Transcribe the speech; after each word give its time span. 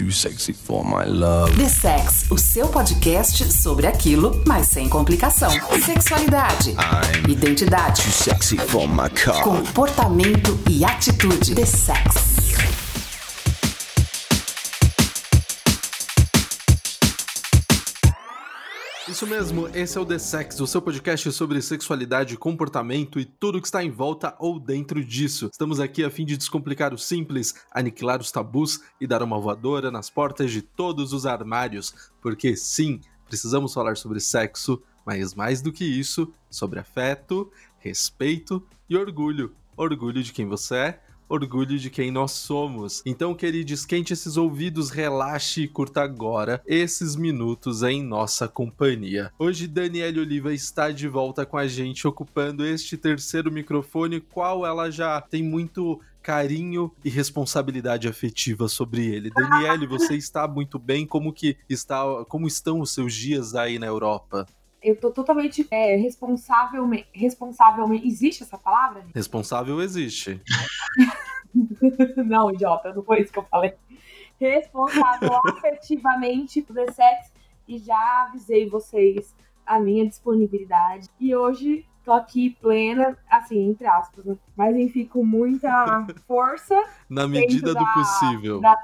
Too 0.00 0.10
sexy 0.10 0.54
for 0.54 0.82
my 0.82 1.04
love. 1.04 1.54
The 1.58 1.68
Sex, 1.68 2.24
o 2.30 2.38
seu 2.38 2.68
podcast 2.68 3.52
sobre 3.52 3.86
aquilo, 3.86 4.42
mas 4.46 4.68
sem 4.68 4.88
complicação. 4.88 5.50
Sexualidade, 5.84 6.70
I'm 6.70 7.30
identidade, 7.30 8.00
too 8.00 8.10
sexy 8.10 8.56
for 8.56 8.88
my 8.88 9.10
car. 9.10 9.42
comportamento 9.42 10.58
e 10.70 10.86
atitude. 10.86 11.54
The 11.54 11.66
Sex. 11.66 12.39
Isso 19.10 19.26
mesmo, 19.26 19.66
esse 19.74 19.98
é 19.98 20.00
o 20.00 20.06
The 20.06 20.20
Sex, 20.20 20.60
o 20.60 20.68
seu 20.68 20.80
podcast 20.80 21.32
sobre 21.32 21.60
sexualidade, 21.60 22.36
comportamento 22.36 23.18
e 23.18 23.24
tudo 23.24 23.60
que 23.60 23.66
está 23.66 23.82
em 23.82 23.90
volta 23.90 24.36
ou 24.38 24.60
dentro 24.60 25.04
disso. 25.04 25.48
Estamos 25.50 25.80
aqui 25.80 26.04
a 26.04 26.10
fim 26.10 26.24
de 26.24 26.36
descomplicar 26.36 26.94
o 26.94 26.98
simples, 26.98 27.56
aniquilar 27.72 28.20
os 28.20 28.30
tabus 28.30 28.80
e 29.00 29.08
dar 29.08 29.20
uma 29.20 29.40
voadora 29.40 29.90
nas 29.90 30.08
portas 30.08 30.52
de 30.52 30.62
todos 30.62 31.12
os 31.12 31.26
armários. 31.26 31.92
Porque 32.22 32.54
sim, 32.54 33.00
precisamos 33.26 33.74
falar 33.74 33.96
sobre 33.96 34.20
sexo, 34.20 34.80
mas 35.04 35.34
mais 35.34 35.60
do 35.60 35.72
que 35.72 35.84
isso, 35.84 36.32
sobre 36.48 36.78
afeto, 36.78 37.50
respeito 37.80 38.64
e 38.88 38.96
orgulho. 38.96 39.52
Orgulho 39.76 40.22
de 40.22 40.32
quem 40.32 40.46
você 40.46 40.76
é, 40.76 41.00
orgulho 41.30 41.78
de 41.78 41.88
quem 41.88 42.10
nós 42.10 42.32
somos. 42.32 43.02
Então, 43.06 43.34
querido, 43.34 43.72
esquente 43.72 44.12
esses 44.12 44.36
ouvidos, 44.36 44.90
relaxe 44.90 45.62
e 45.62 45.68
curta 45.68 46.02
agora 46.02 46.60
esses 46.66 47.14
minutos 47.14 47.84
em 47.84 48.02
nossa 48.02 48.48
companhia. 48.48 49.32
Hoje, 49.38 49.68
Daniele 49.68 50.20
Oliva 50.20 50.52
está 50.52 50.90
de 50.90 51.06
volta 51.06 51.46
com 51.46 51.56
a 51.56 51.68
gente, 51.68 52.06
ocupando 52.06 52.66
este 52.66 52.96
terceiro 52.96 53.50
microfone, 53.52 54.20
qual 54.20 54.66
ela 54.66 54.90
já 54.90 55.20
tem 55.20 55.42
muito 55.42 56.00
carinho 56.22 56.92
e 57.04 57.08
responsabilidade 57.08 58.08
afetiva 58.08 58.68
sobre 58.68 59.06
ele. 59.06 59.30
Daniele, 59.30 59.86
você 59.86 60.16
está 60.16 60.46
muito 60.46 60.78
bem? 60.78 61.06
Como 61.06 61.32
que 61.32 61.56
está, 61.68 62.02
como 62.28 62.46
estão 62.46 62.80
os 62.80 62.92
seus 62.92 63.14
dias 63.14 63.54
aí 63.54 63.78
na 63.78 63.86
Europa? 63.86 64.46
Eu 64.82 64.96
tô 64.96 65.10
totalmente 65.10 65.66
é, 65.70 65.96
responsávelmente. 65.96 67.06
Responsavelmente. 67.12 68.06
Existe 68.06 68.42
essa 68.42 68.56
palavra? 68.56 69.04
Responsável 69.14 69.80
existe. 69.82 70.40
não, 72.24 72.50
idiota, 72.50 72.92
não 72.94 73.02
foi 73.02 73.20
isso 73.20 73.32
que 73.32 73.38
eu 73.38 73.44
falei. 73.44 73.74
Responsável 74.38 75.30
afetivamente 75.48 76.62
por 76.62 76.74
The 76.74 76.90
Sex 76.92 77.32
e 77.68 77.78
já 77.78 78.26
avisei 78.28 78.68
vocês 78.68 79.34
a 79.66 79.78
minha 79.78 80.06
disponibilidade. 80.08 81.08
E 81.20 81.34
hoje 81.34 81.84
tô 82.04 82.12
aqui 82.12 82.56
plena, 82.60 83.16
assim, 83.30 83.68
entre 83.68 83.86
aspas, 83.86 84.24
né? 84.24 84.36
Mas 84.56 84.74
enfim, 84.76 85.04
com 85.04 85.24
muita 85.24 86.06
força. 86.26 86.74
Na 87.08 87.28
medida 87.28 87.68
do 87.68 87.74
da- 87.74 87.92
possível. 87.92 88.60
Da, 88.60 88.76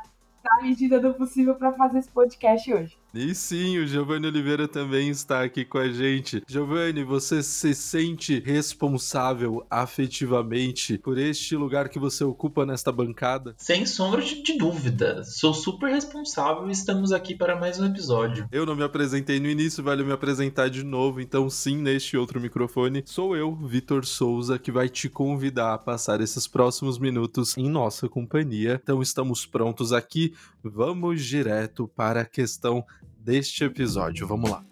na 0.44 0.62
medida 0.62 1.00
do 1.00 1.14
possível 1.14 1.54
pra 1.54 1.72
fazer 1.72 1.98
esse 1.98 2.10
podcast 2.10 2.72
hoje. 2.72 2.96
E 3.16 3.34
sim, 3.34 3.78
o 3.78 3.86
Giovanni 3.86 4.26
Oliveira 4.26 4.68
também 4.68 5.08
está 5.08 5.42
aqui 5.42 5.64
com 5.64 5.78
a 5.78 5.88
gente. 5.88 6.42
Giovanni, 6.46 7.02
você 7.02 7.42
se 7.42 7.74
sente 7.74 8.40
responsável 8.40 9.66
afetivamente 9.70 10.98
por 10.98 11.16
este 11.16 11.56
lugar 11.56 11.88
que 11.88 11.98
você 11.98 12.22
ocupa 12.22 12.66
nesta 12.66 12.92
bancada? 12.92 13.54
Sem 13.56 13.86
sombra 13.86 14.20
de, 14.20 14.58
dúvida. 14.58 15.24
Sou 15.24 15.54
super 15.54 15.90
responsável 15.90 16.68
e 16.68 16.72
estamos 16.72 17.10
aqui 17.10 17.34
para 17.34 17.58
mais 17.58 17.80
um 17.80 17.86
episódio. 17.86 18.46
Eu 18.52 18.66
não 18.66 18.76
me 18.76 18.82
apresentei 18.82 19.40
no 19.40 19.48
início, 19.48 19.82
vale 19.82 20.04
me 20.04 20.12
apresentar 20.12 20.68
de 20.68 20.84
novo, 20.84 21.18
então 21.18 21.48
sim, 21.48 21.78
neste 21.78 22.18
outro 22.18 22.38
microfone, 22.38 23.02
sou 23.06 23.34
eu, 23.34 23.54
Vitor 23.54 24.04
Souza, 24.04 24.58
que 24.58 24.70
vai 24.70 24.90
te 24.90 25.08
convidar 25.08 25.72
a 25.72 25.78
passar 25.78 26.20
esses 26.20 26.46
próximos 26.46 26.98
minutos 26.98 27.56
em 27.56 27.70
nossa 27.70 28.10
companhia. 28.10 28.78
Então 28.82 29.00
estamos 29.00 29.46
prontos 29.46 29.90
aqui, 29.90 30.34
vamos 30.62 31.24
direto 31.24 31.88
para 31.88 32.20
a 32.20 32.26
questão 32.26 32.84
deste 33.26 33.64
episódio. 33.64 34.24
Vamos 34.24 34.48
lá. 34.48 34.64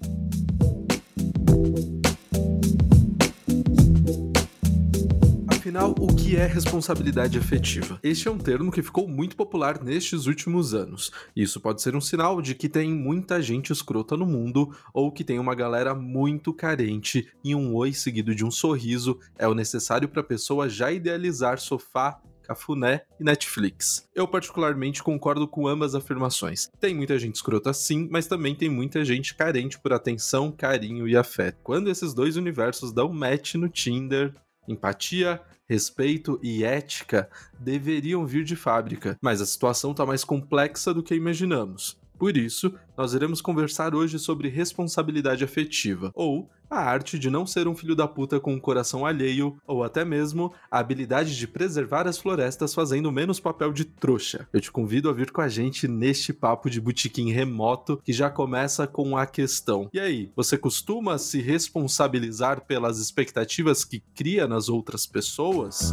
Afinal, 5.49 5.93
o 5.99 6.07
que 6.15 6.37
é 6.37 6.47
responsabilidade 6.47 7.37
afetiva? 7.37 7.99
Este 8.01 8.29
é 8.29 8.31
um 8.31 8.39
termo 8.39 8.71
que 8.71 8.81
ficou 8.81 9.09
muito 9.09 9.35
popular 9.35 9.83
nestes 9.83 10.27
últimos 10.27 10.73
anos. 10.73 11.11
Isso 11.35 11.61
pode 11.61 11.83
ser 11.83 11.97
um 11.97 12.01
sinal 12.01 12.41
de 12.41 12.55
que 12.55 12.69
tem 12.69 12.95
muita 12.95 13.43
gente 13.43 13.73
escrota 13.73 14.17
no 14.17 14.25
mundo 14.25 14.71
ou 14.93 15.11
que 15.11 15.25
tem 15.25 15.41
uma 15.41 15.57
galera 15.57 15.93
muito 15.93 16.55
carente 16.55 17.27
e 17.43 17.57
um 17.57 17.75
oi 17.75 17.93
seguido 17.93 18.37
de 18.37 18.45
um 18.45 18.53
sorriso 18.53 19.19
é 19.37 19.49
o 19.49 19.55
necessário 19.55 20.09
para 20.09 20.21
a 20.21 20.25
pessoa 20.25 20.69
já 20.69 20.93
idealizar 20.93 21.59
sofá, 21.59 22.21
cafuné 22.45 23.03
e 23.19 23.25
Netflix. 23.25 24.09
Eu 24.15 24.29
particularmente 24.29 25.03
concordo 25.03 25.49
com 25.49 25.67
ambas 25.67 25.95
afirmações. 25.95 26.69
Tem 26.81 26.95
muita 26.95 27.19
gente 27.19 27.37
escrota 27.37 27.73
sim, 27.73 28.09
mas 28.11 28.27
também 28.27 28.55
tem 28.55 28.69
muita 28.69 29.05
gente 29.05 29.35
carente 29.35 29.79
por 29.79 29.93
atenção, 29.93 30.53
carinho 30.53 31.09
e 31.09 31.17
afeto. 31.17 31.59
Quando 31.63 31.91
esses 31.91 32.15
dois 32.15 32.37
universos 32.37 32.93
dão 32.93 33.13
match 33.13 33.55
no 33.55 33.69
Tinder, 33.69 34.35
empatia, 34.69 35.41
respeito 35.69 36.39
e 36.43 36.65
ética 36.65 37.29
deveriam 37.59 38.27
vir 38.27 38.45
de 38.45 38.57
fábrica, 38.57 39.17
mas 39.23 39.41
a 39.41 39.47
situação 39.47 39.93
está 39.93 40.05
mais 40.05 40.25
complexa 40.25 40.93
do 40.93 41.03
que 41.03 41.15
imaginamos. 41.15 41.99
Por 42.25 42.39
isso, 42.39 42.73
nós 42.97 43.13
iremos 43.13 43.43
conversar 43.43 43.95
hoje 43.95 44.19
sobre 44.19 44.49
responsabilidade 44.49 45.45
afetiva, 45.45 46.11
ou 46.15 46.49
a 46.71 46.79
arte 46.79 47.19
de 47.19 47.29
não 47.29 47.47
ser 47.47 47.69
um 47.69 47.77
filho 47.77 47.95
da 47.95 48.09
puta 48.09 48.41
com 48.41 48.55
um 48.55 48.59
coração 48.59 49.05
alheio, 49.05 49.59
ou 49.67 49.85
até 49.85 50.07
mesmo 50.07 50.51
a 50.71 50.79
habilidade 50.79 51.37
de 51.37 51.47
preservar 51.47 52.09
as 52.09 52.17
florestas 52.17 52.73
fazendo 52.73 53.13
menos 53.13 53.39
papel 53.39 53.75
de 53.75 53.85
trouxa. 53.85 54.49
Eu 54.55 54.61
te 54.63 54.73
convido 54.73 55.11
a 55.11 55.13
vir 55.13 55.33
com 55.33 55.43
a 55.43 55.49
gente 55.49 55.87
neste 55.87 56.33
papo 56.33 56.71
de 56.71 56.81
botequim 56.81 57.31
remoto 57.31 58.01
que 58.03 58.11
já 58.11 58.31
começa 58.31 58.87
com 58.87 59.19
a 59.19 59.27
questão. 59.27 59.91
E 59.93 60.01
aí, 60.01 60.33
você 60.35 60.57
costuma 60.57 61.19
se 61.19 61.43
responsabilizar 61.43 62.63
pelas 62.63 62.99
expectativas 62.99 63.85
que 63.85 64.03
cria 64.15 64.49
nas 64.49 64.71
outras 64.71 65.07
pessoas? 65.07 65.93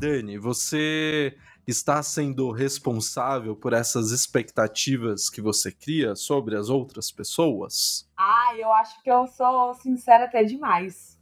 Dani, 0.00 0.36
você 0.36 1.36
está 1.68 2.02
sendo 2.02 2.50
responsável 2.50 3.54
por 3.54 3.74
essas 3.74 4.10
expectativas 4.10 5.28
que 5.28 5.42
você 5.42 5.70
cria 5.70 6.16
sobre 6.16 6.56
as 6.56 6.70
outras 6.70 7.12
pessoas? 7.12 8.08
Ah, 8.16 8.54
eu 8.56 8.72
acho 8.72 9.02
que 9.02 9.10
eu 9.10 9.26
sou 9.26 9.74
sincera 9.74 10.24
até 10.24 10.42
demais. 10.44 11.18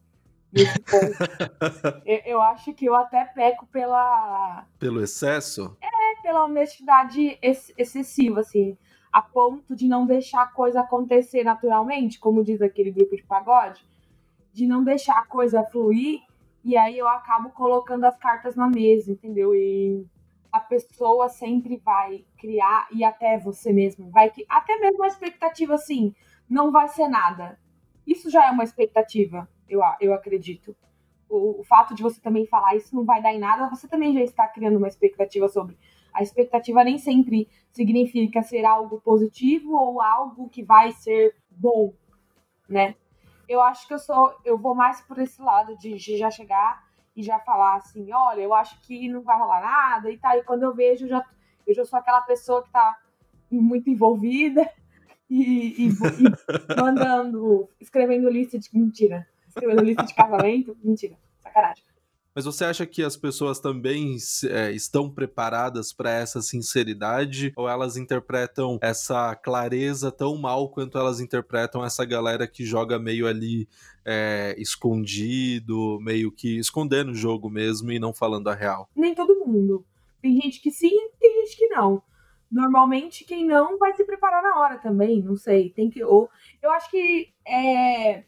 Eu, 2.07 2.21
eu 2.25 2.41
acho 2.41 2.73
que 2.73 2.87
eu 2.87 2.95
até 2.95 3.25
peco 3.25 3.67
pela, 3.67 4.65
Pelo 4.79 5.03
excesso? 5.03 5.77
pela 6.23 6.45
honestidade 6.45 7.37
ex- 7.43 7.73
excessiva, 7.77 8.41
assim, 8.41 8.79
a 9.13 9.21
ponto 9.21 9.75
de 9.75 9.87
não 9.89 10.07
deixar 10.07 10.43
a 10.43 10.47
coisa 10.47 10.81
acontecer 10.81 11.43
naturalmente, 11.45 12.19
como 12.21 12.45
diz 12.45 12.63
aquele 12.63 12.91
grupo 12.93 13.17
de 13.17 13.25
pagode, 13.25 13.85
de 14.53 14.67
não 14.67 14.83
deixar 14.85 15.19
a 15.19 15.27
coisa 15.27 15.65
fluir, 15.65 16.21
e 16.65 16.77
aí 16.77 16.97
eu 16.97 17.09
acabo 17.09 17.51
colocando 17.51 18.05
as 18.05 18.17
cartas 18.17 18.55
na 18.57 18.69
mesa, 18.69 19.11
entendeu? 19.13 19.55
E 19.55 20.07
a 20.57 20.61
pessoa 20.61 21.29
sempre 21.29 21.77
vai 21.77 22.25
criar, 22.39 22.89
e 22.91 23.05
até 23.05 23.39
você 23.39 23.73
mesmo, 23.73 24.11
vai 24.11 24.31
que 24.31 24.45
até 24.49 24.79
mesmo 24.79 25.03
a 25.05 25.07
expectativa 25.07 25.75
assim, 25.75 26.15
não 26.49 26.73
vai 26.73 26.89
ser 26.89 27.09
nada. 27.09 27.59
Isso 28.07 28.31
já 28.31 28.47
é 28.47 28.51
uma 28.51 28.65
expectativa, 28.65 29.49
eu, 29.69 29.81
eu 30.01 30.15
acredito. 30.15 30.75
O, 31.29 31.61
o 31.61 31.65
fato 31.65 31.95
de 31.95 32.03
você 32.03 32.21
também 32.21 32.47
falar 32.47 32.75
isso 32.75 32.95
não 32.95 33.05
vai 33.05 33.21
dar 33.21 33.35
em 33.35 33.39
nada, 33.39 33.69
você 33.69 33.87
também 33.87 34.15
já 34.15 34.23
está 34.23 34.49
criando 34.49 34.79
uma 34.79 34.89
expectativa 34.89 35.47
sobre. 35.49 35.77
A 36.15 36.23
expectativa 36.23 36.83
nem 36.83 36.97
sempre 36.97 37.49
significa 37.71 38.43
ser 38.43 38.65
algo 38.65 39.01
positivo 39.03 39.75
ou 39.75 40.01
algo 40.01 40.49
que 40.49 40.63
vai 40.63 40.93
ser 40.93 41.37
bom, 41.51 41.93
né? 42.67 42.95
Eu 43.47 43.61
acho 43.61 43.87
que 43.87 43.93
eu 43.93 43.99
sou, 43.99 44.35
eu 44.45 44.57
vou 44.57 44.75
mais 44.75 45.03
por 45.03 45.19
esse 45.19 45.43
lado 45.43 45.77
de 45.77 45.97
de 45.97 46.17
já 46.17 46.31
chegar 46.31 46.86
e 47.17 47.23
já 47.23 47.39
falar 47.41 47.77
assim, 47.77 48.13
olha, 48.13 48.43
eu 48.43 48.53
acho 48.53 48.79
que 48.83 49.09
não 49.09 49.23
vai 49.23 49.39
rolar 49.39 49.63
nada 49.63 50.11
e 50.11 50.19
tal. 50.19 50.37
E 50.37 50.45
quando 50.45 50.65
eu 50.65 50.75
vejo, 50.75 51.07
eu 51.07 51.09
já, 51.09 51.25
eu 51.67 51.75
já 51.75 51.85
sou 51.85 51.99
aquela 51.99 52.21
pessoa 52.21 52.63
que 52.63 52.71
tá 52.71 52.99
muito 53.51 53.89
envolvida 53.89 54.69
e, 55.31 55.87
e, 55.87 55.89
e 55.89 56.77
mandando, 56.77 57.69
escrevendo 57.81 58.29
lista 58.29 58.59
de 58.59 58.69
mentira, 58.73 59.27
escrevendo 59.49 59.83
lista 59.83 60.05
de 60.05 60.15
casamento, 60.15 60.77
mentira, 60.85 61.17
sacanagem. 61.41 61.83
Mas 62.37 62.45
você 62.45 62.67
acha 62.67 62.85
que 62.85 63.03
as 63.03 63.17
pessoas 63.17 63.59
também 63.59 64.15
é, 64.51 64.71
estão 64.71 65.11
preparadas 65.11 65.91
para 65.91 66.11
essa 66.11 66.43
sinceridade? 66.43 67.51
Ou 67.57 67.67
elas 67.67 67.97
interpretam 67.97 68.79
essa 68.83 69.35
clareza 69.35 70.13
tão 70.13 70.37
mal 70.37 70.69
quanto 70.69 70.99
elas 70.99 71.19
interpretam 71.19 71.83
essa 71.83 72.05
galera 72.05 72.47
que 72.47 72.63
joga 72.63 72.99
meio 72.99 73.27
ali 73.27 73.67
é, 74.05 74.55
escondido, 74.59 75.99
meio 76.03 76.31
que 76.31 76.59
escondendo 76.59 77.13
o 77.13 77.15
jogo 77.15 77.49
mesmo 77.49 77.91
e 77.91 77.99
não 77.99 78.13
falando 78.13 78.49
a 78.49 78.55
real? 78.55 78.87
Nem 78.95 79.15
todo 79.15 79.47
mundo. 79.47 79.87
Tem 80.21 80.39
gente 80.39 80.61
que 80.61 80.71
sim, 80.71 81.09
tem 81.19 81.43
gente 81.43 81.57
que 81.57 81.69
não. 81.69 82.03
Normalmente, 82.53 83.25
quem 83.25 83.47
não 83.47 83.79
vai 83.79 83.95
se 83.95 84.05
preparar 84.05 84.43
na 84.43 84.61
hora 84.61 84.77
também, 84.77 85.23
não 85.23 85.37
sei. 85.37 85.71
Tem 85.71 85.89
que. 85.89 86.05
Ou, 86.05 86.29
eu 86.63 86.71
acho 86.71 86.91
que 86.91 87.33
é, 87.49 88.25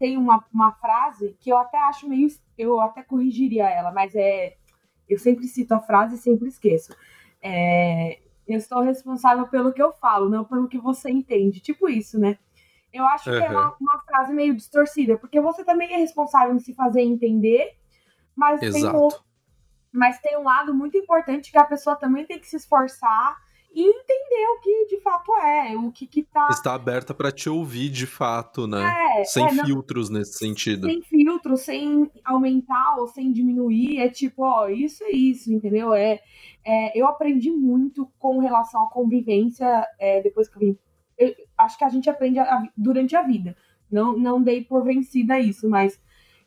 tem 0.00 0.16
uma, 0.16 0.42
uma 0.52 0.72
frase 0.72 1.36
que 1.38 1.50
eu 1.50 1.58
até 1.58 1.78
acho 1.78 2.08
meio. 2.08 2.26
Eu 2.60 2.80
até 2.80 3.02
corrigiria 3.02 3.68
ela, 3.68 3.92
mas 3.92 4.14
é. 4.14 4.56
Eu 5.08 5.18
sempre 5.18 5.48
cito 5.48 5.74
a 5.74 5.80
frase 5.80 6.14
e 6.14 6.18
sempre 6.18 6.48
esqueço. 6.48 6.94
é, 7.42 8.20
eu 8.46 8.60
sou 8.60 8.80
responsável 8.80 9.46
pelo 9.48 9.72
que 9.72 9.82
eu 9.82 9.92
falo, 9.92 10.28
não 10.28 10.44
pelo 10.44 10.68
que 10.68 10.78
você 10.78 11.10
entende. 11.10 11.60
Tipo 11.60 11.88
isso, 11.88 12.18
né? 12.18 12.38
Eu 12.92 13.06
acho 13.06 13.30
uhum. 13.30 13.38
que 13.38 13.44
é 13.44 13.50
uma, 13.50 13.76
uma, 13.80 13.98
frase 14.00 14.32
meio 14.32 14.54
distorcida, 14.54 15.16
porque 15.16 15.40
você 15.40 15.64
também 15.64 15.92
é 15.92 15.96
responsável 15.98 16.54
em 16.54 16.58
se 16.58 16.74
fazer 16.74 17.02
entender, 17.02 17.76
mas 18.34 18.58
tem, 18.58 18.88
um, 18.88 19.08
mas 19.92 20.18
tem 20.18 20.36
um 20.36 20.42
lado 20.42 20.74
muito 20.74 20.96
importante 20.96 21.52
que 21.52 21.58
a 21.58 21.64
pessoa 21.64 21.94
também 21.94 22.26
tem 22.26 22.38
que 22.38 22.48
se 22.48 22.56
esforçar 22.56 23.36
e 23.72 23.82
entender 23.82 24.46
o 24.56 24.60
que 24.60 24.86
de 24.86 25.00
fato 25.00 25.32
é, 25.36 25.76
o 25.76 25.92
que 25.92 26.06
que 26.06 26.22
tá... 26.24 26.48
Está 26.50 26.74
aberta 26.74 27.14
para 27.14 27.30
te 27.30 27.48
ouvir 27.48 27.88
de 27.88 28.06
fato, 28.06 28.66
né? 28.66 28.82
É, 29.18 29.24
sem 29.24 29.44
é, 29.44 29.64
filtros 29.64 30.10
não... 30.10 30.18
nesse 30.18 30.38
sentido. 30.38 30.86
Sem 30.88 31.02
filtros, 31.02 31.60
sem 31.60 32.10
aumentar 32.24 32.96
ou 32.98 33.06
sem 33.06 33.32
diminuir, 33.32 33.98
é 33.98 34.08
tipo, 34.08 34.42
ó, 34.42 34.68
isso 34.68 35.04
é 35.04 35.10
isso, 35.10 35.52
entendeu? 35.52 35.94
É, 35.94 36.20
é 36.64 37.00
eu 37.00 37.06
aprendi 37.06 37.50
muito 37.50 38.10
com 38.18 38.38
relação 38.38 38.82
à 38.82 38.90
convivência 38.90 39.86
é, 39.98 40.20
depois 40.20 40.48
que 40.48 40.56
eu 40.56 40.60
vim. 40.60 40.78
Eu, 41.16 41.32
acho 41.56 41.78
que 41.78 41.84
a 41.84 41.88
gente 41.88 42.10
aprende 42.10 42.40
a, 42.40 42.62
durante 42.76 43.14
a 43.14 43.22
vida. 43.22 43.56
Não, 43.90 44.16
não 44.18 44.42
dei 44.42 44.64
por 44.64 44.82
vencida 44.82 45.38
isso, 45.38 45.68
mas 45.68 46.00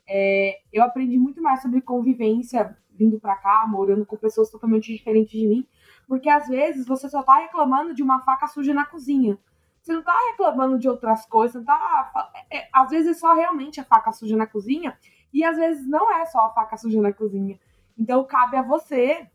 é, 0.06 0.58
eu 0.72 0.82
aprendi 0.82 1.18
muito 1.18 1.40
mais 1.40 1.62
sobre 1.62 1.80
convivência 1.80 2.76
vindo 2.96 3.18
para 3.18 3.34
cá, 3.36 3.66
morando 3.66 4.04
com 4.04 4.16
pessoas 4.16 4.50
totalmente 4.50 4.92
diferentes 4.92 5.32
de 5.32 5.48
mim 5.48 5.66
porque 6.06 6.28
às 6.28 6.48
vezes 6.48 6.86
você 6.86 7.08
só 7.08 7.22
tá 7.22 7.38
reclamando 7.38 7.94
de 7.94 8.02
uma 8.02 8.20
faca 8.20 8.46
suja 8.46 8.74
na 8.74 8.84
cozinha. 8.84 9.38
Você 9.80 9.92
não 9.92 10.02
tá 10.02 10.16
reclamando 10.30 10.78
de 10.78 10.88
outras 10.88 11.26
coisas, 11.26 11.56
não 11.56 11.64
tá. 11.64 12.32
É, 12.50 12.68
às 12.72 12.90
vezes 12.90 13.16
é 13.16 13.20
só 13.20 13.34
realmente 13.34 13.80
a 13.80 13.84
faca 13.84 14.12
suja 14.12 14.36
na 14.36 14.46
cozinha, 14.46 14.98
e 15.32 15.44
às 15.44 15.56
vezes 15.56 15.86
não 15.86 16.12
é 16.14 16.24
só 16.26 16.46
a 16.46 16.50
faca 16.50 16.76
suja 16.76 17.00
na 17.00 17.12
cozinha. 17.12 17.58
Então 17.98 18.24
cabe 18.24 18.56
a 18.56 18.62
você 18.62 19.26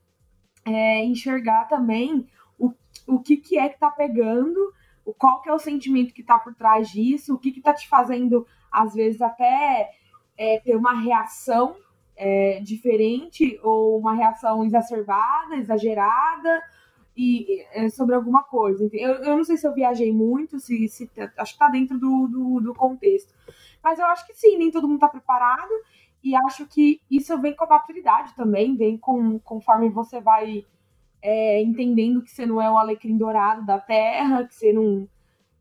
é, 0.65 1.03
enxergar 1.05 1.67
também 1.67 2.27
o, 2.57 2.73
o 3.07 3.19
que, 3.19 3.37
que 3.37 3.57
é 3.57 3.69
que 3.69 3.79
tá 3.79 3.91
pegando, 3.91 4.73
o, 5.05 5.13
qual 5.13 5.41
que 5.41 5.49
é 5.49 5.53
o 5.53 5.59
sentimento 5.59 6.13
que 6.13 6.23
tá 6.23 6.39
por 6.39 6.55
trás 6.55 6.89
disso, 6.89 7.33
o 7.33 7.37
que, 7.37 7.51
que 7.51 7.61
tá 7.61 7.73
te 7.73 7.87
fazendo, 7.87 8.47
às 8.71 8.93
vezes, 8.93 9.21
até 9.21 9.91
é, 10.37 10.59
ter 10.59 10.75
uma 10.75 10.93
reação 10.93 11.75
é, 12.19 12.59
diferente 12.59 13.57
ou 13.63 13.97
uma 13.97 14.13
reação 14.13 14.65
exacerbada, 14.65 15.55
exagerada 15.55 16.61
e 17.15 17.65
é, 17.71 17.87
sobre 17.87 18.13
alguma 18.13 18.43
coisa. 18.43 18.89
Eu, 18.91 19.13
eu 19.23 19.37
não 19.37 19.43
sei 19.45 19.55
se 19.55 19.65
eu 19.65 19.73
viajei 19.73 20.11
muito, 20.11 20.59
se, 20.59 20.89
se 20.89 21.09
acho 21.37 21.53
que 21.53 21.59
tá 21.59 21.69
dentro 21.69 21.97
do, 21.97 22.27
do, 22.27 22.59
do, 22.59 22.73
contexto. 22.73 23.33
Mas 23.81 23.99
eu 23.99 24.05
acho 24.07 24.27
que 24.27 24.33
sim, 24.33 24.57
nem 24.57 24.69
todo 24.69 24.85
mundo 24.85 24.99
tá 24.99 25.07
preparado 25.07 25.71
e 26.21 26.35
acho 26.35 26.67
que 26.67 26.99
isso 27.09 27.39
vem 27.39 27.55
com 27.55 27.63
a 27.63 27.69
maturidade 27.69 28.35
também, 28.35 28.75
vem 28.75 28.97
com 28.97 29.39
conforme 29.39 29.87
você 29.87 30.19
vai 30.19 30.65
é, 31.21 31.61
entendendo 31.61 32.21
que 32.21 32.31
você 32.31 32.45
não 32.45 32.61
é 32.61 32.69
o 32.69 32.77
alecrim 32.77 33.17
dourado 33.17 33.65
da 33.65 33.79
terra, 33.79 34.45
que 34.45 34.53
você 34.53 34.73
não 34.73 35.07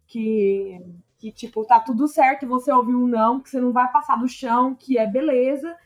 que 0.08 0.80
que 1.18 1.30
tipo 1.30 1.64
tá 1.64 1.80
tudo 1.80 2.08
certo 2.08 2.46
você 2.48 2.72
ouviu 2.72 2.98
um 2.98 3.06
não, 3.06 3.40
que 3.40 3.48
você 3.48 3.60
não 3.60 3.72
vai 3.72 3.90
passar 3.92 4.16
do 4.16 4.28
chão, 4.28 4.74
que 4.74 4.98
é 4.98 5.06
beleza 5.06 5.76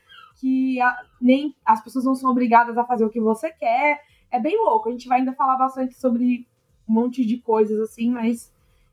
que 0.43 0.81
a, 0.81 0.97
nem 1.21 1.55
as 1.63 1.81
pessoas 1.81 2.03
não 2.03 2.15
são 2.15 2.29
obrigadas 2.29 2.77
a 2.77 2.83
fazer 2.83 3.05
o 3.05 3.09
que 3.09 3.21
você 3.21 3.49
quer. 3.49 4.01
É 4.29 4.37
bem 4.37 4.61
louco. 4.61 4.89
A 4.89 4.91
gente 4.91 5.07
vai 5.07 5.19
ainda 5.19 5.31
falar 5.31 5.55
bastante 5.55 5.95
sobre 5.95 6.45
um 6.85 6.93
monte 6.93 7.25
de 7.25 7.37
coisas 7.37 7.79
assim, 7.79 8.11
mas 8.11 8.51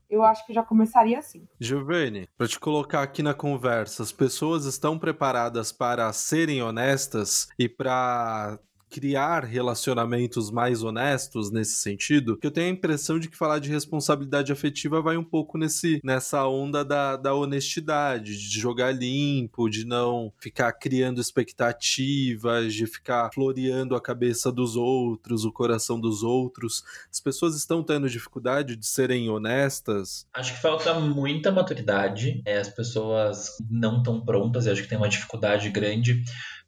eu 0.08 0.22
acho 0.22 0.46
que 0.46 0.52
já 0.52 0.62
começaria 0.62 1.18
assim. 1.18 1.48
Giovanni, 1.58 2.28
para 2.38 2.46
te 2.46 2.60
colocar 2.60 3.02
aqui 3.02 3.20
na 3.20 3.34
conversa, 3.34 4.04
as 4.04 4.12
pessoas 4.12 4.64
estão 4.64 4.96
preparadas 4.96 5.72
para 5.72 6.12
serem 6.12 6.62
honestas 6.62 7.48
e 7.58 7.68
para 7.68 8.56
criar 8.90 9.44
relacionamentos 9.44 10.50
mais 10.50 10.82
honestos 10.82 11.50
nesse 11.50 11.76
sentido, 11.76 12.36
que 12.36 12.46
eu 12.46 12.50
tenho 12.50 12.66
a 12.66 12.72
impressão 12.72 13.18
de 13.18 13.28
que 13.28 13.36
falar 13.36 13.60
de 13.60 13.70
responsabilidade 13.70 14.52
afetiva 14.52 15.00
vai 15.00 15.16
um 15.16 15.24
pouco 15.24 15.56
nesse, 15.56 16.00
nessa 16.02 16.46
onda 16.46 16.84
da, 16.84 17.16
da 17.16 17.32
honestidade, 17.32 18.36
de 18.36 18.60
jogar 18.60 18.92
limpo, 18.92 19.68
de 19.68 19.86
não 19.86 20.32
ficar 20.38 20.72
criando 20.72 21.20
expectativas, 21.20 22.74
de 22.74 22.86
ficar 22.86 23.30
floreando 23.32 23.94
a 23.94 24.00
cabeça 24.00 24.50
dos 24.50 24.74
outros, 24.76 25.44
o 25.44 25.52
coração 25.52 26.00
dos 26.00 26.22
outros. 26.22 26.82
As 27.10 27.20
pessoas 27.20 27.56
estão 27.56 27.82
tendo 27.82 28.10
dificuldade 28.10 28.74
de 28.74 28.86
serem 28.86 29.30
honestas? 29.30 30.26
Acho 30.34 30.54
que 30.54 30.60
falta 30.60 30.98
muita 30.98 31.52
maturidade, 31.52 32.42
é, 32.44 32.58
as 32.58 32.68
pessoas 32.68 33.56
não 33.70 33.98
estão 33.98 34.20
prontas, 34.20 34.66
eu 34.66 34.72
acho 34.72 34.82
que 34.82 34.88
tem 34.88 34.98
uma 34.98 35.08
dificuldade 35.08 35.70
grande 35.70 36.24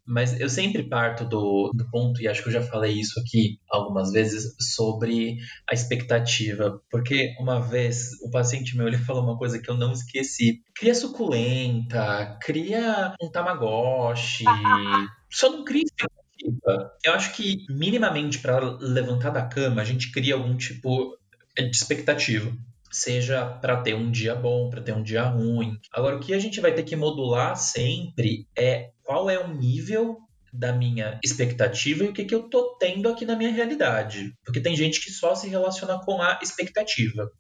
mas 0.06 0.38
eu 0.40 0.49
sempre 0.49 0.82
parto 0.82 1.25
do, 1.25 1.70
do 1.75 1.88
ponto, 1.90 2.20
e 2.20 2.28
acho 2.28 2.43
que 2.43 2.49
eu 2.49 2.52
já 2.52 2.62
falei 2.62 2.93
isso 2.93 3.19
aqui 3.20 3.58
algumas 3.70 4.12
vezes, 4.12 4.54
sobre 4.75 5.37
a 5.70 5.75
expectativa. 5.75 6.81
Porque 6.90 7.34
uma 7.38 7.60
vez 7.60 8.10
o 8.22 8.31
paciente 8.31 8.76
meu 8.76 8.88
ele 8.88 8.99
falou 8.99 9.22
uma 9.22 9.38
coisa 9.38 9.58
que 9.58 9.70
eu 9.70 9.76
não 9.76 9.93
esqueci. 9.93 10.62
Cria 10.75 10.94
suculenta, 10.94 12.38
cria 12.43 13.14
um 13.22 13.31
tamagotchi, 13.31 14.44
só 15.31 15.50
não 15.50 15.64
cria 15.64 15.82
expectativa. 15.82 16.93
Eu 17.05 17.14
acho 17.14 17.32
que 17.34 17.64
minimamente 17.69 18.38
para 18.40 18.58
levantar 18.81 19.31
da 19.31 19.46
cama 19.46 19.81
a 19.81 19.84
gente 19.84 20.10
cria 20.10 20.34
algum 20.34 20.56
tipo 20.56 21.16
de 21.56 21.76
expectativa 21.76 22.52
seja 22.93 23.47
para 23.47 23.81
ter 23.81 23.94
um 23.94 24.11
dia 24.11 24.35
bom, 24.35 24.69
para 24.69 24.83
ter 24.83 24.93
um 24.93 25.03
dia 25.03 25.23
ruim. 25.23 25.77
Agora, 25.93 26.17
o 26.17 26.21
que 26.21 26.35
a 26.35 26.39
gente 26.39 26.61
vai 26.61 26.75
ter 26.75 26.83
que 26.83 26.94
modular 26.94 27.56
sempre 27.56 28.47
é 28.56 28.91
qual 29.03 29.29
é 29.31 29.39
o 29.39 29.55
nível 29.55 30.19
da 30.53 30.73
minha 30.73 31.19
expectativa 31.25 32.05
e 32.05 32.09
o 32.09 32.12
que, 32.12 32.25
que 32.25 32.35
eu 32.35 32.43
tô 32.43 32.77
tendo 32.79 33.09
aqui 33.09 33.25
na 33.25 33.35
minha 33.35 33.50
realidade. 33.50 34.35
Porque 34.44 34.61
tem 34.61 34.77
gente 34.77 35.00
que 35.00 35.11
só 35.11 35.35
se 35.35 35.49
relaciona 35.49 35.99
com 36.05 36.21
a 36.21 36.39
expectativa, 36.43 37.31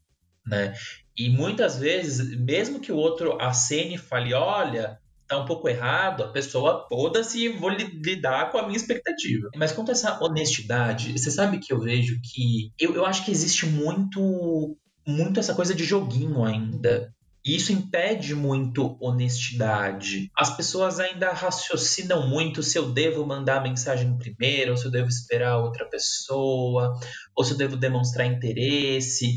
né? 0.46 0.72
E 1.16 1.28
muitas 1.28 1.78
vezes, 1.78 2.34
mesmo 2.40 2.80
que 2.80 2.90
o 2.90 2.96
outro 2.96 3.36
acene 3.38 3.96
e 3.96 3.98
fale, 3.98 4.32
olha, 4.32 4.98
tá 5.28 5.38
um 5.38 5.44
pouco 5.44 5.68
errado, 5.68 6.24
a 6.24 6.28
pessoa 6.28 6.86
toda-se 6.88 7.48
vou 7.50 7.68
lidar 7.68 8.50
com 8.50 8.58
a 8.58 8.62
minha 8.62 8.76
expectativa. 8.76 9.48
Mas 9.56 9.72
quanto 9.72 9.90
a 9.90 9.92
essa 9.92 10.22
honestidade, 10.22 11.12
você 11.12 11.30
sabe 11.30 11.58
que 11.58 11.72
eu 11.72 11.80
vejo 11.80 12.18
que 12.22 12.72
eu, 12.78 12.94
eu 12.94 13.04
acho 13.04 13.24
que 13.24 13.30
existe 13.30 13.66
muito 13.66 14.76
muito 15.06 15.40
essa 15.40 15.54
coisa 15.54 15.74
de 15.74 15.84
joguinho 15.84 16.44
ainda. 16.44 17.12
E 17.44 17.56
isso 17.56 17.72
impede 17.72 18.36
muito 18.36 18.96
honestidade. 19.00 20.30
As 20.36 20.56
pessoas 20.56 21.00
ainda 21.00 21.32
raciocinam 21.32 22.28
muito 22.28 22.62
se 22.62 22.78
eu 22.78 22.92
devo 22.92 23.26
mandar 23.26 23.56
a 23.56 23.62
mensagem 23.62 24.16
primeiro, 24.16 24.70
ou 24.70 24.76
se 24.76 24.84
eu 24.84 24.92
devo 24.92 25.08
esperar 25.08 25.58
outra 25.58 25.84
pessoa, 25.86 26.96
ou 27.34 27.44
se 27.44 27.52
eu 27.52 27.56
devo 27.56 27.76
demonstrar 27.76 28.28
interesse. 28.28 29.34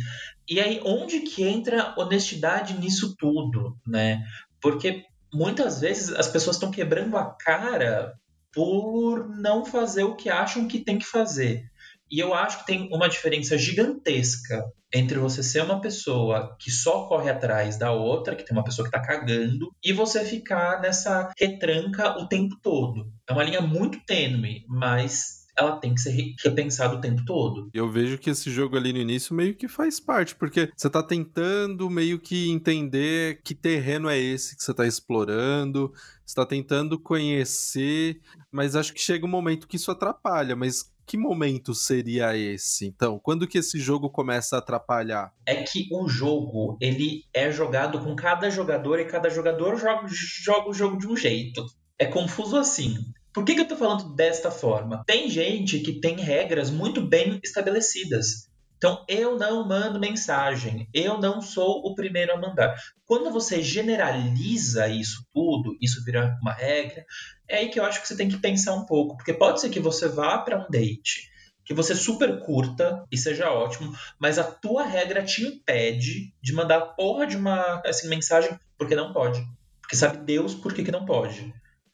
E 0.47 0.59
aí, 0.59 0.79
onde 0.85 1.21
que 1.21 1.43
entra 1.43 1.95
honestidade 1.97 2.77
nisso 2.77 3.15
tudo, 3.17 3.75
né? 3.87 4.23
Porque 4.61 5.03
muitas 5.33 5.81
vezes 5.81 6.11
as 6.11 6.27
pessoas 6.27 6.57
estão 6.57 6.69
quebrando 6.69 7.17
a 7.17 7.25
cara 7.25 8.13
por 8.53 9.27
não 9.27 9.65
fazer 9.65 10.03
o 10.03 10.15
que 10.15 10.29
acham 10.29 10.67
que 10.67 10.79
tem 10.79 10.99
que 10.99 11.05
fazer. 11.05 11.63
E 12.11 12.19
eu 12.19 12.33
acho 12.33 12.59
que 12.59 12.67
tem 12.67 12.89
uma 12.91 13.09
diferença 13.09 13.57
gigantesca 13.57 14.63
entre 14.93 15.17
você 15.17 15.43
ser 15.43 15.63
uma 15.63 15.81
pessoa 15.81 16.55
que 16.59 16.71
só 16.71 17.07
corre 17.07 17.29
atrás 17.29 17.77
da 17.77 17.91
outra, 17.91 18.35
que 18.35 18.45
tem 18.45 18.55
uma 18.55 18.63
pessoa 18.63 18.85
que 18.85 18.91
tá 18.91 19.01
cagando, 19.01 19.71
e 19.83 19.91
você 19.91 20.23
ficar 20.23 20.79
nessa 20.81 21.31
retranca 21.37 22.17
o 22.17 22.27
tempo 22.27 22.55
todo. 22.61 23.11
É 23.27 23.33
uma 23.33 23.43
linha 23.43 23.61
muito 23.61 23.99
tênue, 24.05 24.63
mas 24.69 25.45
ela 25.57 25.77
tem 25.77 25.93
que 25.93 26.01
ser 26.01 26.35
repensada 26.43 26.95
o 26.95 27.01
tempo 27.01 27.23
todo. 27.25 27.69
Eu 27.73 27.89
vejo 27.89 28.17
que 28.17 28.29
esse 28.29 28.51
jogo 28.51 28.75
ali 28.75 28.91
no 28.91 28.99
início 28.99 29.33
meio 29.33 29.55
que 29.55 29.67
faz 29.67 29.99
parte, 29.99 30.35
porque 30.35 30.69
você 30.75 30.89
tá 30.89 31.01
tentando 31.01 31.89
meio 31.89 32.19
que 32.19 32.49
entender 32.49 33.41
que 33.43 33.55
terreno 33.55 34.09
é 34.09 34.17
esse 34.17 34.55
que 34.55 34.63
você 34.63 34.73
tá 34.73 34.85
explorando, 34.85 35.93
você 36.25 36.35
tá 36.35 36.45
tentando 36.45 36.99
conhecer, 36.99 38.21
mas 38.51 38.75
acho 38.75 38.93
que 38.93 38.99
chega 38.99 39.25
um 39.25 39.29
momento 39.29 39.67
que 39.67 39.77
isso 39.77 39.91
atrapalha, 39.91 40.55
mas 40.55 40.93
que 41.05 41.17
momento 41.17 41.73
seria 41.73 42.35
esse? 42.35 42.85
Então, 42.85 43.19
quando 43.19 43.47
que 43.47 43.59
esse 43.59 43.79
jogo 43.79 44.09
começa 44.09 44.55
a 44.55 44.59
atrapalhar? 44.59 45.33
É 45.45 45.55
que 45.63 45.87
o 45.91 46.07
jogo, 46.07 46.77
ele 46.81 47.23
é 47.33 47.51
jogado 47.51 47.99
com 47.99 48.15
cada 48.15 48.49
jogador 48.49 48.99
e 48.99 49.05
cada 49.05 49.29
jogador 49.29 49.77
joga, 49.77 50.07
joga 50.09 50.69
o 50.69 50.73
jogo 50.73 50.97
de 50.97 51.07
um 51.07 51.15
jeito. 51.15 51.65
É 51.99 52.05
confuso 52.05 52.57
assim. 52.57 52.95
Por 53.33 53.43
que, 53.43 53.53
que 53.53 53.61
eu 53.61 53.67
tô 53.67 53.75
falando 53.75 54.15
desta 54.15 54.49
forma? 54.49 55.03
Tem 55.05 55.29
gente 55.29 55.79
que 55.79 55.99
tem 55.99 56.15
regras 56.15 56.71
muito 56.71 57.01
bem 57.01 57.39
estabelecidas. 57.43 58.49
Então, 58.77 59.05
eu 59.07 59.37
não 59.37 59.67
mando 59.67 59.99
mensagem, 59.99 60.87
eu 60.93 61.17
não 61.17 61.41
sou 61.41 61.81
o 61.85 61.95
primeiro 61.95 62.33
a 62.33 62.37
mandar. 62.37 62.75
Quando 63.05 63.31
você 63.31 63.61
generaliza 63.61 64.87
isso 64.87 65.25
tudo, 65.33 65.77
isso 65.81 66.03
vira 66.03 66.37
uma 66.41 66.53
regra, 66.53 67.05
é 67.47 67.57
aí 67.57 67.69
que 67.69 67.79
eu 67.79 67.85
acho 67.85 68.01
que 68.01 68.07
você 68.07 68.17
tem 68.17 68.29
que 68.29 68.37
pensar 68.37 68.73
um 68.73 68.85
pouco, 68.85 69.15
porque 69.15 69.33
pode 69.33 69.61
ser 69.61 69.69
que 69.69 69.79
você 69.79 70.07
vá 70.07 70.37
para 70.37 70.59
um 70.59 70.69
date, 70.69 71.29
que 71.63 71.73
você 71.73 71.95
super 71.95 72.39
curta 72.41 73.03
e 73.11 73.17
seja 73.17 73.51
ótimo, 73.51 73.95
mas 74.19 74.37
a 74.37 74.43
tua 74.43 74.83
regra 74.83 75.23
te 75.23 75.43
impede 75.43 76.33
de 76.41 76.53
mandar 76.53 76.77
a 76.77 76.85
porra 76.85 77.25
de 77.25 77.37
uma 77.37 77.81
assim, 77.85 78.07
mensagem 78.07 78.59
porque 78.77 78.95
não 78.95 79.13
pode. 79.13 79.43
Porque 79.81 79.95
sabe 79.95 80.17
Deus 80.25 80.53
por 80.53 80.73
que, 80.73 80.83
que 80.83 80.91
não 80.91 81.05
pode. 81.05 81.53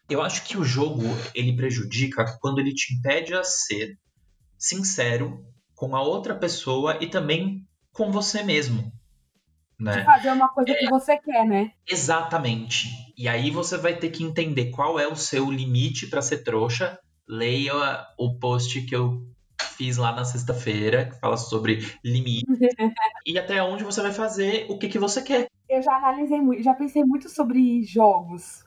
Eu 0.10 0.22
acho 0.22 0.44
que 0.44 0.58
o 0.58 0.64
jogo 0.64 1.04
ele 1.34 1.56
prejudica 1.56 2.38
quando 2.42 2.60
ele 2.60 2.74
te 2.74 2.94
impede 2.94 3.34
a 3.34 3.44
ser 3.44 3.98
sincero 4.58 5.46
com 5.82 5.96
a 5.96 6.02
outra 6.04 6.36
pessoa 6.36 7.00
e 7.02 7.08
também 7.08 7.68
com 7.92 8.12
você 8.12 8.44
mesmo. 8.44 8.92
Né? 9.80 9.94
De 9.98 10.06
fazer 10.06 10.32
uma 10.32 10.48
coisa 10.50 10.76
que 10.76 10.88
você 10.88 11.18
quer, 11.18 11.44
né? 11.44 11.72
Exatamente. 11.90 12.88
E 13.18 13.28
aí 13.28 13.50
você 13.50 13.80
vai 13.80 13.96
ter 13.96 14.12
que 14.12 14.24
entender 14.24 14.70
qual 14.70 15.00
é 15.00 15.08
o 15.08 15.16
seu 15.16 15.50
limite 15.50 16.06
para 16.06 16.22
ser 16.22 16.44
trouxa. 16.44 17.00
Leia 17.28 17.74
o 18.16 18.38
post 18.38 18.80
que 18.84 18.96
eu 18.96 19.26
fiz 19.76 19.98
lá 19.98 20.12
na 20.12 20.24
sexta-feira, 20.24 21.10
que 21.10 21.20
fala 21.20 21.36
sobre 21.36 21.80
limite. 22.06 22.46
e 23.26 23.40
até 23.40 23.64
onde 23.64 23.84
você 23.84 24.04
vai 24.04 24.12
fazer 24.12 24.68
o 24.70 24.78
que, 24.78 24.88
que 24.88 25.00
você 25.00 25.24
quer. 25.24 25.48
Eu 25.68 25.82
já 25.82 25.96
analisei 25.96 26.40
muito, 26.40 26.62
já 26.62 26.76
pensei 26.76 27.04
muito 27.04 27.28
sobre 27.28 27.82
jogos 27.82 28.64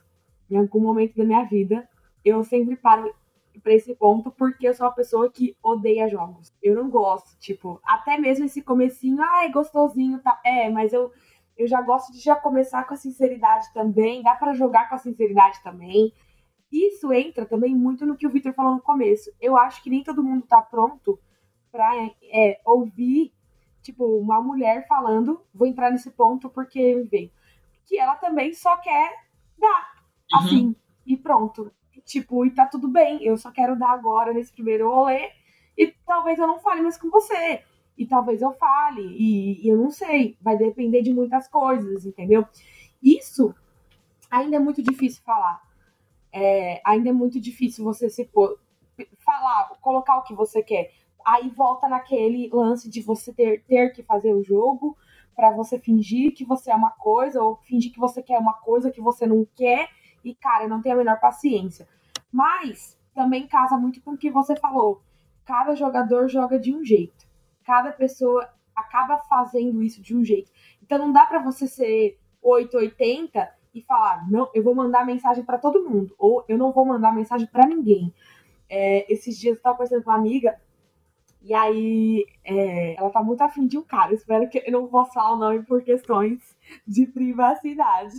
em 0.51 0.57
algum 0.57 0.81
momento 0.81 1.17
da 1.17 1.23
minha 1.23 1.45
vida. 1.45 1.89
Eu 2.25 2.43
sempre 2.43 2.75
paro 2.75 3.15
pra 3.61 3.73
esse 3.73 3.95
ponto 3.95 4.31
porque 4.31 4.69
eu 4.69 4.75
sou 4.75 4.87
uma 4.87 4.93
pessoa 4.95 5.31
que 5.31 5.57
odeia 5.63 6.09
jogos. 6.09 6.53
Eu 6.63 6.75
não 6.75 6.91
gosto, 6.91 7.39
tipo, 7.39 7.81
até 7.85 8.19
mesmo 8.19 8.45
esse 8.47 8.63
comecinho, 8.63 9.23
ai, 9.23 9.51
gostosinho, 9.51 10.21
tá? 10.21 10.41
É, 10.45 10.69
mas 10.71 10.93
eu 10.93 11.13
eu 11.57 11.69
já 11.69 11.81
gosto 11.81 12.13
de 12.13 12.19
já 12.19 12.35
começar 12.35 12.85
com 12.85 12.95
a 12.95 12.97
sinceridade 12.97 13.73
também, 13.73 14.23
dá 14.25 14.35
para 14.35 14.55
jogar 14.55 14.89
com 14.89 14.97
a 14.97 14.99
sinceridade 14.99 15.63
também. 15.63 16.13
Isso 16.73 17.13
entra 17.13 17.47
também 17.47 17.75
muito 17.77 18.05
no 18.05 18.17
que 18.17 18.27
o 18.27 18.31
Victor 18.31 18.53
falou 18.55 18.75
no 18.75 18.83
começo. 18.83 19.31
Eu 19.41 19.57
acho 19.57 19.81
que 19.83 19.89
nem 19.89 20.03
todo 20.03 20.25
mundo 20.25 20.45
tá 20.47 20.61
pronto 20.61 21.17
pra 21.71 21.93
é, 22.33 22.61
ouvir, 22.65 23.33
tipo, 23.83 24.05
uma 24.19 24.41
mulher 24.43 24.87
falando, 24.89 25.41
vou 25.55 25.69
entrar 25.69 25.93
nesse 25.93 26.11
ponto 26.11 26.51
porque 26.51 27.07
veio. 27.09 27.31
Que 27.87 27.99
ela 27.99 28.17
também 28.17 28.53
só 28.53 28.77
quer 28.79 29.13
dar, 29.57 29.95
Uhum. 30.33 30.39
assim, 30.41 30.77
e 31.07 31.17
pronto. 31.17 31.71
Tipo, 32.05 32.45
e 32.45 32.51
tá 32.51 32.67
tudo 32.67 32.89
bem, 32.89 33.23
eu 33.25 33.37
só 33.37 33.51
quero 33.51 33.79
dar 33.79 33.91
agora 33.91 34.33
nesse 34.33 34.53
primeiro 34.53 34.89
rolê, 34.89 35.31
e 35.77 35.93
talvez 36.07 36.39
eu 36.39 36.47
não 36.47 36.59
fale 36.61 36.83
mais 36.83 36.97
com 36.99 37.11
você. 37.11 37.63
E 37.97 38.07
talvez 38.07 38.43
eu 38.43 38.53
fale, 38.55 39.03
e, 39.03 39.65
e 39.65 39.69
eu 39.69 39.77
não 39.77 39.91
sei, 39.91 40.37
vai 40.41 40.57
depender 40.57 41.03
de 41.03 41.15
muitas 41.15 41.49
coisas, 41.49 42.05
entendeu? 42.05 42.45
Isso 43.03 43.55
ainda 44.31 44.57
é 44.57 44.59
muito 44.59 44.83
difícil 44.83 45.23
falar. 45.25 45.63
É, 46.33 46.81
ainda 46.85 47.11
é 47.11 47.13
muito 47.13 47.41
difícil 47.41 47.85
você 47.85 48.11
se 48.11 48.25
pôr, 48.25 48.59
falar, 49.19 49.71
colocar 49.81 50.17
o 50.17 50.23
que 50.23 50.35
você 50.35 50.63
quer. 50.63 50.93
Aí 51.25 51.49
volta 51.51 51.89
naquele 51.89 52.51
lance 52.53 52.91
de 52.91 53.01
você 53.01 53.33
ter, 53.33 53.63
ter 53.65 53.91
que 53.91 54.03
fazer 54.03 54.35
o 54.35 54.43
jogo 54.43 54.97
para 55.35 55.51
você 55.53 55.79
fingir 55.79 56.35
que 56.35 56.45
você 56.45 56.71
é 56.71 56.75
uma 56.75 56.91
coisa 56.91 57.43
ou 57.43 57.57
fingir 57.57 57.93
que 57.93 57.99
você 57.99 58.23
quer 58.23 58.39
uma 58.39 58.55
coisa 58.55 58.91
que 58.91 59.01
você 59.01 59.27
não 59.27 59.47
quer 59.55 59.89
e 60.25 60.35
cara, 60.35 60.65
eu 60.65 60.69
não 60.69 60.81
tenho 60.81 60.95
a 60.95 60.99
menor 60.99 61.21
paciência. 61.21 61.87
Mas 62.33 62.99
também 63.15 63.47
casa 63.47 63.77
muito 63.77 64.01
com 64.03 64.13
o 64.13 64.19
que 64.19 64.31
você 64.31 64.57
falou. 64.57 65.03
Cada 65.45 65.75
jogador 65.75 66.29
joga 66.29 66.59
de 66.59 66.75
um 66.75 66.85
jeito. 66.85 67.27
Cada 67.65 67.93
pessoa 67.93 68.49
acaba 68.75 69.19
fazendo 69.19 69.83
isso 69.83 70.03
de 70.03 70.17
um 70.17 70.25
jeito. 70.25 70.51
Então 70.83 70.99
não 70.99 71.13
dá 71.13 71.27
para 71.27 71.39
você 71.39 71.67
ser 71.67 72.19
880 72.43 73.49
e 73.75 73.83
falar, 73.83 74.29
não, 74.31 74.51
eu 74.55 74.63
vou 74.63 74.75
mandar 74.75 75.05
mensagem 75.05 75.45
para 75.45 75.59
todo 75.59 75.89
mundo, 75.89 76.15
ou 76.17 76.45
eu 76.49 76.57
não 76.57 76.73
vou 76.73 76.85
mandar 76.85 77.13
mensagem 77.13 77.47
para 77.47 77.67
ninguém. 77.67 78.15
É, 78.69 79.13
esses 79.13 79.39
dias 79.39 79.57
eu 79.57 79.63
tava 79.63 79.77
conversando 79.77 80.05
com 80.05 80.11
uma 80.11 80.17
amiga, 80.17 80.61
e 81.45 81.53
aí 81.53 82.25
é, 82.43 82.95
ela 82.99 83.11
tá 83.11 83.23
muito 83.23 83.43
afim 83.43 83.67
de 83.67 83.77
um 83.77 83.83
cara. 83.83 84.15
Espero 84.15 84.49
que 84.49 84.63
eu 84.65 84.73
não 84.73 84.87
possa 84.87 85.13
falar 85.13 85.35
o 85.35 85.39
nome 85.39 85.63
por 85.63 85.83
questões 85.83 86.41
de 86.87 87.07
privacidade. 87.07 88.15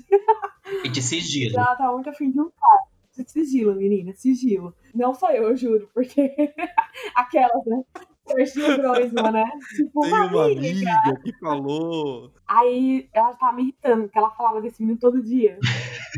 E 0.83 0.89
de 0.89 1.01
sigilo. 1.01 1.57
Ela 1.57 1.75
tá 1.75 1.91
muito 1.91 2.07
afim 2.07 2.29
de 2.29 2.39
um 2.39 2.51
cara. 2.51 3.25
Sigilo, 3.27 3.73
menina, 3.73 4.13
sigilo. 4.13 4.75
Não 4.93 5.13
sou 5.13 5.31
eu, 5.31 5.49
eu 5.49 5.55
juro, 5.55 5.89
porque 5.91 6.35
aquelas, 7.15 7.65
né? 7.65 7.83
Serginho 8.27 8.77
Groisman, 8.77 9.31
né? 9.31 9.43
Tipo, 9.75 10.01
Tem 10.01 10.13
uma 10.13 10.45
amiga 10.45 11.21
que 11.23 11.33
falou. 11.39 12.31
Aí 12.47 13.09
ela 13.13 13.33
tava 13.35 13.53
me 13.53 13.63
irritando, 13.63 14.03
porque 14.03 14.17
ela 14.17 14.31
falava 14.31 14.61
desse 14.61 14.81
menino 14.81 14.99
todo 14.99 15.23
dia. 15.23 15.57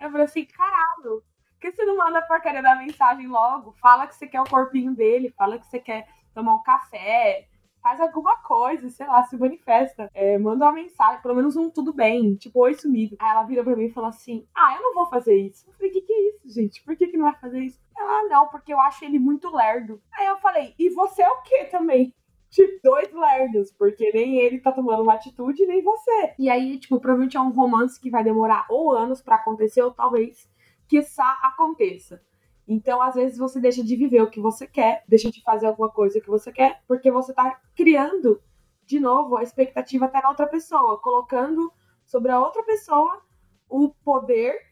Eu 0.01 0.09
falei 0.09 0.25
assim, 0.25 0.45
caralho, 0.45 1.23
por 1.51 1.59
que 1.59 1.71
você 1.71 1.85
não 1.85 1.97
manda 1.97 2.19
a 2.19 2.23
porcaria 2.23 2.61
da 2.61 2.75
mensagem 2.75 3.27
logo? 3.27 3.73
Fala 3.81 4.07
que 4.07 4.15
você 4.15 4.27
quer 4.27 4.41
o 4.41 4.49
corpinho 4.49 4.95
dele, 4.95 5.33
fala 5.37 5.59
que 5.59 5.67
você 5.67 5.79
quer 5.79 6.07
tomar 6.37 6.53
um 6.53 6.61
café, 6.61 7.47
faz 7.81 7.99
alguma 7.99 8.37
coisa, 8.37 8.89
sei 8.89 9.07
lá, 9.07 9.23
se 9.23 9.35
manifesta. 9.35 10.07
É, 10.13 10.37
manda 10.37 10.65
uma 10.65 10.71
mensagem, 10.71 11.21
pelo 11.21 11.35
menos 11.35 11.55
um 11.55 11.69
tudo 11.69 11.91
bem, 11.91 12.35
tipo, 12.35 12.59
oi 12.59 12.75
sumido. 12.75 13.15
Aí 13.19 13.31
ela 13.31 13.43
vira 13.43 13.63
pra 13.63 13.75
mim 13.75 13.85
e 13.85 13.91
fala 13.91 14.09
assim: 14.09 14.45
Ah, 14.55 14.75
eu 14.75 14.83
não 14.83 14.93
vou 14.93 15.07
fazer 15.07 15.35
isso. 15.35 15.67
Eu 15.67 15.73
falei, 15.73 15.91
que 15.91 16.01
que 16.01 16.13
é 16.13 16.29
isso, 16.29 16.53
gente? 16.53 16.83
Por 16.83 16.95
que, 16.95 17.07
que 17.07 17.17
não 17.17 17.25
vai 17.25 17.39
fazer 17.39 17.59
isso? 17.61 17.79
Ela, 17.97 18.19
ah, 18.19 18.27
não, 18.29 18.47
porque 18.49 18.71
eu 18.71 18.79
acho 18.79 19.03
ele 19.03 19.17
muito 19.17 19.49
lerdo. 19.53 19.99
Aí 20.13 20.27
eu 20.27 20.37
falei, 20.37 20.75
e 20.77 20.89
você 20.89 21.23
é 21.23 21.29
o 21.29 21.41
que 21.41 21.65
também? 21.65 22.13
Tipo, 22.49 22.79
dois 22.81 23.11
lerdos, 23.11 23.73
porque 23.73 24.09
nem 24.13 24.37
ele 24.37 24.61
tá 24.61 24.71
tomando 24.71 25.03
uma 25.03 25.15
atitude, 25.15 25.65
nem 25.65 25.83
você. 25.83 26.33
E 26.39 26.49
aí, 26.49 26.79
tipo, 26.79 26.97
provavelmente 26.97 27.35
é 27.35 27.41
um 27.41 27.49
romance 27.49 27.99
que 27.99 28.09
vai 28.09 28.23
demorar 28.23 28.65
ou 28.69 28.93
anos 28.93 29.21
pra 29.21 29.35
acontecer, 29.35 29.81
ou 29.81 29.91
talvez, 29.91 30.49
quiçá, 30.87 31.37
aconteça. 31.43 32.21
Então, 32.67 33.01
às 33.01 33.15
vezes, 33.15 33.37
você 33.37 33.59
deixa 33.59 33.83
de 33.83 33.95
viver 33.95 34.21
o 34.21 34.29
que 34.29 34.41
você 34.41 34.67
quer, 34.67 35.03
deixa 35.07 35.31
de 35.31 35.41
fazer 35.41 35.67
alguma 35.67 35.89
coisa 35.89 36.19
que 36.19 36.27
você 36.27 36.51
quer, 36.51 36.81
porque 36.87 37.09
você 37.09 37.33
tá 37.33 37.61
criando, 37.75 38.41
de 38.85 38.99
novo, 38.99 39.37
a 39.37 39.43
expectativa 39.43 40.05
até 40.05 40.21
na 40.21 40.29
outra 40.29 40.47
pessoa, 40.47 40.99
colocando 40.99 41.71
sobre 42.05 42.31
a 42.31 42.39
outra 42.39 42.63
pessoa 42.63 43.21
o 43.69 43.89
poder 44.03 44.66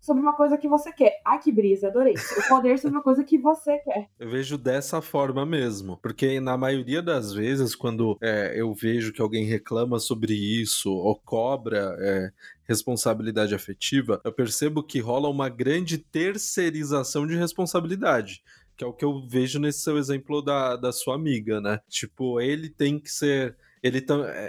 sobre 0.00 0.22
uma 0.22 0.34
coisa 0.34 0.56
que 0.56 0.68
você 0.68 0.92
quer. 0.92 1.20
Ai, 1.24 1.38
que 1.38 1.52
brisa, 1.52 1.88
adorei. 1.88 2.14
O 2.14 2.48
poder 2.48 2.78
sobre 2.78 2.96
uma 2.96 3.02
coisa 3.02 3.24
que 3.24 3.38
você 3.38 3.78
quer. 3.78 4.08
Eu 4.18 4.28
vejo 4.28 4.56
dessa 4.56 5.02
forma 5.02 5.44
mesmo. 5.44 5.96
Porque 5.98 6.40
na 6.40 6.56
maioria 6.56 7.02
das 7.02 7.32
vezes, 7.32 7.74
quando 7.74 8.16
é, 8.20 8.52
eu 8.56 8.72
vejo 8.74 9.12
que 9.12 9.20
alguém 9.20 9.44
reclama 9.44 9.98
sobre 9.98 10.32
isso 10.34 10.90
ou 10.92 11.16
cobra 11.16 11.96
é, 12.00 12.32
responsabilidade 12.64 13.54
afetiva, 13.54 14.20
eu 14.24 14.32
percebo 14.32 14.82
que 14.82 15.00
rola 15.00 15.28
uma 15.28 15.48
grande 15.48 15.98
terceirização 15.98 17.26
de 17.26 17.36
responsabilidade. 17.36 18.42
Que 18.76 18.84
é 18.84 18.86
o 18.86 18.92
que 18.92 19.04
eu 19.04 19.26
vejo 19.26 19.58
nesse 19.58 19.80
seu 19.80 19.98
exemplo 19.98 20.40
da, 20.40 20.76
da 20.76 20.92
sua 20.92 21.16
amiga, 21.16 21.60
né? 21.60 21.80
Tipo, 21.88 22.40
ele 22.40 22.68
tem 22.68 22.98
que 22.98 23.10
ser 23.10 23.56
ele, 23.82 24.04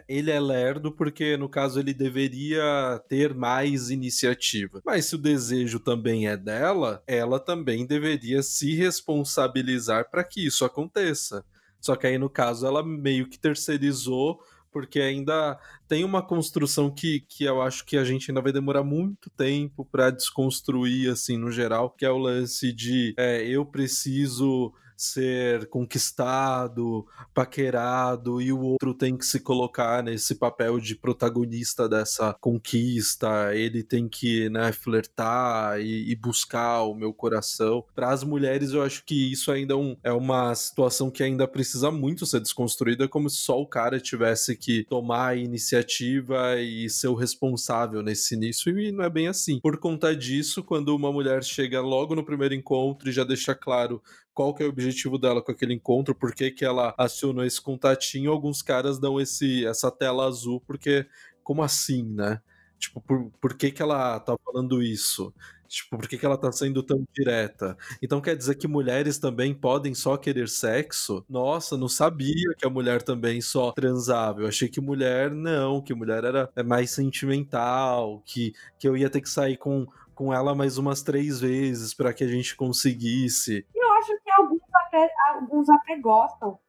ele 0.08 0.32
é 0.32 0.40
lerdo 0.40 0.92
porque, 0.92 1.38
no 1.38 1.50
caso, 1.50 1.80
ele 1.80 1.94
deveria 1.94 3.02
ter 3.08 3.34
mais 3.34 3.90
iniciativa. 3.90 4.82
Mas 4.86 5.06
se 5.06 5.16
o 5.16 5.20
desejo 5.20 5.80
também 5.80 6.28
é 6.28 6.38
dela, 6.38 7.04
ela 7.08 7.40
também 7.40 7.86
deveria 7.86 8.42
se 8.42 8.76
responsabilizar 8.76 10.10
para 10.10 10.24
que 10.24 10.46
isso 10.46 10.66
aconteça. 10.66 11.44
Só 11.80 11.96
que 11.96 12.08
aí, 12.08 12.18
no 12.18 12.30
caso, 12.30 12.66
ela 12.66 12.84
meio 12.84 13.28
que 13.28 13.40
terceirizou 13.40 14.40
porque 14.72 15.00
ainda 15.00 15.60
tem 15.88 16.04
uma 16.04 16.22
construção 16.22 16.92
que, 16.92 17.22
que 17.22 17.44
eu 17.44 17.62
acho 17.62 17.86
que 17.86 17.98
a 17.98 18.04
gente 18.04 18.30
ainda 18.30 18.42
vai 18.42 18.52
demorar 18.52 18.84
muito 18.84 19.30
tempo 19.32 19.84
para 19.84 20.12
desconstruir, 20.12 21.10
assim, 21.10 21.38
no 21.38 21.52
geral, 21.52 21.90
que 21.90 22.06
é 22.06 22.12
o 22.12 22.18
lance 22.18 22.72
de 22.72 23.14
é, 23.18 23.44
eu 23.48 23.66
preciso 23.66 24.72
ser 25.00 25.68
conquistado, 25.68 27.06
paquerado, 27.34 28.42
e 28.42 28.52
o 28.52 28.60
outro 28.60 28.94
tem 28.94 29.18
que 29.18 29.26
se 29.26 29.40
colocar 29.40 30.04
nesse 30.04 30.36
papel 30.36 30.80
de 30.80 30.96
protagonista 30.96 31.88
dessa 31.88 32.36
conquista, 32.42 33.56
ele 33.56 33.82
tem 33.82 34.10
que, 34.10 34.50
né, 34.50 34.72
flertar 34.74 35.80
e, 35.80 36.12
e 36.12 36.16
buscar 36.16 36.84
o 36.84 36.94
meu 36.94 37.14
coração. 37.14 37.84
Para 37.96 38.10
as 38.10 38.24
mulheres, 38.24 38.72
eu 38.74 38.82
acho 38.82 39.06
que 39.06 39.32
isso 39.32 39.52
ainda 39.52 39.74
é, 39.74 39.78
um, 39.78 39.96
é 40.04 40.12
uma 40.12 40.54
situação 40.54 41.10
que 41.10 41.24
ainda 41.24 41.48
precisa 41.48 41.90
muito 41.90 42.26
ser 42.26 42.42
desconstruída, 42.42 43.08
como 43.08 43.30
se 43.30 43.38
só 43.38 43.60
o 43.60 43.68
cara 43.68 44.00
tivesse 44.00 44.56
que 44.58 44.84
tomar 44.84 45.28
a 45.30 45.36
iniciativa 45.36 46.60
e 46.60 46.90
ser 46.90 47.08
o 47.08 47.16
responsável 47.16 48.02
nesse 48.02 48.36
início, 48.36 48.78
e 48.78 48.92
não 48.92 49.06
é 49.06 49.10
bem 49.10 49.28
assim. 49.28 49.60
Por 49.62 49.78
conta 49.78 50.14
disso, 50.16 50.62
quando 50.62 50.96
uma 50.96 51.12
mulher 51.12 51.44
chega 51.44 51.80
logo 51.80 52.16
no 52.16 52.26
primeiro 52.26 52.54
encontro 52.54 53.10
e 53.10 53.14
já 53.14 53.24
deixa 53.24 53.56
claro 53.56 54.02
qual 54.40 54.54
que 54.54 54.64
é 54.64 54.66
o 54.66 54.70
objetivo 54.70 55.18
dela 55.18 55.42
com 55.42 55.52
aquele 55.52 55.74
encontro, 55.74 56.16
por 56.16 56.34
que, 56.34 56.50
que 56.50 56.64
ela 56.64 56.96
acionou 56.98 57.44
esse 57.44 57.60
contatinho, 57.60 58.32
alguns 58.32 58.62
caras 58.62 58.98
dão 58.98 59.20
esse, 59.20 59.66
essa 59.66 59.92
tela 59.92 60.26
azul, 60.26 60.62
porque 60.66 61.06
como 61.44 61.62
assim, 61.62 62.04
né? 62.04 62.40
Tipo, 62.78 63.02
por, 63.02 63.30
por 63.42 63.54
que, 63.54 63.70
que 63.70 63.82
ela 63.82 64.18
tá 64.22 64.38
falando 64.46 64.82
isso? 64.82 65.34
Tipo, 65.68 65.98
por 65.98 66.08
que, 66.08 66.18
que 66.18 66.26
ela 66.26 66.38
tá 66.38 66.50
sendo 66.54 66.82
tão 66.82 67.06
direta? 67.14 67.78
Então 68.02 68.22
quer 68.22 68.34
dizer 68.34 68.56
que 68.56 68.66
mulheres 68.66 69.18
também 69.18 69.54
podem 69.54 69.94
só 69.94 70.16
querer 70.16 70.48
sexo? 70.48 71.26
Nossa, 71.30 71.76
não 71.76 71.90
sabia 71.90 72.56
que 72.58 72.66
a 72.66 72.70
mulher 72.70 73.02
também 73.02 73.42
só 73.42 73.74
transava. 73.74 74.40
Eu 74.40 74.48
achei 74.48 74.70
que 74.70 74.80
mulher 74.80 75.32
não, 75.32 75.82
que 75.82 75.94
mulher 75.94 76.24
era 76.24 76.50
mais 76.66 76.92
sentimental, 76.92 78.24
que, 78.26 78.54
que 78.78 78.88
eu 78.88 78.96
ia 78.96 79.10
ter 79.10 79.20
que 79.20 79.30
sair 79.30 79.58
com, 79.58 79.86
com 80.20 80.34
ela 80.34 80.54
mais 80.54 80.78
umas 80.78 81.02
três 81.02 81.40
vezes 81.40 81.94
para 81.94 82.12
que 82.12 82.26
a 82.26 82.28
gente 82.28 82.54
conseguisse. 82.54 83.66
Eu 83.74 83.94
acho 83.94 84.08
que 84.22 84.32
alguns 84.38 84.60
até, 84.88 85.10
alguns 85.30 85.70
até 85.70 85.98
gostam. 85.98 86.60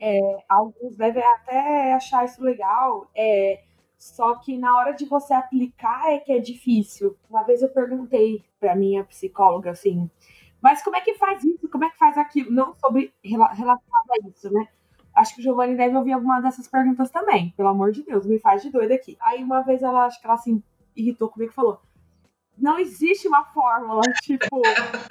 É, 0.00 0.44
alguns 0.48 0.96
devem 0.96 1.22
até 1.22 1.92
achar 1.94 2.24
isso 2.24 2.42
legal. 2.42 3.08
É, 3.14 3.62
só 3.96 4.34
que 4.36 4.58
na 4.58 4.76
hora 4.76 4.92
de 4.92 5.04
você 5.06 5.32
aplicar 5.32 6.12
é 6.12 6.18
que 6.18 6.32
é 6.32 6.38
difícil. 6.38 7.16
Uma 7.28 7.42
vez 7.42 7.62
eu 7.62 7.70
perguntei 7.70 8.44
para 8.60 8.76
minha 8.76 9.04
psicóloga 9.04 9.70
assim, 9.70 10.10
mas 10.60 10.82
como 10.82 10.96
é 10.96 11.00
que 11.00 11.14
faz 11.14 11.44
isso? 11.44 11.68
Como 11.68 11.84
é 11.84 11.90
que 11.90 11.98
faz 11.98 12.16
aquilo? 12.18 12.50
Não 12.50 12.74
sobre 12.74 13.12
relacionado 13.22 14.10
a 14.10 14.28
isso, 14.28 14.52
né? 14.52 14.68
Acho 15.14 15.34
que 15.34 15.40
o 15.40 15.42
Giovanni 15.42 15.76
deve 15.76 15.96
ouvir 15.96 16.12
alguma 16.12 16.40
dessas 16.40 16.66
perguntas 16.66 17.10
também. 17.10 17.52
Pelo 17.56 17.68
amor 17.68 17.92
de 17.92 18.02
Deus, 18.02 18.26
me 18.26 18.38
faz 18.38 18.62
de 18.62 18.70
doida 18.70 18.94
aqui. 18.94 19.16
Aí 19.20 19.44
uma 19.44 19.62
vez 19.62 19.82
ela, 19.82 20.06
acho 20.06 20.20
que 20.20 20.26
ela 20.26 20.36
se 20.36 20.62
irritou 20.96 21.28
comigo 21.28 21.52
e 21.52 21.54
falou: 21.54 21.80
não 22.56 22.78
existe 22.78 23.28
uma 23.28 23.44
fórmula, 23.44 24.02
tipo, 24.22 24.62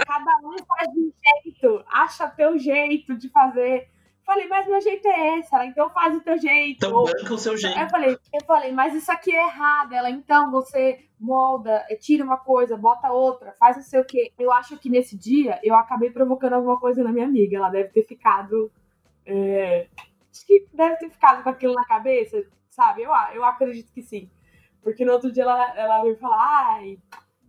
cada 0.05 0.47
um 0.47 0.57
faz 0.65 0.91
de 0.91 0.99
um 0.99 1.11
jeito, 1.43 1.83
acha 1.91 2.27
teu 2.29 2.57
jeito 2.57 3.15
de 3.15 3.29
fazer. 3.29 3.89
Falei, 4.25 4.47
mas 4.47 4.65
meu 4.65 4.79
jeito 4.79 5.05
é 5.05 5.39
esse, 5.39 5.53
ela, 5.53 5.65
então 5.65 5.89
faz 5.89 6.15
o 6.15 6.21
teu 6.21 6.37
jeito. 6.37 6.85
Então 6.85 7.03
banca 7.03 7.33
o 7.33 7.37
seu 7.37 7.57
jeito. 7.57 7.77
Eu 7.77 7.89
falei, 7.89 8.17
eu 8.33 8.45
falei, 8.45 8.71
mas 8.71 8.93
isso 8.93 9.11
aqui 9.11 9.35
é 9.35 9.45
errado. 9.47 9.93
Ela, 9.93 10.09
então 10.09 10.49
você 10.49 11.05
molda, 11.19 11.85
tira 11.99 12.23
uma 12.23 12.37
coisa, 12.37 12.77
bota 12.77 13.11
outra, 13.11 13.53
faz 13.59 13.75
não 13.75 13.83
sei 13.83 13.99
o 13.99 14.05
quê. 14.05 14.31
Eu 14.39 14.51
acho 14.53 14.77
que 14.77 14.89
nesse 14.89 15.17
dia 15.17 15.59
eu 15.61 15.75
acabei 15.75 16.09
provocando 16.09 16.53
alguma 16.53 16.79
coisa 16.79 17.03
na 17.03 17.11
minha 17.11 17.25
amiga. 17.25 17.57
Ela 17.57 17.69
deve 17.69 17.89
ter 17.89 18.03
ficado. 18.05 18.71
É... 19.25 19.87
Acho 20.31 20.47
que 20.47 20.67
deve 20.73 20.95
ter 20.97 21.09
ficado 21.09 21.43
com 21.43 21.49
aquilo 21.49 21.73
na 21.73 21.85
cabeça, 21.85 22.41
sabe? 22.69 23.03
Eu, 23.03 23.11
eu 23.33 23.43
acredito 23.43 23.91
que 23.91 24.01
sim. 24.01 24.31
Porque 24.81 25.03
no 25.03 25.11
outro 25.11 25.31
dia 25.31 25.43
ela, 25.43 25.77
ela 25.77 26.01
veio 26.01 26.17
falar, 26.17 26.75
ai, 26.75 26.97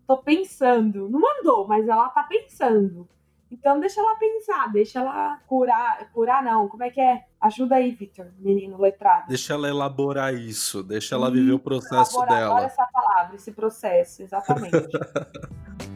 tô 0.06 0.18
pensando. 0.18 1.08
Não 1.08 1.20
mandou, 1.20 1.66
mas 1.66 1.88
ela 1.88 2.08
tá 2.08 2.22
pensando. 2.22 3.08
Então 3.50 3.78
deixa 3.78 4.00
ela 4.00 4.16
pensar, 4.16 4.72
deixa 4.72 4.98
ela 4.98 5.38
curar, 5.46 6.10
curar 6.12 6.42
não, 6.42 6.68
como 6.68 6.82
é 6.82 6.90
que 6.90 7.00
é? 7.00 7.24
Ajuda 7.40 7.76
aí, 7.76 7.92
Victor, 7.92 8.26
menino 8.38 8.80
letrado. 8.80 9.28
Deixa 9.28 9.54
ela 9.54 9.68
elaborar 9.68 10.34
isso, 10.34 10.82
deixa 10.82 11.14
ela 11.14 11.30
viver 11.30 11.52
o 11.52 11.58
processo 11.58 12.16
elaborar, 12.16 12.40
dela. 12.40 12.54
Olha 12.56 12.64
essa 12.64 12.84
palavra, 12.86 13.36
esse 13.36 13.52
processo, 13.52 14.22
exatamente. 14.22 14.74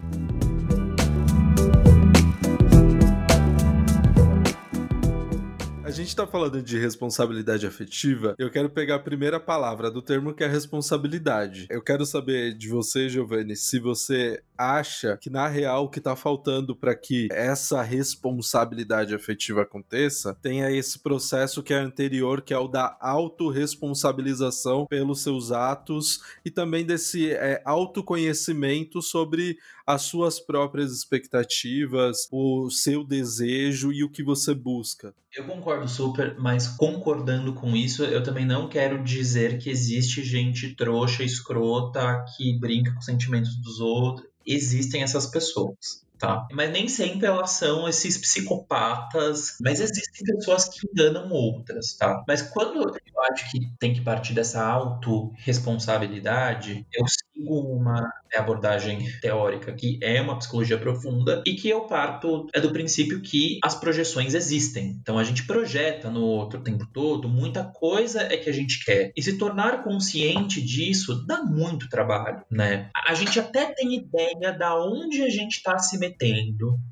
A 5.88 5.90
gente 5.90 6.14
tá 6.14 6.26
falando 6.26 6.60
de 6.60 6.78
responsabilidade 6.78 7.66
afetiva. 7.66 8.34
Eu 8.38 8.50
quero 8.50 8.68
pegar 8.68 8.96
a 8.96 8.98
primeira 8.98 9.40
palavra 9.40 9.90
do 9.90 10.02
termo 10.02 10.34
que 10.34 10.44
é 10.44 10.46
responsabilidade. 10.46 11.66
Eu 11.70 11.80
quero 11.80 12.04
saber 12.04 12.52
de 12.52 12.68
você, 12.68 13.08
Giovanni, 13.08 13.56
se 13.56 13.78
você 13.78 14.42
acha 14.58 15.16
que 15.16 15.30
na 15.30 15.46
real 15.46 15.84
o 15.84 15.88
que 15.88 16.00
tá 16.00 16.16
faltando 16.16 16.74
para 16.74 16.94
que 16.94 17.28
essa 17.30 17.80
responsabilidade 17.82 19.14
afetiva 19.14 19.62
aconteça 19.62 20.34
tenha 20.42 20.70
esse 20.70 20.98
processo 20.98 21.62
que 21.62 21.72
é 21.72 21.78
anterior, 21.78 22.42
que 22.42 22.52
é 22.52 22.58
o 22.58 22.66
da 22.66 22.96
autorresponsabilização 23.00 24.86
pelos 24.86 25.22
seus 25.22 25.52
atos 25.52 26.20
e 26.44 26.50
também 26.50 26.84
desse 26.84 27.30
é, 27.30 27.62
autoconhecimento 27.64 29.00
sobre 29.00 29.56
as 29.86 30.02
suas 30.02 30.38
próprias 30.38 30.92
expectativas, 30.92 32.28
o 32.30 32.68
seu 32.70 33.02
desejo 33.02 33.90
e 33.90 34.04
o 34.04 34.10
que 34.10 34.22
você 34.22 34.54
busca. 34.54 35.14
Eu 35.34 35.44
concordo 35.44 35.88
super, 35.88 36.36
mas 36.38 36.68
concordando 36.68 37.54
com 37.54 37.74
isso, 37.74 38.04
eu 38.04 38.22
também 38.22 38.44
não 38.44 38.68
quero 38.68 39.02
dizer 39.02 39.58
que 39.58 39.70
existe 39.70 40.22
gente 40.22 40.74
trouxa, 40.74 41.22
escrota, 41.22 42.24
que 42.36 42.58
brinca 42.58 42.92
com 42.92 42.98
os 42.98 43.04
sentimentos 43.04 43.56
dos 43.56 43.80
outros. 43.80 44.28
Existem 44.48 45.02
essas 45.02 45.26
pessoas 45.26 46.02
tá? 46.18 46.46
Mas 46.52 46.70
nem 46.70 46.86
sempre 46.88 47.26
elas 47.26 47.52
são 47.52 47.88
esses 47.88 48.18
psicopatas, 48.18 49.56
mas 49.60 49.80
existem 49.80 50.34
pessoas 50.34 50.68
que 50.68 50.86
enganam 50.90 51.30
outras, 51.30 51.94
tá? 51.96 52.24
Mas 52.26 52.42
quando 52.42 52.80
eu 52.80 53.22
acho 53.32 53.48
que 53.50 53.60
tem 53.78 53.92
que 53.92 54.00
partir 54.00 54.34
dessa 54.34 54.64
autorresponsabilidade, 54.64 56.84
eu 56.92 57.04
sigo 57.06 57.60
uma 57.60 58.10
abordagem 58.36 59.08
teórica 59.20 59.72
que 59.72 59.98
é 60.02 60.20
uma 60.20 60.38
psicologia 60.38 60.78
profunda 60.78 61.42
e 61.46 61.54
que 61.54 61.68
eu 61.68 61.82
parto 61.82 62.46
é 62.54 62.60
do 62.60 62.72
princípio 62.72 63.20
que 63.20 63.58
as 63.64 63.74
projeções 63.74 64.34
existem. 64.34 64.98
Então 65.00 65.18
a 65.18 65.24
gente 65.24 65.46
projeta 65.46 66.10
no 66.10 66.22
outro 66.22 66.60
o 66.60 66.62
tempo 66.62 66.86
todo, 66.92 67.28
muita 67.28 67.64
coisa 67.64 68.22
é 68.22 68.36
que 68.36 68.50
a 68.50 68.52
gente 68.52 68.84
quer. 68.84 69.12
E 69.16 69.22
se 69.22 69.38
tornar 69.38 69.82
consciente 69.82 70.60
disso 70.60 71.26
dá 71.26 71.42
muito 71.42 71.88
trabalho, 71.88 72.44
né? 72.50 72.90
A 73.06 73.14
gente 73.14 73.38
até 73.40 73.72
tem 73.72 73.94
ideia 73.94 74.52
da 74.52 74.76
onde 74.76 75.22
a 75.22 75.28
gente 75.28 75.56
está 75.56 75.78
se 75.78 75.98
metendo, 75.98 76.07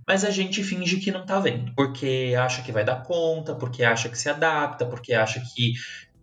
mas 0.07 0.25
a 0.25 0.31
gente 0.31 0.63
finge 0.63 0.99
que 0.99 1.11
não 1.11 1.25
tá 1.25 1.39
vendo, 1.39 1.73
porque 1.75 2.35
acha 2.39 2.63
que 2.63 2.73
vai 2.73 2.85
dar 2.85 3.03
conta, 3.03 3.55
porque 3.55 3.85
acha 3.85 4.09
que 4.09 4.19
se 4.19 4.29
adapta, 4.29 4.87
porque 4.87 5.15
acha 5.15 5.41
que 5.41 5.73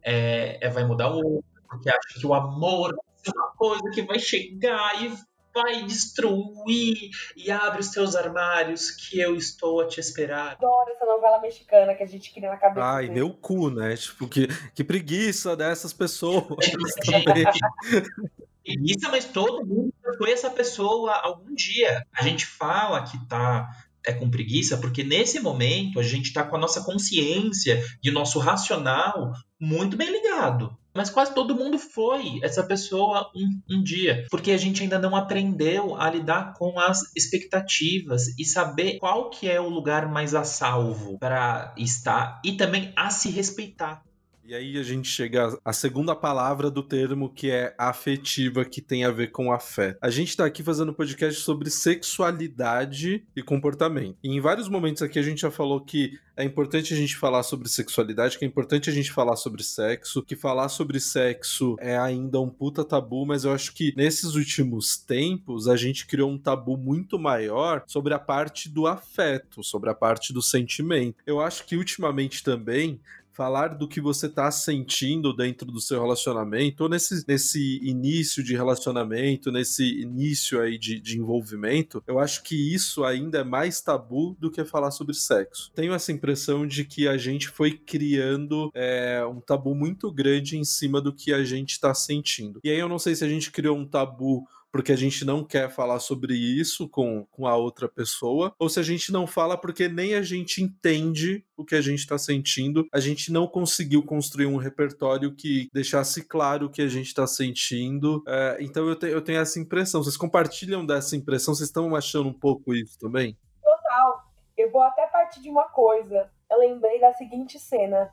é, 0.02 0.58
é 0.62 0.70
vai 0.70 0.86
mudar 0.86 1.10
o 1.10 1.18
outro, 1.18 1.46
porque 1.68 1.90
acha 1.90 2.20
que 2.20 2.26
o 2.26 2.34
amor 2.34 2.96
uma 3.32 3.52
coisa 3.56 3.90
que 3.92 4.02
vai 4.02 4.20
chegar 4.20 5.02
e 5.02 5.14
vai 5.54 5.84
destruir 5.84 7.12
e 7.38 7.52
abre 7.52 7.80
os 7.80 7.90
teus 7.90 8.16
armários 8.16 8.90
que 8.90 9.20
eu 9.20 9.36
estou 9.36 9.82
a 9.82 9.88
te 9.88 10.00
esperar. 10.00 10.54
Adoro 10.54 10.90
essa 10.92 11.06
novela 11.06 11.40
mexicana 11.40 11.94
que 11.94 12.02
a 12.02 12.08
gente 12.08 12.34
cria 12.34 12.50
na 12.50 12.58
cabeça. 12.58 12.86
Ai, 12.86 13.04
dele. 13.04 13.14
meu 13.20 13.32
cu, 13.32 13.70
né? 13.70 13.96
Tipo, 13.96 14.28
que, 14.28 14.48
que 14.74 14.84
preguiça 14.84 15.56
dessas 15.56 15.94
pessoas 15.94 16.44
preguiça, 18.64 19.10
mas 19.10 19.26
todo 19.26 19.66
mundo 19.66 19.94
foi 20.18 20.32
essa 20.32 20.50
pessoa 20.50 21.14
algum 21.14 21.54
dia. 21.54 22.06
A 22.14 22.24
gente 22.24 22.46
fala 22.46 23.04
que 23.04 23.18
tá 23.28 23.70
é 24.06 24.12
com 24.12 24.30
preguiça 24.30 24.78
porque 24.78 25.04
nesse 25.04 25.40
momento 25.40 26.00
a 26.00 26.04
gente 26.04 26.26
está 26.26 26.44
com 26.44 26.58
a 26.58 26.60
nossa 26.60 26.84
consciência 26.84 27.82
e 28.04 28.10
o 28.10 28.14
nosso 28.14 28.38
racional 28.38 29.32
muito 29.60 29.96
bem 29.96 30.12
ligado. 30.12 30.78
Mas 30.94 31.10
quase 31.10 31.34
todo 31.34 31.56
mundo 31.56 31.80
foi 31.80 32.40
essa 32.44 32.62
pessoa 32.64 33.32
um, 33.36 33.78
um, 33.78 33.84
dia, 33.84 34.28
porque 34.30 34.52
a 34.52 34.58
gente 34.58 34.84
ainda 34.84 35.00
não 35.00 35.16
aprendeu 35.16 35.96
a 35.96 36.08
lidar 36.08 36.54
com 36.54 36.80
as 36.80 37.02
expectativas 37.16 38.28
e 38.38 38.46
saber 38.46 39.00
qual 39.00 39.32
que 39.32 39.50
é 39.50 39.60
o 39.60 39.70
lugar 39.70 40.08
mais 40.08 40.36
a 40.36 40.44
salvo 40.44 41.18
para 41.18 41.74
estar 41.78 42.40
e 42.46 42.52
também 42.52 42.94
a 42.96 43.10
se 43.10 43.32
respeitar. 43.32 44.04
E 44.46 44.54
aí 44.54 44.78
a 44.78 44.84
gente 44.84 45.08
chega 45.08 45.58
à 45.64 45.72
segunda 45.72 46.14
palavra 46.14 46.70
do 46.70 46.84
termo 46.84 47.30
que 47.30 47.50
é 47.50 47.74
afetiva, 47.78 48.66
que 48.66 48.82
tem 48.82 49.06
a 49.06 49.12
ver 49.12 49.32
com 49.32 49.54
afeto. 49.54 49.98
A 50.02 50.10
gente 50.10 50.36
tá 50.36 50.46
aqui 50.46 50.62
fazendo 50.62 50.92
um 50.92 50.94
podcast 50.94 51.40
sobre 51.40 51.70
sexualidade 51.70 53.26
e 53.34 53.42
comportamento. 53.42 54.18
E 54.22 54.30
em 54.30 54.42
vários 54.42 54.68
momentos 54.68 55.02
aqui 55.02 55.18
a 55.18 55.24
gente 55.24 55.42
já 55.42 55.52
falou 55.52 55.80
que 55.80 56.20
é 56.36 56.44
importante 56.44 56.94
a 56.94 56.98
gente 56.98 57.16
falar 57.16 57.44
sobre 57.44 57.70
sexualidade, 57.70 58.38
que 58.38 58.44
é 58.44 58.48
importante 58.48 58.90
a 58.90 58.94
gente 58.94 59.12
falar 59.12 59.38
sobre 59.38 59.64
sexo, 59.64 60.22
que 60.24 60.36
falar 60.36 60.68
sobre 60.68 61.00
sexo 61.00 61.78
é 61.80 61.98
ainda 61.98 62.42
um 62.42 62.50
puta 62.50 62.84
tabu, 62.84 63.26
mas 63.26 63.46
eu 63.46 63.54
acho 63.54 63.74
que 63.74 63.94
nesses 63.96 64.36
últimos 64.36 64.98
tempos 64.98 65.70
a 65.70 65.78
gente 65.78 66.06
criou 66.06 66.30
um 66.30 66.38
tabu 66.38 66.76
muito 66.76 67.18
maior 67.18 67.84
sobre 67.88 68.14
a 68.14 68.20
parte 68.20 68.68
do 68.68 68.88
afeto, 68.88 69.64
sobre 69.64 69.90
a 69.90 69.96
parte 69.96 70.34
do 70.34 70.42
sentimento. 70.42 71.24
Eu 71.26 71.40
acho 71.40 71.66
que 71.66 71.78
ultimamente 71.78 72.44
também 72.44 73.00
falar 73.34 73.70
do 73.70 73.88
que 73.88 74.00
você 74.00 74.28
está 74.28 74.50
sentindo 74.52 75.36
dentro 75.36 75.72
do 75.72 75.82
seu 75.82 76.00
relacionamento, 76.00 76.84
ou 76.84 76.90
nesse, 76.90 77.26
nesse 77.28 77.80
início 77.84 78.44
de 78.44 78.56
relacionamento, 78.56 79.52
nesse 79.52 80.02
início 80.02 80.62
aí 80.62 80.78
de, 80.78 81.00
de 81.00 81.18
envolvimento, 81.18 82.04
eu 82.08 82.20
acho 82.20 82.44
que 82.44 82.56
isso 82.74 83.04
ainda 83.04 83.40
é 83.40 83.44
mais 83.44 83.82
tabu 83.82 84.38
do 84.40 84.52
que 84.52 84.64
falar 84.64 84.92
sobre 84.92 85.16
sexo. 85.16 85.72
Tenho 85.74 85.94
essa 85.94 86.12
impressão 86.12 86.66
de 86.66 86.86
que 86.86 87.08
a 87.08 87.18
gente 87.18 87.50
foi 87.50 87.72
criando 87.72 88.72
é, 88.74 89.26
um 89.26 89.42
tabu 89.42 89.74
muito 89.74 90.12
grande 90.12 90.58
em 90.58 90.64
cima 90.64 91.02
do 91.02 91.12
que 91.12 91.34
a 91.34 91.44
gente 91.44 91.72
está 91.72 91.94
sentindo. 91.94 92.60
E 92.64 92.70
aí 92.70 92.80
eu 92.80 92.90
não 92.90 93.00
sei 93.00 93.16
se 93.16 93.26
a 93.26 93.30
gente 93.30 93.52
criou 93.52 93.78
um 93.78 93.86
tabu 93.86 94.48
porque 94.74 94.92
a 94.92 94.96
gente 94.96 95.24
não 95.24 95.44
quer 95.44 95.70
falar 95.70 96.00
sobre 96.00 96.34
isso 96.34 96.90
com, 96.90 97.28
com 97.28 97.46
a 97.46 97.56
outra 97.56 97.88
pessoa, 97.88 98.56
ou 98.58 98.68
se 98.68 98.80
a 98.80 98.84
gente 98.84 99.12
não 99.12 99.28
fala 99.28 99.56
porque 99.56 99.88
nem 99.88 100.16
a 100.16 100.24
gente 100.24 100.64
entende 100.64 101.46
o 101.56 101.64
que 101.64 101.76
a 101.76 101.82
gente 101.82 102.00
está 102.00 102.18
sentindo, 102.18 102.88
a 102.92 103.00
gente 103.00 103.32
não 103.32 103.46
conseguiu 103.46 104.04
construir 104.04 104.48
um 104.48 104.58
repertório 104.58 105.36
que 105.36 105.70
deixasse 105.72 106.28
claro 106.28 106.66
o 106.66 106.72
que 106.72 106.82
a 106.82 106.88
gente 106.88 107.06
está 107.06 107.28
sentindo. 107.28 108.24
É, 108.28 108.58
então 108.62 108.90
eu, 108.90 108.96
te, 108.96 109.06
eu 109.06 109.22
tenho 109.22 109.40
essa 109.40 109.60
impressão. 109.60 110.04
Vocês 110.04 110.18
compartilham 110.18 110.84
dessa 110.84 111.16
impressão? 111.16 111.54
Vocês 111.54 111.70
estão 111.70 111.96
achando 111.96 112.30
um 112.30 112.34
pouco 112.34 112.74
isso 112.74 112.98
também? 112.98 113.38
Total. 113.64 114.24
Eu 114.58 114.72
vou 114.72 114.82
até 114.82 115.06
partir 115.06 115.40
de 115.40 115.52
uma 115.52 115.66
coisa. 115.66 116.32
Eu 116.50 116.58
lembrei 116.58 117.00
da 117.00 117.14
seguinte 117.14 117.60
cena. 117.60 118.10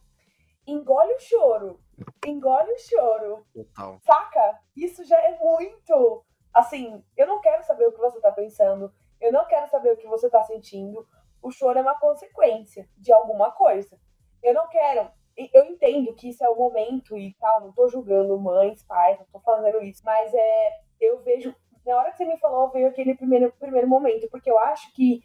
Engole 0.66 1.14
o 1.14 1.20
choro. 1.20 1.80
Engole 2.26 2.70
o 2.70 2.78
choro. 2.78 3.46
Total. 3.54 3.98
Saca? 4.04 4.58
Isso 4.76 5.02
já 5.06 5.16
é 5.16 5.38
muito 5.38 6.22
Assim, 6.52 7.02
eu 7.16 7.26
não 7.26 7.40
quero 7.40 7.62
saber 7.62 7.86
o 7.86 7.92
que 7.92 8.00
você 8.00 8.20
tá 8.20 8.32
pensando, 8.32 8.92
eu 9.20 9.32
não 9.32 9.46
quero 9.46 9.68
saber 9.68 9.92
o 9.92 9.96
que 9.96 10.06
você 10.06 10.28
tá 10.28 10.42
sentindo. 10.44 11.06
O 11.42 11.50
choro 11.50 11.78
é 11.78 11.82
uma 11.82 11.98
consequência 11.98 12.88
de 12.96 13.12
alguma 13.12 13.50
coisa. 13.52 13.98
Eu 14.42 14.54
não 14.54 14.68
quero. 14.68 15.10
Eu 15.36 15.64
entendo 15.64 16.14
que 16.14 16.28
isso 16.28 16.44
é 16.44 16.48
o 16.48 16.56
momento 16.56 17.16
e 17.16 17.34
tal, 17.40 17.60
não 17.60 17.72
tô 17.72 17.88
julgando 17.88 18.38
mães, 18.38 18.82
pais, 18.82 19.18
não 19.18 19.26
tô 19.26 19.40
fazendo 19.40 19.82
isso, 19.82 20.02
mas 20.04 20.32
é. 20.34 20.80
Eu 21.00 21.18
vejo. 21.22 21.54
Na 21.86 21.96
hora 21.96 22.10
que 22.10 22.18
você 22.18 22.26
me 22.26 22.36
falou, 22.38 22.70
veio 22.70 22.88
aquele 22.88 23.14
primeiro, 23.14 23.50
primeiro 23.58 23.88
momento, 23.88 24.28
porque 24.30 24.50
eu 24.50 24.58
acho 24.58 24.92
que 24.92 25.22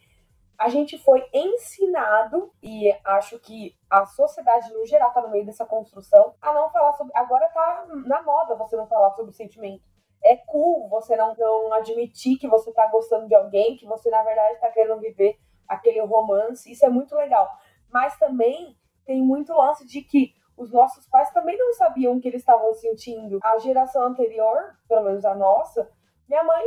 a 0.58 0.70
gente 0.70 0.96
foi 0.96 1.22
ensinado, 1.34 2.50
e 2.62 2.90
acho 3.04 3.38
que 3.40 3.76
a 3.90 4.06
sociedade 4.06 4.72
no 4.72 4.86
geral 4.86 5.12
tá 5.12 5.20
no 5.20 5.28
meio 5.28 5.44
dessa 5.44 5.66
construção, 5.66 6.34
a 6.40 6.52
não 6.54 6.70
falar 6.70 6.94
sobre. 6.94 7.12
Agora 7.14 7.46
tá 7.50 7.86
na 8.06 8.22
moda 8.22 8.54
você 8.54 8.74
não 8.74 8.86
falar 8.86 9.10
sobre 9.10 9.34
sentimento 9.34 9.84
é 10.24 10.36
cool 10.36 10.88
você 10.88 11.16
não, 11.16 11.34
não 11.36 11.72
admitir 11.74 12.38
que 12.38 12.48
você 12.48 12.72
tá 12.72 12.86
gostando 12.88 13.28
de 13.28 13.34
alguém, 13.34 13.76
que 13.76 13.86
você, 13.86 14.10
na 14.10 14.22
verdade, 14.22 14.60
tá 14.60 14.70
querendo 14.70 15.00
viver 15.00 15.38
aquele 15.68 16.00
romance. 16.00 16.70
Isso 16.70 16.84
é 16.84 16.88
muito 16.88 17.14
legal. 17.14 17.48
Mas 17.90 18.18
também 18.18 18.76
tem 19.04 19.22
muito 19.22 19.52
lance 19.52 19.86
de 19.86 20.02
que 20.02 20.34
os 20.56 20.72
nossos 20.72 21.06
pais 21.06 21.30
também 21.30 21.56
não 21.56 21.74
sabiam 21.74 22.16
o 22.16 22.20
que 22.20 22.28
eles 22.28 22.40
estavam 22.40 22.72
sentindo. 22.74 23.38
A 23.42 23.58
geração 23.58 24.02
anterior, 24.04 24.76
pelo 24.88 25.04
menos 25.04 25.24
a 25.24 25.34
nossa, 25.34 25.88
minha 26.28 26.42
mãe, 26.42 26.64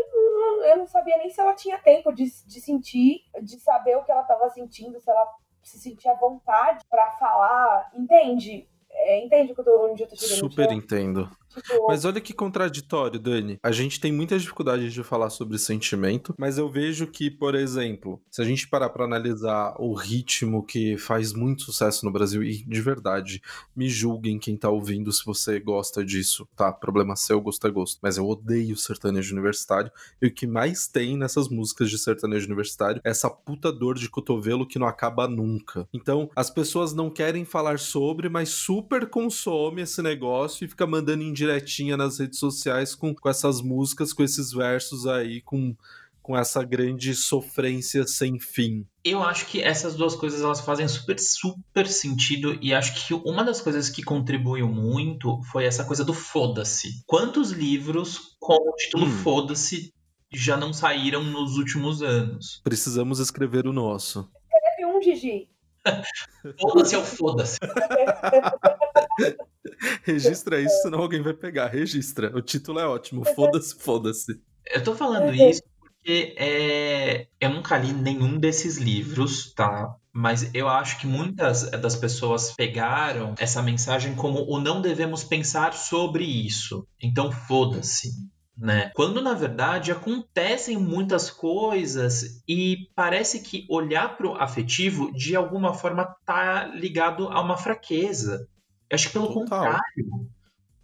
eu 0.72 0.78
não 0.78 0.88
sabia 0.88 1.18
nem 1.18 1.30
se 1.30 1.42
ela 1.42 1.54
tinha 1.54 1.78
tempo 1.78 2.14
de, 2.14 2.24
de 2.24 2.62
sentir, 2.62 3.24
de 3.42 3.60
saber 3.60 3.98
o 3.98 4.04
que 4.04 4.12
ela 4.12 4.22
estava 4.22 4.50
sentindo, 4.50 5.00
se 5.00 5.10
ela 5.10 5.28
se 5.62 5.78
sentia 5.80 6.14
vontade 6.14 6.86
para 6.90 7.12
falar, 7.18 7.92
entende? 7.94 8.70
É, 8.92 9.24
entende 9.24 9.52
o 9.52 9.56
que 9.56 9.62
eu 9.62 9.66
tô, 9.66 9.92
onde 9.92 10.04
eu 10.04 10.08
tô 10.08 10.16
chegando? 10.16 10.40
Super 10.40 10.72
entendo. 10.72 11.30
Tipo... 11.50 11.88
Mas 11.88 12.06
olha 12.06 12.22
que 12.22 12.34
contraditório, 12.34 13.20
Dani. 13.20 13.60
A 13.64 13.72
gente 13.72 14.00
tem 14.00 14.12
muita 14.12 14.38
dificuldade 14.38 14.90
de 14.90 15.04
falar 15.04 15.30
sobre 15.30 15.58
sentimento, 15.58 16.34
mas 16.38 16.58
eu 16.58 16.70
vejo 16.70 17.08
que, 17.08 17.30
por 17.30 17.56
exemplo, 17.56 18.22
se 18.30 18.42
a 18.42 18.46
gente 18.46 18.68
parar 18.68 18.90
para 18.90 19.06
analisar 19.06 19.76
o 19.80 19.94
ritmo 19.94 20.64
que 20.64 20.98
faz 20.98 21.34
muito 21.34 21.64
sucesso 21.64 22.06
no 22.06 22.12
Brasil, 22.12 22.44
e 22.44 22.64
de 22.64 22.82
verdade, 22.82 23.42
me 23.76 23.90
julguem 23.90 24.40
quem 24.40 24.56
tá 24.56 24.70
ouvindo 24.70 25.12
se 25.12 25.26
você 25.26 25.60
gosta 25.60 26.04
disso, 26.04 26.48
tá? 26.56 26.72
Problema 26.72 27.16
seu, 27.16 27.42
gosto 27.42 27.66
é 27.66 27.70
gosto. 27.70 28.00
Mas 28.02 28.18
eu 28.18 28.28
odeio 28.28 28.78
sertanejo 28.78 29.34
universitário, 29.34 29.92
e 30.22 30.28
o 30.28 30.34
que 30.34 30.48
mais 30.48 30.88
tem 30.88 31.18
nessas 31.18 31.50
músicas 31.50 31.90
de 31.90 31.98
sertanejo 31.98 32.46
universitário 32.46 33.02
é 33.04 33.10
essa 33.10 33.30
puta 33.30 33.72
dor 33.72 33.96
de 33.96 34.10
cotovelo 34.10 34.68
que 34.68 34.80
não 34.80 34.88
acaba 34.88 35.28
nunca. 35.28 35.88
Então, 35.94 36.30
as 36.36 36.50
pessoas 36.50 36.94
não 36.94 37.10
querem 37.10 37.44
falar 37.46 37.80
sobre, 37.80 38.30
mas 38.30 38.50
super 38.50 39.10
consome 39.10 39.82
esse 39.82 40.02
negócio 40.02 40.64
e 40.64 40.68
fica 40.68 40.86
mandando 40.86 41.24
em 41.24 41.34
diretinha 41.40 41.96
nas 41.96 42.20
redes 42.20 42.38
sociais 42.38 42.94
com, 42.94 43.16
com 43.16 43.30
essas 43.30 43.62
músicas, 43.62 44.12
com 44.12 44.24
esses 44.24 44.52
versos 44.52 45.08
aí, 45.08 45.42
com, 45.42 45.76
com 46.22 46.38
essa 46.38 46.64
grande 46.64 47.16
sofrência 47.16 48.06
sem 48.06 48.40
fim. 48.40 48.86
Eu 49.04 49.24
acho 49.24 49.46
que 49.48 49.62
essas 49.62 49.96
duas 49.96 50.16
coisas 50.16 50.42
elas 50.42 50.60
fazem 50.60 50.88
super, 50.88 51.18
super 51.18 51.88
sentido 51.88 52.58
e 52.62 52.74
acho 52.74 53.08
que 53.08 53.14
uma 53.14 53.44
das 53.44 53.62
coisas 53.62 53.90
que 53.90 54.04
contribuiu 54.04 54.68
muito 54.68 55.42
foi 55.52 55.66
essa 55.66 55.86
coisa 55.86 56.04
do 56.04 56.14
foda-se. 56.14 57.04
Quantos 57.08 57.52
livros 57.52 58.36
com 58.40 58.56
o 58.56 58.76
título 58.76 59.06
hum. 59.06 59.18
Foda-se 59.24 59.94
já 60.32 60.58
não 60.58 60.74
saíram 60.74 61.24
nos 61.24 61.58
últimos 61.58 62.04
anos? 62.04 62.62
Precisamos 62.64 63.20
escrever 63.20 63.66
o 63.66 63.74
nosso. 63.74 64.30
Escreve 64.54 64.86
um, 64.86 65.02
Gigi. 65.02 65.50
foda-se 66.60 66.96
é 66.96 66.98
o 66.98 67.04
foda-se. 67.04 67.58
Registra 70.04 70.60
isso, 70.60 70.82
senão 70.82 71.00
alguém 71.00 71.22
vai 71.22 71.34
pegar. 71.34 71.68
Registra. 71.68 72.36
O 72.36 72.42
título 72.42 72.80
é 72.80 72.86
ótimo. 72.86 73.26
Foda-se, 73.36 73.76
foda-se. 73.76 74.42
Eu 74.72 74.84
tô 74.84 74.96
falando 74.96 75.34
isso 75.34 75.64
porque 75.80 76.36
é... 76.38 77.28
eu 77.40 77.50
nunca 77.50 77.78
li 77.78 77.94
nenhum 77.94 78.38
desses 78.38 78.78
livros, 78.78 79.54
tá? 79.54 79.96
Mas 80.12 80.54
eu 80.54 80.68
acho 80.68 81.00
que 81.00 81.08
muitas 81.08 81.70
das 81.72 81.96
pessoas 81.96 82.54
pegaram 82.56 83.36
essa 83.38 83.62
mensagem 83.62 84.16
como 84.16 84.44
o 84.50 84.60
não 84.60 84.82
devemos 84.82 85.24
pensar 85.24 85.74
sobre 85.74 86.24
isso. 86.24 86.86
Então, 87.02 87.32
foda-se. 87.32 88.10
Né? 88.58 88.92
Quando 88.94 89.22
na 89.22 89.34
verdade 89.34 89.90
acontecem 89.90 90.78
muitas 90.78 91.32
coisas 91.32 92.44
e 92.46 92.90
parece 92.94 93.40
que 93.40 93.66
olhar 93.70 94.18
para 94.18 94.28
o 94.28 94.36
afetivo 94.36 95.14
de 95.14 95.34
alguma 95.34 95.74
forma 95.74 96.14
tá 96.26 96.66
ligado 96.66 97.30
a 97.30 97.42
uma 97.42 97.56
fraqueza. 97.56 98.46
Eu 98.90 98.96
acho 98.96 99.08
que 99.08 99.14
pelo 99.14 99.28
Total. 99.28 99.44
contrário. 99.44 100.30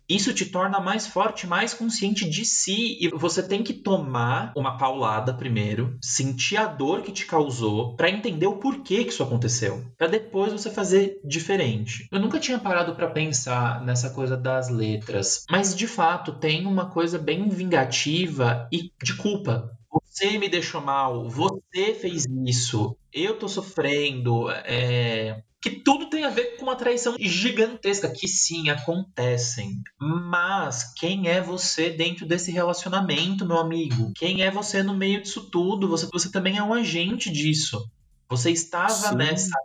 Isso 0.08 0.34
te 0.34 0.46
torna 0.46 0.80
mais 0.80 1.08
forte, 1.08 1.48
mais 1.48 1.74
consciente 1.74 2.30
de 2.30 2.46
si. 2.46 2.98
E 3.02 3.10
você 3.10 3.42
tem 3.42 3.64
que 3.64 3.74
tomar 3.74 4.54
uma 4.56 4.78
paulada 4.78 5.34
primeiro, 5.34 5.98
sentir 6.00 6.58
a 6.58 6.68
dor 6.68 7.02
que 7.02 7.12
te 7.12 7.26
causou, 7.26 7.96
para 7.96 8.10
entender 8.10 8.46
o 8.46 8.58
porquê 8.58 9.04
que 9.04 9.10
isso 9.10 9.24
aconteceu. 9.24 9.84
para 9.98 10.08
depois 10.08 10.52
você 10.54 10.70
fazer 10.70 11.20
diferente. 11.24 12.08
Eu 12.12 12.20
nunca 12.20 12.40
tinha 12.40 12.60
parado 12.60 12.96
para 12.96 13.10
pensar 13.10 13.84
nessa 13.84 14.12
coisa 14.12 14.38
das 14.38 14.70
letras. 14.70 15.44
Mas 15.50 15.76
de 15.76 15.88
fato, 15.88 16.34
tem 16.34 16.68
uma 16.68 16.90
coisa 16.92 17.18
bem 17.18 17.50
vingativa 17.50 18.68
e 18.72 18.92
de 19.02 19.16
culpa. 19.16 19.72
Você 20.04 20.38
me 20.38 20.48
deixou 20.48 20.82
mal, 20.82 21.28
você 21.30 21.94
fez 21.94 22.26
isso, 22.46 22.96
eu 23.14 23.40
tô 23.40 23.48
sofrendo, 23.48 24.50
é 24.50 25.42
que 25.66 25.72
tudo 25.72 26.12
tem 26.12 26.24
a 26.24 26.30
ver 26.30 26.58
com 26.58 26.64
uma 26.66 26.76
traição 26.76 27.16
gigantesca, 27.20 28.08
que 28.08 28.28
sim, 28.28 28.70
acontecem. 28.70 29.82
Mas 30.00 30.94
quem 30.94 31.28
é 31.28 31.42
você 31.42 31.90
dentro 31.90 32.24
desse 32.24 32.52
relacionamento, 32.52 33.48
meu 33.48 33.58
amigo? 33.58 34.14
Quem 34.16 34.44
é 34.44 34.52
você 34.52 34.84
no 34.84 34.96
meio 34.96 35.24
disso 35.24 35.50
tudo? 35.50 35.88
Você, 35.88 36.08
você 36.14 36.30
também 36.30 36.60
é 36.60 36.62
um 36.62 36.72
agente 36.72 37.32
disso. 37.32 37.84
Você 38.30 38.52
estava 38.52 39.10
sim. 39.10 39.16
nessa 39.16 39.58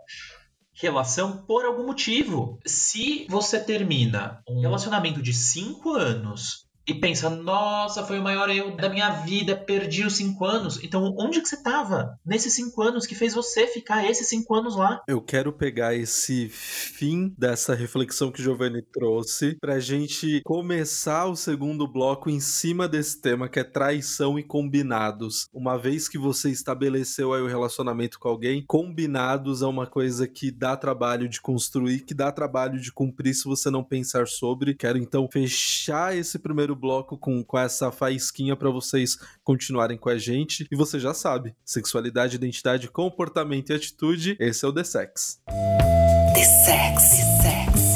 relação 0.73 1.45
por 1.45 1.65
algum 1.65 1.85
motivo. 1.85 2.57
Se 2.65 3.27
você 3.29 3.59
termina 3.59 4.41
um 4.49 4.59
relacionamento 4.59 5.21
de 5.21 5.35
cinco 5.35 5.91
anos 5.91 6.65
e 6.87 6.95
pensa, 6.95 7.29
nossa, 7.29 8.03
foi 8.03 8.19
o 8.19 8.23
maior 8.23 8.49
erro 8.49 8.75
da 8.75 8.89
minha 8.89 9.09
vida, 9.09 9.55
perdi 9.55 10.03
os 10.03 10.15
cinco 10.15 10.45
anos. 10.45 10.83
Então, 10.83 11.15
onde 11.17 11.39
que 11.39 11.47
você 11.47 11.55
estava 11.55 12.17
nesses 12.25 12.53
cinco 12.53 12.81
anos 12.81 13.05
que 13.05 13.15
fez 13.15 13.33
você 13.33 13.67
ficar 13.67 14.09
esses 14.09 14.27
cinco 14.27 14.55
anos 14.55 14.75
lá? 14.75 15.01
Eu 15.07 15.21
quero 15.21 15.53
pegar 15.53 15.95
esse 15.95 16.49
fim 16.49 17.33
dessa 17.37 17.75
reflexão 17.75 18.31
que 18.31 18.41
o 18.41 18.43
Giovanni 18.43 18.81
trouxe 18.81 19.57
pra 19.59 19.79
gente 19.79 20.41
começar 20.43 21.27
o 21.27 21.35
segundo 21.35 21.87
bloco 21.87 22.29
em 22.29 22.39
cima 22.39 22.87
desse 22.87 23.21
tema 23.21 23.47
que 23.47 23.59
é 23.59 23.63
traição 23.63 24.39
e 24.39 24.43
combinados. 24.43 25.47
Uma 25.53 25.77
vez 25.77 26.09
que 26.09 26.17
você 26.17 26.49
estabeleceu 26.49 27.33
aí 27.33 27.41
o 27.41 27.47
relacionamento 27.47 28.19
com 28.19 28.27
alguém, 28.27 28.63
combinados 28.67 29.61
é 29.61 29.67
uma 29.67 29.85
coisa 29.85 30.27
que 30.27 30.51
dá 30.51 30.75
trabalho 30.75 31.29
de 31.29 31.39
construir, 31.41 32.01
que 32.01 32.13
dá 32.13 32.31
trabalho 32.31 32.79
de 32.79 32.91
cumprir 32.91 33.33
se 33.33 33.45
você 33.45 33.69
não 33.69 33.83
pensar 33.83 34.27
sobre. 34.27 34.73
Quero 34.73 34.97
então 34.97 35.29
fechar 35.31 36.15
esse 36.15 36.39
primeiro 36.39 36.75
bloco 36.81 37.17
com, 37.17 37.43
com 37.43 37.59
essa 37.59 37.91
faísquinha 37.91 38.55
para 38.55 38.71
vocês 38.71 39.17
continuarem 39.43 39.97
com 39.97 40.09
a 40.09 40.17
gente. 40.17 40.67
E 40.71 40.75
você 40.75 40.99
já 40.99 41.13
sabe: 41.13 41.55
sexualidade, 41.63 42.35
identidade, 42.35 42.89
comportamento 42.89 43.69
e 43.69 43.75
atitude. 43.75 44.35
Esse 44.39 44.65
é 44.65 44.67
o 44.67 44.73
The 44.73 44.83
Sex. 44.83 45.39
The 46.33 46.43
Sex, 46.43 47.09
The 47.09 47.75
Sex. 47.75 47.90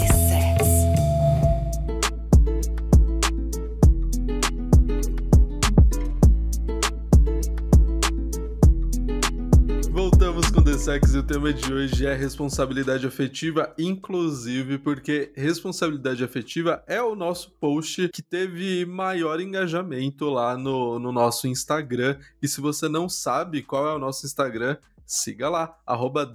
Sex 10.85 11.15
e 11.15 11.17
o 11.17 11.23
tema 11.23 11.51
de 11.51 11.73
hoje 11.73 12.05
é 12.05 12.13
responsabilidade 12.13 13.07
afetiva, 13.07 13.73
inclusive 13.75 14.77
porque 14.77 15.31
responsabilidade 15.35 16.23
afetiva 16.23 16.83
é 16.85 17.01
o 17.01 17.15
nosso 17.15 17.49
post 17.59 18.07
que 18.09 18.21
teve 18.21 18.85
maior 18.85 19.41
engajamento 19.41 20.29
lá 20.29 20.55
no, 20.55 20.99
no 20.99 21.11
nosso 21.11 21.47
Instagram. 21.47 22.19
E 22.39 22.47
se 22.47 22.61
você 22.61 22.87
não 22.87 23.09
sabe 23.09 23.63
qual 23.63 23.87
é 23.87 23.95
o 23.95 23.97
nosso 23.97 24.27
Instagram, 24.27 24.77
siga 25.07 25.49
lá, 25.49 25.75
arroba 25.85 26.31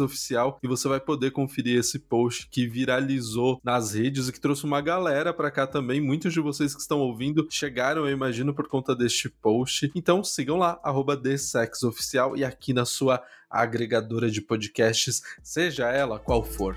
Oficial, 0.00 0.58
e 0.62 0.68
você 0.68 0.88
vai 0.88 1.00
poder 1.00 1.30
conferir 1.30 1.78
esse 1.78 1.98
post 1.98 2.48
que 2.50 2.66
viralizou 2.66 3.60
nas 3.64 3.94
redes 3.94 4.28
e 4.28 4.32
que 4.32 4.40
trouxe 4.40 4.64
uma 4.64 4.80
galera 4.80 5.32
para 5.32 5.50
cá 5.50 5.66
também. 5.66 6.00
Muitos 6.00 6.32
de 6.32 6.40
vocês 6.40 6.74
que 6.74 6.80
estão 6.80 7.00
ouvindo 7.00 7.46
chegaram, 7.50 8.06
eu 8.06 8.12
imagino, 8.12 8.54
por 8.54 8.68
conta 8.68 8.94
deste 8.94 9.28
post. 9.28 9.90
Então 9.94 10.22
sigam 10.22 10.56
lá, 10.56 10.78
arroba 10.82 11.20
Oficial, 11.84 12.36
e 12.36 12.44
aqui 12.44 12.72
na 12.72 12.84
sua 12.84 13.22
agregadora 13.52 14.30
de 14.30 14.40
podcasts, 14.40 15.22
seja 15.42 15.90
ela 15.90 16.18
qual 16.18 16.42
for. 16.42 16.74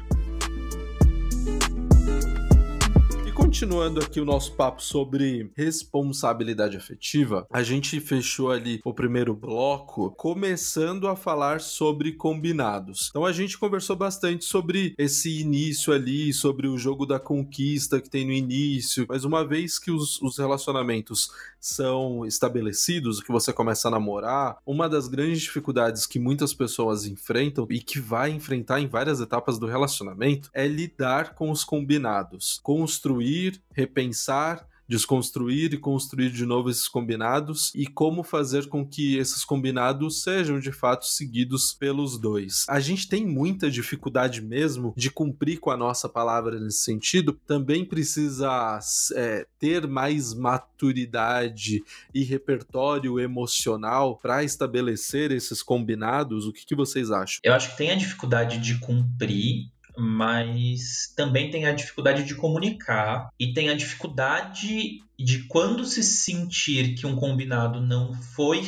Continuando 3.55 4.01
aqui 4.01 4.19
o 4.19 4.25
nosso 4.25 4.51
papo 4.51 4.83
sobre 4.83 5.49
responsabilidade 5.55 6.75
afetiva, 6.75 7.47
a 7.49 7.63
gente 7.63 8.01
fechou 8.01 8.51
ali 8.51 8.81
o 8.83 8.93
primeiro 8.93 9.33
bloco 9.33 10.11
começando 10.11 11.07
a 11.07 11.15
falar 11.15 11.61
sobre 11.61 12.11
combinados. 12.11 13.07
Então 13.11 13.23
a 13.23 13.31
gente 13.31 13.57
conversou 13.57 13.95
bastante 13.95 14.43
sobre 14.43 14.93
esse 14.97 15.39
início 15.39 15.93
ali, 15.93 16.33
sobre 16.33 16.67
o 16.67 16.77
jogo 16.77 17.05
da 17.05 17.17
conquista 17.17 18.01
que 18.01 18.09
tem 18.09 18.25
no 18.25 18.33
início, 18.33 19.05
mas 19.07 19.23
uma 19.23 19.47
vez 19.47 19.79
que 19.79 19.89
os, 19.89 20.21
os 20.21 20.37
relacionamentos 20.37 21.31
são 21.57 22.25
estabelecidos, 22.25 23.23
que 23.23 23.31
você 23.31 23.53
começa 23.53 23.87
a 23.87 23.91
namorar, 23.91 24.57
uma 24.65 24.89
das 24.89 25.07
grandes 25.07 25.41
dificuldades 25.41 26.05
que 26.05 26.19
muitas 26.19 26.53
pessoas 26.53 27.05
enfrentam 27.05 27.65
e 27.71 27.79
que 27.79 28.01
vai 28.01 28.31
enfrentar 28.31 28.81
em 28.81 28.87
várias 28.87 29.21
etapas 29.21 29.57
do 29.57 29.65
relacionamento 29.65 30.49
é 30.53 30.67
lidar 30.67 31.33
com 31.33 31.49
os 31.49 31.63
combinados, 31.63 32.59
construir 32.61 33.44
repensar, 33.71 34.67
desconstruir 34.87 35.73
e 35.73 35.77
construir 35.77 36.29
de 36.29 36.45
novo 36.45 36.69
esses 36.69 36.87
combinados 36.87 37.71
e 37.75 37.87
como 37.87 38.23
fazer 38.23 38.67
com 38.67 38.85
que 38.85 39.17
esses 39.17 39.43
combinados 39.43 40.21
sejam 40.21 40.59
de 40.59 40.71
fato 40.71 41.05
seguidos 41.05 41.73
pelos 41.73 42.19
dois. 42.19 42.65
A 42.69 42.79
gente 42.79 43.07
tem 43.07 43.25
muita 43.25 43.69
dificuldade 43.69 44.41
mesmo 44.41 44.93
de 44.95 45.09
cumprir 45.09 45.59
com 45.59 45.71
a 45.71 45.77
nossa 45.77 46.07
palavra 46.07 46.59
nesse 46.59 46.79
sentido, 46.79 47.39
também 47.47 47.83
precisa 47.83 48.79
é, 49.15 49.47
ter 49.59 49.87
mais 49.87 50.33
maturidade 50.33 51.83
e 52.13 52.23
repertório 52.23 53.19
emocional 53.19 54.17
para 54.17 54.43
estabelecer 54.43 55.31
esses 55.31 55.63
combinados. 55.63 56.45
O 56.45 56.53
que, 56.53 56.65
que 56.65 56.75
vocês 56.75 57.11
acham? 57.11 57.39
Eu 57.43 57.53
acho 57.53 57.71
que 57.71 57.77
tem 57.77 57.91
a 57.91 57.95
dificuldade 57.95 58.59
de 58.59 58.79
cumprir 58.79 59.69
mas 59.97 61.13
também 61.15 61.49
tem 61.49 61.65
a 61.65 61.73
dificuldade 61.73 62.23
de 62.23 62.35
comunicar 62.35 63.29
e 63.39 63.53
tem 63.53 63.69
a 63.69 63.75
dificuldade 63.75 65.01
de 65.17 65.43
quando 65.47 65.85
se 65.85 66.03
sentir 66.03 66.95
que 66.95 67.05
um 67.07 67.15
combinado 67.15 67.81
não 67.81 68.13
foi 68.13 68.63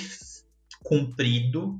cumprido, 0.83 1.79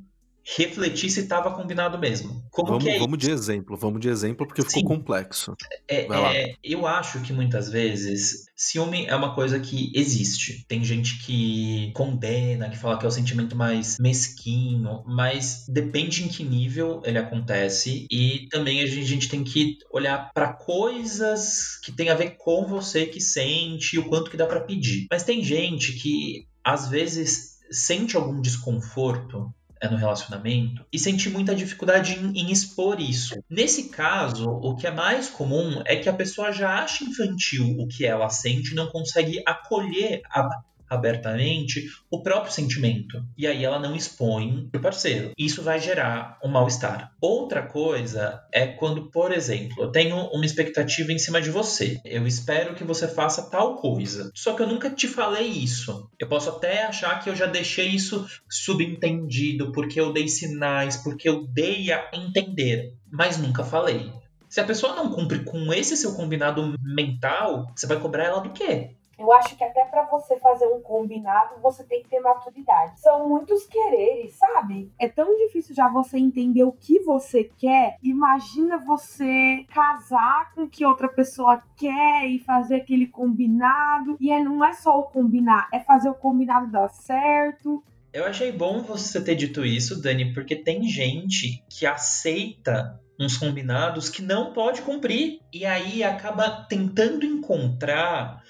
refletir 0.55 1.10
se 1.10 1.21
estava 1.21 1.51
combinado 1.51 1.97
mesmo. 1.97 2.41
Como 2.49 2.69
vamos, 2.69 2.83
que 2.83 2.89
é 2.89 2.99
vamos 2.99 3.17
de 3.17 3.29
exemplo, 3.29 3.75
vamos 3.75 3.99
de 3.99 4.07
exemplo, 4.07 4.47
porque 4.47 4.62
Sim. 4.62 4.79
ficou 4.79 4.95
complexo. 4.95 5.53
É, 5.88 6.05
é, 6.05 6.55
eu 6.63 6.88
acho 6.88 7.19
que 7.21 7.33
muitas 7.33 7.69
vezes 7.69 8.45
ciúme 8.55 9.05
é 9.05 9.15
uma 9.15 9.36
coisa 9.36 9.60
que 9.60 9.91
existe. 9.93 10.65
Tem 10.67 10.83
gente 10.83 11.19
que 11.19 11.91
condena, 11.93 12.69
que 12.69 12.77
fala 12.77 12.97
que 12.97 13.05
é 13.05 13.07
o 13.10 13.12
sentimento 13.12 13.55
mais 13.55 13.97
mesquinho, 13.99 15.03
mas 15.05 15.65
depende 15.67 16.23
em 16.23 16.29
que 16.29 16.43
nível 16.43 17.01
ele 17.03 17.17
acontece 17.17 18.07
e 18.10 18.47
também 18.49 18.81
a 18.81 18.86
gente, 18.86 19.01
a 19.01 19.07
gente 19.07 19.29
tem 19.29 19.43
que 19.43 19.77
olhar 19.91 20.31
para 20.33 20.53
coisas 20.53 21.77
que 21.83 21.91
tem 21.91 22.10
a 22.10 22.15
ver 22.15 22.38
com 22.38 22.65
você 22.65 23.05
que 23.05 23.19
sente, 23.19 23.99
o 23.99 24.07
quanto 24.07 24.31
que 24.31 24.38
dá 24.38 24.45
para 24.45 24.62
pedir. 24.62 25.07
Mas 25.12 25.23
tem 25.23 25.43
gente 25.43 25.93
que 25.93 26.47
às 26.63 26.88
vezes 26.88 27.57
sente 27.69 28.15
algum 28.15 28.39
desconforto 28.39 29.53
é 29.81 29.89
no 29.89 29.97
relacionamento 29.97 30.85
e 30.91 30.99
sente 30.99 31.29
muita 31.29 31.55
dificuldade 31.55 32.13
em, 32.13 32.39
em, 32.39 32.51
expor 32.51 32.99
isso. 32.99 33.35
Nesse 33.49 33.89
caso, 33.89 34.49
o 34.49 34.75
que 34.75 34.87
é 34.87 34.91
mais 34.91 35.29
comum 35.29 35.81
é 35.85 35.95
que 35.95 36.09
a 36.09 36.13
pessoa 36.13 36.51
já 36.51 36.83
acha 36.83 37.03
infantil 37.03 37.77
o 37.79 37.87
que 37.87 38.05
ela 38.05 38.29
sente 38.29 38.71
e 38.71 38.75
não 38.75 38.87
consegue 38.87 39.41
acolher 39.45 40.21
a, 40.29 40.49
abertamente 40.89 41.88
o 42.10 42.21
próprio 42.21 42.54
sentimento. 42.54 43.23
E 43.38 43.45
aí 43.45 43.63
ela 43.63 43.80
não 43.80 43.95
expõe 43.95 44.67
pro 44.71 44.82
parceiro. 44.82 45.32
Isso 45.38 45.62
vai 45.62 45.80
gerar 45.80 46.38
um 46.43 46.47
mal-estar. 46.47 47.12
Outra 47.21 47.62
coisa 47.62 48.41
é 48.54 48.67
quando, 48.67 49.10
por 49.12 49.32
exemplo, 49.32 49.84
eu 49.84 49.91
tenho 49.91 50.15
uma 50.15 50.45
expectativa 50.45 51.12
em 51.12 51.17
cima 51.17 51.41
de 51.41 51.50
você. 51.50 52.00
Eu 52.06 52.26
espero 52.26 52.76
que 52.76 52.84
você 52.84 53.08
faça 53.08 53.50
tal 53.50 53.76
coisa. 53.76 54.32
Só 54.34 54.54
que 54.54 54.62
eu 54.62 54.67
nunca 54.67 54.89
te 54.89 55.08
falei 55.08 55.47
isso. 55.47 56.10
Eu 56.19 56.28
posso 56.28 56.50
até 56.50 56.84
achar 56.84 57.19
que 57.21 57.30
eu 57.30 57.36
já 57.36 57.45
deixei 57.45 57.88
isso 57.89 58.28
subentendido, 58.50 59.71
porque 59.71 60.00
eu 60.00 60.13
dei 60.13 60.28
sinais, 60.28 60.97
porque 60.97 61.28
eu 61.28 61.45
dei 61.47 61.91
a 61.91 62.10
entender, 62.13 62.93
mas 63.12 63.38
nunca 63.38 63.63
falei. 63.63 64.12
Se 64.50 64.62
a 64.62 64.63
pessoa 64.63 64.95
não 64.95 65.12
cumpre 65.12 65.43
com 65.43 65.73
esse 65.73 65.97
seu 65.97 66.15
combinado 66.15 66.76
mental, 66.82 67.71
você 67.76 67.86
vai 67.86 68.00
cobrar 68.00 68.23
ela 68.23 68.39
do 68.39 68.52
quê? 68.52 68.95
Eu 69.17 69.32
acho 69.34 69.56
que 69.56 69.63
até 69.63 69.84
para 69.86 70.06
você 70.06 70.39
fazer 70.39 70.67
um 70.67 70.82
combinado, 70.82 71.60
você 71.62 71.84
tem 71.84 72.03
que 72.03 72.10
ter 72.10 72.19
maturidade. 72.19 72.99
São 72.99 73.27
muitos 73.27 73.65
quereres, 73.65 74.36
sabe? 74.36 74.91
É 74.99 75.08
tão 75.08 75.36
difícil 75.38 75.73
já 75.73 75.89
você 75.89 76.17
entender 76.17 76.63
o 76.63 76.71
que 76.71 76.99
você 76.99 77.43
quer. 77.58 77.97
Imagina 78.03 78.77
você 78.77 79.65
casar 79.73 80.53
com 80.53 80.63
o 80.63 80.69
que 80.69 80.86
outra 80.86 81.10
pessoa 81.10 81.63
quer 81.75 82.27
e 82.27 82.39
fazer 82.39 82.75
aquele 82.75 83.08
combinado. 83.08 84.17
E 84.19 84.32
é, 84.32 84.39
não 84.39 84.63
é 84.63 84.73
só 84.73 84.99
o 84.99 85.03
combinar, 85.03 85.67
é 85.73 85.80
fazer 85.80 86.10
o 86.10 86.15
combinado 86.15 86.71
dar 86.71 86.89
certo. 86.89 87.84
Eu 88.13 88.25
achei 88.25 88.51
bom 88.51 88.82
você 88.82 89.21
ter 89.21 89.36
dito 89.36 89.65
isso, 89.65 90.01
Dani, 90.01 90.34
porque 90.34 90.56
tem 90.56 90.84
gente 90.84 91.63
que 91.69 91.86
aceita 91.86 92.99
uns 93.19 93.38
combinados 93.38 94.10
que 94.10 94.21
não 94.21 94.53
pode 94.53 94.82
cumprir 94.82 95.39
e 95.51 95.65
aí 95.65 96.03
acaba 96.03 96.65
tentando 96.69 97.25
encontrar 97.25 98.43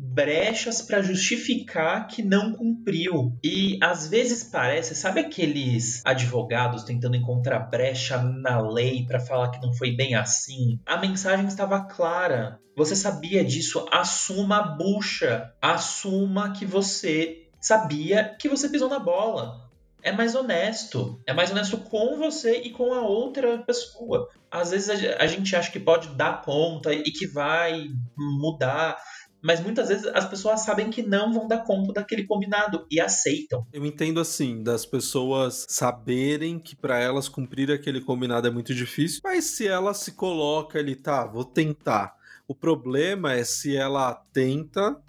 brechas 0.00 0.80
para 0.80 1.02
justificar 1.02 2.06
que 2.06 2.22
não 2.22 2.52
cumpriu. 2.52 3.36
E 3.44 3.78
às 3.82 4.08
vezes 4.08 4.42
parece, 4.42 4.94
sabe 4.94 5.20
aqueles 5.20 6.00
advogados 6.04 6.84
tentando 6.84 7.16
encontrar 7.16 7.60
brecha 7.60 8.18
na 8.18 8.60
lei 8.60 9.04
para 9.06 9.20
falar 9.20 9.50
que 9.50 9.60
não 9.60 9.72
foi 9.74 9.92
bem 9.92 10.14
assim? 10.14 10.80
A 10.86 10.96
mensagem 10.96 11.46
estava 11.46 11.84
clara. 11.84 12.58
Você 12.76 12.96
sabia 12.96 13.44
disso? 13.44 13.86
Assuma 13.92 14.58
a 14.58 14.62
bucha. 14.62 15.52
Assuma 15.60 16.52
que 16.52 16.64
você 16.64 17.48
sabia 17.60 18.36
que 18.38 18.48
você 18.48 18.68
pisou 18.68 18.88
na 18.88 18.98
bola. 18.98 19.68
É 20.02 20.12
mais 20.12 20.34
honesto. 20.34 21.20
É 21.26 21.32
mais 21.34 21.50
honesto 21.50 21.76
com 21.76 22.16
você 22.16 22.56
e 22.62 22.70
com 22.70 22.94
a 22.94 23.02
outra 23.02 23.58
pessoa. 23.58 24.28
Às 24.50 24.70
vezes 24.70 24.88
a 24.88 25.26
gente 25.26 25.54
acha 25.54 25.70
que 25.70 25.78
pode 25.78 26.08
dar 26.16 26.42
conta 26.42 26.92
e 26.92 27.02
que 27.02 27.26
vai 27.26 27.86
mudar 28.16 28.96
mas 29.42 29.60
muitas 29.60 29.88
vezes 29.88 30.06
as 30.06 30.26
pessoas 30.26 30.60
sabem 30.60 30.90
que 30.90 31.02
não 31.02 31.32
vão 31.32 31.48
dar 31.48 31.64
conta 31.64 31.92
daquele 31.92 32.24
combinado 32.24 32.86
e 32.90 33.00
aceitam. 33.00 33.66
Eu 33.72 33.84
entendo 33.84 34.20
assim, 34.20 34.62
das 34.62 34.84
pessoas 34.84 35.66
saberem 35.68 36.58
que 36.58 36.76
para 36.76 36.98
elas 36.98 37.28
cumprir 37.28 37.70
aquele 37.70 38.00
combinado 38.00 38.46
é 38.46 38.50
muito 38.50 38.74
difícil, 38.74 39.20
mas 39.22 39.44
se 39.44 39.66
ela 39.66 39.94
se 39.94 40.12
coloca 40.12 40.78
ali, 40.78 40.94
tá, 40.94 41.26
vou 41.26 41.44
tentar. 41.44 42.14
O 42.46 42.54
problema 42.54 43.32
é 43.32 43.44
se 43.44 43.76
ela 43.76 44.14
tenta 44.32 45.00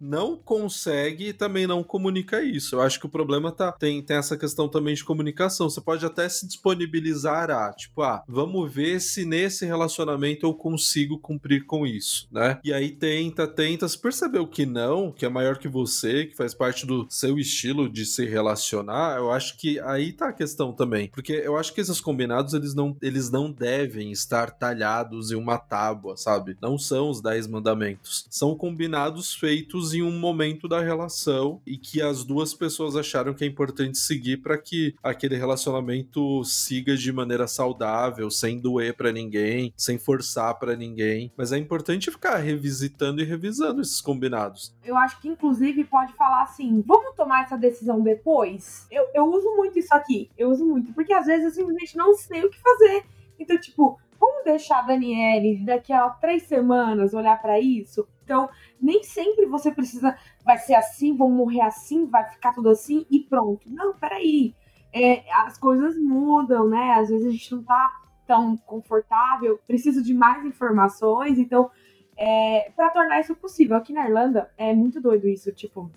não 0.00 0.36
consegue 0.36 1.28
e 1.28 1.32
também 1.32 1.66
não 1.66 1.82
comunica 1.82 2.42
isso. 2.42 2.76
Eu 2.76 2.80
acho 2.80 2.98
que 2.98 3.06
o 3.06 3.10
problema 3.10 3.52
tá 3.52 3.72
tem, 3.72 4.02
tem 4.02 4.16
essa 4.16 4.36
questão 4.36 4.68
também 4.68 4.94
de 4.94 5.04
comunicação. 5.04 5.68
Você 5.68 5.80
pode 5.80 6.04
até 6.06 6.28
se 6.28 6.46
disponibilizar 6.46 7.50
a, 7.50 7.72
tipo, 7.72 8.02
ah, 8.02 8.24
vamos 8.26 8.72
ver 8.72 9.00
se 9.00 9.24
nesse 9.24 9.66
relacionamento 9.66 10.46
eu 10.46 10.54
consigo 10.54 11.18
cumprir 11.18 11.66
com 11.66 11.86
isso, 11.86 12.26
né? 12.32 12.58
E 12.64 12.72
aí 12.72 12.90
tenta, 12.90 13.46
tenta, 13.46 13.86
se 13.88 13.98
percebeu 13.98 14.46
que 14.46 14.64
não, 14.64 15.12
que 15.12 15.26
é 15.26 15.28
maior 15.28 15.58
que 15.58 15.68
você, 15.68 16.26
que 16.26 16.36
faz 16.36 16.54
parte 16.54 16.86
do 16.86 17.06
seu 17.10 17.38
estilo 17.38 17.88
de 17.88 18.06
se 18.06 18.24
relacionar, 18.24 19.18
eu 19.18 19.30
acho 19.30 19.56
que 19.58 19.78
aí 19.80 20.12
tá 20.12 20.28
a 20.28 20.32
questão 20.32 20.72
também. 20.72 21.08
Porque 21.08 21.32
eu 21.32 21.56
acho 21.56 21.74
que 21.74 21.80
esses 21.80 22.00
combinados, 22.00 22.54
eles 22.54 22.74
não, 22.74 22.96
eles 23.02 23.30
não 23.30 23.50
devem 23.50 24.10
estar 24.12 24.50
talhados 24.50 25.30
em 25.30 25.34
uma 25.34 25.58
tábua, 25.58 26.16
sabe? 26.16 26.56
Não 26.60 26.78
são 26.78 27.10
os 27.10 27.20
dez 27.20 27.46
mandamentos. 27.46 28.26
São 28.30 28.54
combinados 28.54 29.34
feitos 29.34 29.89
em 29.94 30.02
um 30.02 30.18
momento 30.18 30.68
da 30.68 30.80
relação 30.80 31.60
e 31.66 31.76
que 31.76 32.00
as 32.00 32.24
duas 32.24 32.54
pessoas 32.54 32.96
acharam 32.96 33.34
que 33.34 33.44
é 33.44 33.46
importante 33.46 33.98
seguir 33.98 34.38
para 34.38 34.58
que 34.58 34.94
aquele 35.02 35.36
relacionamento 35.36 36.42
siga 36.44 36.96
de 36.96 37.12
maneira 37.12 37.46
saudável, 37.46 38.30
sem 38.30 38.60
doer 38.60 38.96
para 38.96 39.12
ninguém, 39.12 39.72
sem 39.76 39.98
forçar 39.98 40.58
para 40.58 40.76
ninguém. 40.76 41.32
Mas 41.36 41.52
é 41.52 41.58
importante 41.58 42.10
ficar 42.10 42.36
revisitando 42.36 43.20
e 43.20 43.24
revisando 43.24 43.80
esses 43.80 44.00
combinados. 44.00 44.74
Eu 44.84 44.96
acho 44.96 45.20
que, 45.20 45.28
inclusive, 45.28 45.84
pode 45.84 46.12
falar 46.14 46.42
assim: 46.42 46.82
vamos 46.86 47.14
tomar 47.14 47.44
essa 47.44 47.56
decisão 47.56 48.00
depois? 48.00 48.86
Eu, 48.90 49.06
eu 49.14 49.24
uso 49.24 49.54
muito 49.56 49.78
isso 49.78 49.94
aqui. 49.94 50.30
Eu 50.36 50.50
uso 50.50 50.64
muito, 50.64 50.92
porque 50.92 51.12
às 51.12 51.26
vezes 51.26 51.44
eu 51.44 51.50
simplesmente 51.50 51.96
não 51.96 52.14
sei 52.14 52.44
o 52.44 52.50
que 52.50 52.60
fazer. 52.60 53.04
Então, 53.38 53.58
tipo, 53.58 53.98
vamos 54.18 54.44
deixar 54.44 54.80
a 54.80 54.82
Daniele 54.82 55.64
daqui 55.64 55.92
a 55.92 56.08
três 56.10 56.42
semanas 56.44 57.14
olhar 57.14 57.40
para 57.40 57.58
isso? 57.58 58.06
Então, 58.30 58.48
nem 58.80 59.02
sempre 59.02 59.44
você 59.46 59.72
precisa, 59.72 60.16
vai 60.44 60.56
ser 60.56 60.76
assim, 60.76 61.16
vão 61.16 61.28
morrer 61.28 61.62
assim, 61.62 62.06
vai 62.06 62.22
ficar 62.30 62.52
tudo 62.52 62.68
assim 62.68 63.04
e 63.10 63.18
pronto. 63.18 63.68
Não, 63.68 63.92
peraí. 63.92 64.54
É, 64.92 65.24
as 65.42 65.58
coisas 65.58 65.98
mudam, 65.98 66.68
né? 66.68 66.92
Às 66.92 67.08
vezes 67.08 67.26
a 67.26 67.30
gente 67.32 67.52
não 67.56 67.64
tá 67.64 67.90
tão 68.28 68.56
confortável, 68.56 69.58
precisa 69.66 70.00
de 70.00 70.14
mais 70.14 70.44
informações, 70.44 71.40
então, 71.40 71.72
é, 72.16 72.70
para 72.76 72.90
tornar 72.90 73.18
isso 73.18 73.34
possível. 73.34 73.76
Aqui 73.76 73.92
na 73.92 74.06
Irlanda 74.06 74.48
é 74.56 74.72
muito 74.72 75.00
doido 75.00 75.26
isso, 75.26 75.50
tipo, 75.50 75.90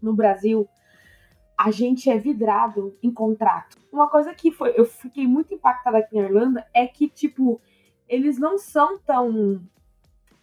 no 0.00 0.14
Brasil, 0.14 0.66
a 1.58 1.70
gente 1.70 2.08
é 2.08 2.16
vidrado 2.16 2.96
em 3.02 3.12
contrato. 3.12 3.76
Uma 3.92 4.08
coisa 4.08 4.32
que 4.32 4.50
foi, 4.50 4.72
eu 4.74 4.86
fiquei 4.86 5.26
muito 5.26 5.52
impactada 5.52 5.98
aqui 5.98 6.14
na 6.14 6.22
Irlanda 6.22 6.66
é 6.72 6.86
que, 6.86 7.06
tipo, 7.06 7.60
eles 8.08 8.38
não 8.38 8.56
são 8.56 8.98
tão 8.98 9.60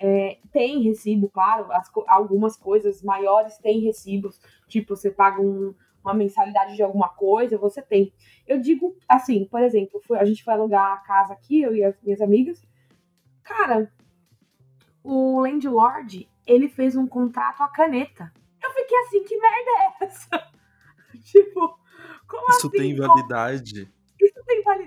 é, 0.06 0.38
tem 0.52 0.82
recibo, 0.82 1.30
claro, 1.30 1.72
as, 1.72 1.90
algumas 2.08 2.58
coisas 2.58 3.02
maiores 3.02 3.58
têm 3.60 3.80
recibos, 3.80 4.38
tipo, 4.68 4.98
você 4.98 5.10
paga 5.10 5.42
um, 5.42 5.74
uma 6.04 6.14
mensalidade 6.14 6.76
de 6.76 6.84
alguma 6.84 7.08
coisa, 7.08 7.58
você 7.58 7.82
tem. 7.82 8.14
Eu 8.46 8.60
digo 8.60 8.98
assim, 9.08 9.46
por 9.46 9.62
exemplo, 9.62 10.02
a 10.12 10.26
gente 10.26 10.44
foi 10.44 10.54
alugar 10.54 10.92
a 10.92 10.98
casa 10.98 11.32
aqui, 11.32 11.62
eu 11.62 11.74
e 11.74 11.86
as 11.86 11.96
minhas 12.04 12.20
amigas. 12.20 12.62
Cara, 13.44 13.90
o 15.02 15.40
landlord, 15.40 16.30
ele 16.46 16.68
fez 16.68 16.98
um 16.98 17.08
contrato 17.08 17.62
à 17.62 17.70
caneta. 17.70 18.30
Eu 18.62 18.72
fiquei 18.72 18.98
assim, 18.98 19.24
que 19.24 19.38
merda 19.38 19.72
é 19.72 20.04
essa? 20.04 20.52
tipo, 21.24 21.80
como 22.28 22.50
Isso 22.50 22.68
assim? 22.68 22.78
tem 22.78 22.96
validade. 22.98 23.82
Isso 23.84 24.03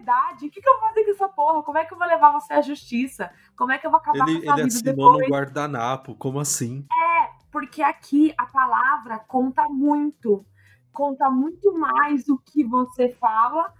validade? 0.06 0.46
O 0.46 0.50
que, 0.50 0.60
que 0.60 0.68
eu 0.68 0.80
vou 0.80 0.88
fazer 0.88 1.04
com 1.04 1.10
essa 1.10 1.28
porra? 1.28 1.62
Como 1.62 1.78
é 1.78 1.84
que 1.84 1.92
eu 1.92 1.98
vou 1.98 2.06
levar 2.06 2.32
você 2.32 2.52
à 2.52 2.62
justiça? 2.62 3.30
Como 3.56 3.72
é 3.72 3.78
que 3.78 3.86
eu 3.86 3.90
vou 3.90 3.98
acabar 3.98 4.28
Ele, 4.28 4.42
com 4.42 4.52
essa 4.52 4.60
ele 4.60 4.70
vida 4.70 4.90
depois? 4.92 5.28
no 5.28 5.34
guardanapo, 5.34 6.14
como 6.14 6.38
assim? 6.38 6.86
Porque 7.50 7.82
aqui 7.82 8.32
a 8.38 8.46
palavra 8.46 9.18
conta 9.18 9.68
muito. 9.68 10.44
Conta 10.92 11.28
muito 11.28 11.76
mais 11.78 12.24
do 12.24 12.38
que 12.38 12.64
você 12.64 13.10
fala 13.10 13.72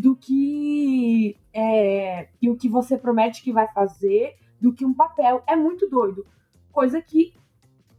do 0.00 0.16
que 0.16 1.38
é, 1.52 2.28
e 2.42 2.50
o 2.50 2.56
que 2.56 2.68
você 2.68 2.98
promete 2.98 3.40
que 3.40 3.52
vai 3.52 3.68
fazer 3.72 4.36
do 4.60 4.72
que 4.72 4.84
um 4.84 4.92
papel. 4.92 5.42
É 5.46 5.54
muito 5.54 5.88
doido. 5.88 6.26
Coisa 6.72 7.00
que 7.00 7.34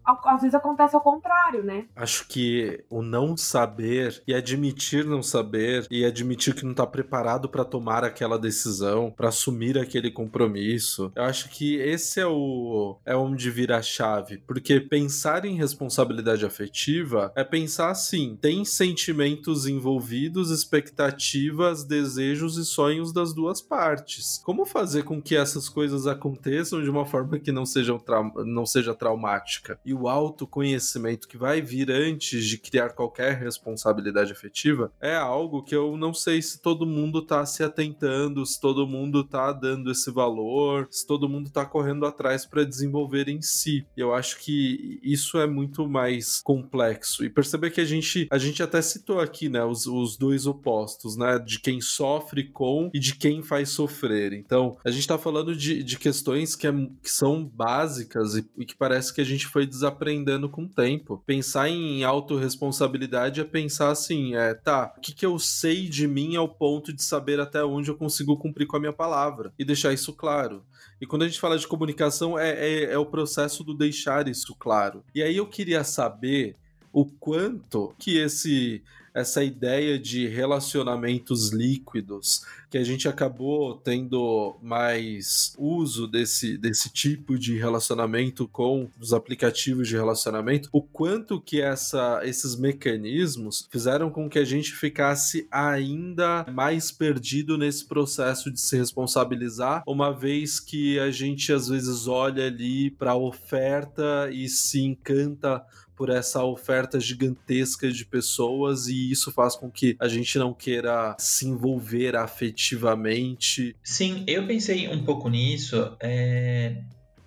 às 0.07 0.41
vezes 0.41 0.55
acontece 0.55 0.95
ao 0.95 1.01
contrário, 1.01 1.63
né? 1.63 1.85
Acho 1.95 2.27
que 2.27 2.83
o 2.89 3.01
não 3.01 3.35
saber 3.35 4.21
e 4.27 4.33
admitir 4.33 5.05
não 5.05 5.21
saber 5.21 5.85
e 5.89 6.05
admitir 6.05 6.53
que 6.53 6.65
não 6.65 6.73
tá 6.73 6.85
preparado 6.85 7.49
para 7.49 7.65
tomar 7.65 8.03
aquela 8.03 8.37
decisão, 8.37 9.13
para 9.15 9.29
assumir 9.29 9.77
aquele 9.77 10.11
compromisso, 10.11 11.11
eu 11.15 11.23
acho 11.23 11.49
que 11.49 11.75
esse 11.75 12.19
é 12.19 12.27
o 12.27 12.97
é 13.05 13.15
onde 13.15 13.49
vira 13.49 13.77
a 13.77 13.81
chave, 13.81 14.37
porque 14.47 14.79
pensar 14.79 15.45
em 15.45 15.55
responsabilidade 15.55 16.45
afetiva 16.45 17.31
é 17.35 17.43
pensar 17.43 17.89
assim, 17.89 18.37
tem 18.39 18.63
sentimentos 18.63 19.65
envolvidos, 19.65 20.51
expectativas, 20.51 21.83
desejos 21.83 22.57
e 22.57 22.65
sonhos 22.65 23.11
das 23.11 23.33
duas 23.33 23.61
partes. 23.61 24.41
Como 24.43 24.65
fazer 24.65 25.03
com 25.03 25.21
que 25.21 25.35
essas 25.35 25.67
coisas 25.69 26.07
aconteçam 26.07 26.81
de 26.81 26.89
uma 26.89 27.05
forma 27.05 27.39
que 27.39 27.51
não 27.51 27.65
seja, 27.65 27.97
não 28.45 28.65
seja 28.65 28.93
traumática? 28.93 29.79
E 29.85 29.93
o 29.97 30.07
autoconhecimento 30.07 31.27
que 31.27 31.37
vai 31.37 31.61
vir 31.61 31.91
antes 31.91 32.45
de 32.45 32.57
criar 32.57 32.89
qualquer 32.89 33.35
responsabilidade 33.35 34.31
afetiva 34.31 34.91
é 35.01 35.15
algo 35.15 35.63
que 35.63 35.75
eu 35.75 35.97
não 35.97 36.13
sei 36.13 36.41
se 36.41 36.61
todo 36.61 36.85
mundo 36.85 37.21
tá 37.21 37.45
se 37.45 37.63
atentando, 37.63 38.45
se 38.45 38.59
todo 38.59 38.87
mundo 38.87 39.23
tá 39.23 39.51
dando 39.51 39.91
esse 39.91 40.11
valor, 40.11 40.87
se 40.91 41.05
todo 41.05 41.29
mundo 41.29 41.49
tá 41.49 41.65
correndo 41.65 42.05
atrás 42.05 42.45
para 42.45 42.63
desenvolver 42.63 43.27
em 43.27 43.41
si. 43.41 43.85
Eu 43.95 44.13
acho 44.13 44.39
que 44.39 44.99
isso 45.01 45.37
é 45.37 45.47
muito 45.47 45.87
mais 45.87 46.41
complexo. 46.41 47.25
E 47.25 47.29
perceber 47.29 47.71
que 47.71 47.81
a 47.81 47.85
gente, 47.85 48.27
a 48.29 48.37
gente 48.37 48.61
até 48.61 48.81
citou 48.81 49.19
aqui, 49.19 49.49
né, 49.49 49.63
os, 49.63 49.87
os 49.87 50.17
dois 50.17 50.45
opostos, 50.45 51.17
né, 51.17 51.39
de 51.39 51.59
quem 51.59 51.81
sofre 51.81 52.43
com 52.43 52.89
e 52.93 52.99
de 52.99 53.15
quem 53.15 53.41
faz 53.41 53.69
sofrer. 53.69 54.33
Então, 54.33 54.77
a 54.85 54.91
gente 54.91 55.07
tá 55.07 55.17
falando 55.17 55.55
de, 55.55 55.83
de 55.83 55.97
questões 55.97 56.55
que, 56.55 56.67
é, 56.67 56.71
que 56.71 57.09
são 57.09 57.45
básicas 57.45 58.35
e, 58.35 58.49
e 58.57 58.65
que 58.65 58.75
parece 58.75 59.13
que 59.13 59.21
a 59.21 59.25
gente 59.25 59.47
foi 59.47 59.65
desafiando 59.65 59.86
aprendendo 59.87 60.49
com 60.49 60.63
o 60.63 60.69
tempo. 60.69 61.23
Pensar 61.25 61.69
em 61.69 62.03
autorresponsabilidade 62.03 63.41
é 63.41 63.43
pensar 63.43 63.89
assim, 63.89 64.35
é, 64.35 64.53
tá, 64.53 64.93
o 64.97 65.01
que, 65.01 65.13
que 65.13 65.25
eu 65.25 65.39
sei 65.39 65.87
de 65.89 66.07
mim 66.07 66.35
ao 66.35 66.47
ponto 66.47 66.93
de 66.93 67.03
saber 67.03 67.39
até 67.39 67.63
onde 67.63 67.89
eu 67.89 67.95
consigo 67.95 68.37
cumprir 68.37 68.67
com 68.67 68.77
a 68.77 68.79
minha 68.79 68.93
palavra 68.93 69.53
e 69.57 69.65
deixar 69.65 69.93
isso 69.93 70.13
claro. 70.13 70.63
E 70.99 71.05
quando 71.05 71.23
a 71.23 71.27
gente 71.27 71.39
fala 71.39 71.57
de 71.57 71.67
comunicação, 71.67 72.37
é, 72.37 72.51
é, 72.51 72.83
é 72.93 72.97
o 72.97 73.05
processo 73.05 73.63
do 73.63 73.73
deixar 73.73 74.27
isso 74.27 74.55
claro. 74.55 75.03
E 75.13 75.21
aí 75.21 75.37
eu 75.37 75.47
queria 75.47 75.83
saber 75.83 76.55
o 76.91 77.05
quanto 77.05 77.93
que 77.99 78.17
esse 78.17 78.81
essa 79.17 79.43
ideia 79.43 79.97
de 79.97 80.27
relacionamentos 80.27 81.51
líquidos, 81.51 82.45
que 82.69 82.77
a 82.77 82.83
gente 82.83 83.07
acabou 83.07 83.73
tendo 83.75 84.59
mais 84.61 85.55
uso 85.57 86.07
desse, 86.07 86.55
desse 86.55 86.91
tipo 86.91 87.39
de 87.39 87.57
relacionamento 87.57 88.47
com 88.47 88.87
os 88.99 89.13
aplicativos 89.13 89.87
de 89.87 89.95
relacionamento, 89.95 90.69
o 90.71 90.83
quanto 90.83 91.41
que 91.41 91.59
essa, 91.59 92.21
esses 92.23 92.55
mecanismos 92.55 93.67
fizeram 93.71 94.11
com 94.11 94.29
que 94.29 94.37
a 94.37 94.45
gente 94.45 94.73
ficasse 94.73 95.47
ainda 95.49 96.45
mais 96.53 96.91
perdido 96.91 97.57
nesse 97.57 97.85
processo 97.85 98.51
de 98.51 98.61
se 98.61 98.77
responsabilizar, 98.77 99.81
uma 99.87 100.11
vez 100.11 100.59
que 100.59 100.99
a 100.99 101.09
gente 101.09 101.51
às 101.51 101.69
vezes 101.69 102.05
olha 102.07 102.45
ali 102.45 102.91
para 102.91 103.11
a 103.11 103.17
oferta 103.17 104.29
e 104.31 104.47
se 104.47 104.79
encanta 104.81 105.65
por 105.97 106.11
essa 106.11 106.43
oferta 106.43 106.99
gigantesca 106.99 107.91
de 107.91 108.05
pessoas 108.05 108.87
e 108.87 109.11
isso 109.11 109.31
faz 109.31 109.55
com 109.55 109.69
que 109.69 109.97
a 109.99 110.07
gente 110.07 110.37
não 110.37 110.53
queira 110.53 111.15
se 111.19 111.47
envolver 111.47 112.15
afetivamente. 112.15 113.75
Sim, 113.83 114.23
eu 114.27 114.45
pensei 114.45 114.87
um 114.87 115.03
pouco 115.03 115.27
nisso. 115.27 115.97
É... 115.99 116.83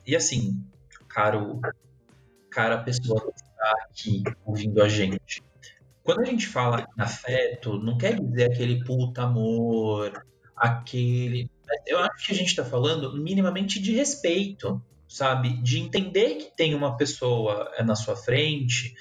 E 0.07 0.15
assim, 0.15 0.57
caro, 1.09 1.61
cara 2.49 2.79
pessoa 2.79 3.21
que 3.21 3.41
está 3.41 3.73
aqui 3.83 4.23
ouvindo 4.47 4.81
a 4.81 4.89
gente. 4.89 5.43
Quando 6.05 6.21
a 6.21 6.25
gente 6.25 6.47
fala 6.47 6.87
em 6.97 7.03
afeto, 7.03 7.77
não 7.79 7.99
quer 7.99 8.21
dizer 8.21 8.53
aquele 8.53 8.85
puta 8.85 9.23
amor, 9.23 10.25
aquele. 10.57 11.51
Eu 11.87 11.99
acho 11.99 12.27
que 12.27 12.33
a 12.33 12.37
gente 12.37 12.49
está 12.49 12.65
falando 12.65 13.21
minimamente 13.21 13.81
de 13.81 13.93
respeito 13.93 14.81
sabe? 15.11 15.61
De 15.61 15.81
entender 15.81 16.37
que 16.37 16.57
tem 16.57 16.73
uma 16.73 16.97
pessoa 16.97 17.69
eh, 17.77 17.83
na 17.83 17.97
sua 17.97 18.15
frente 18.15 18.95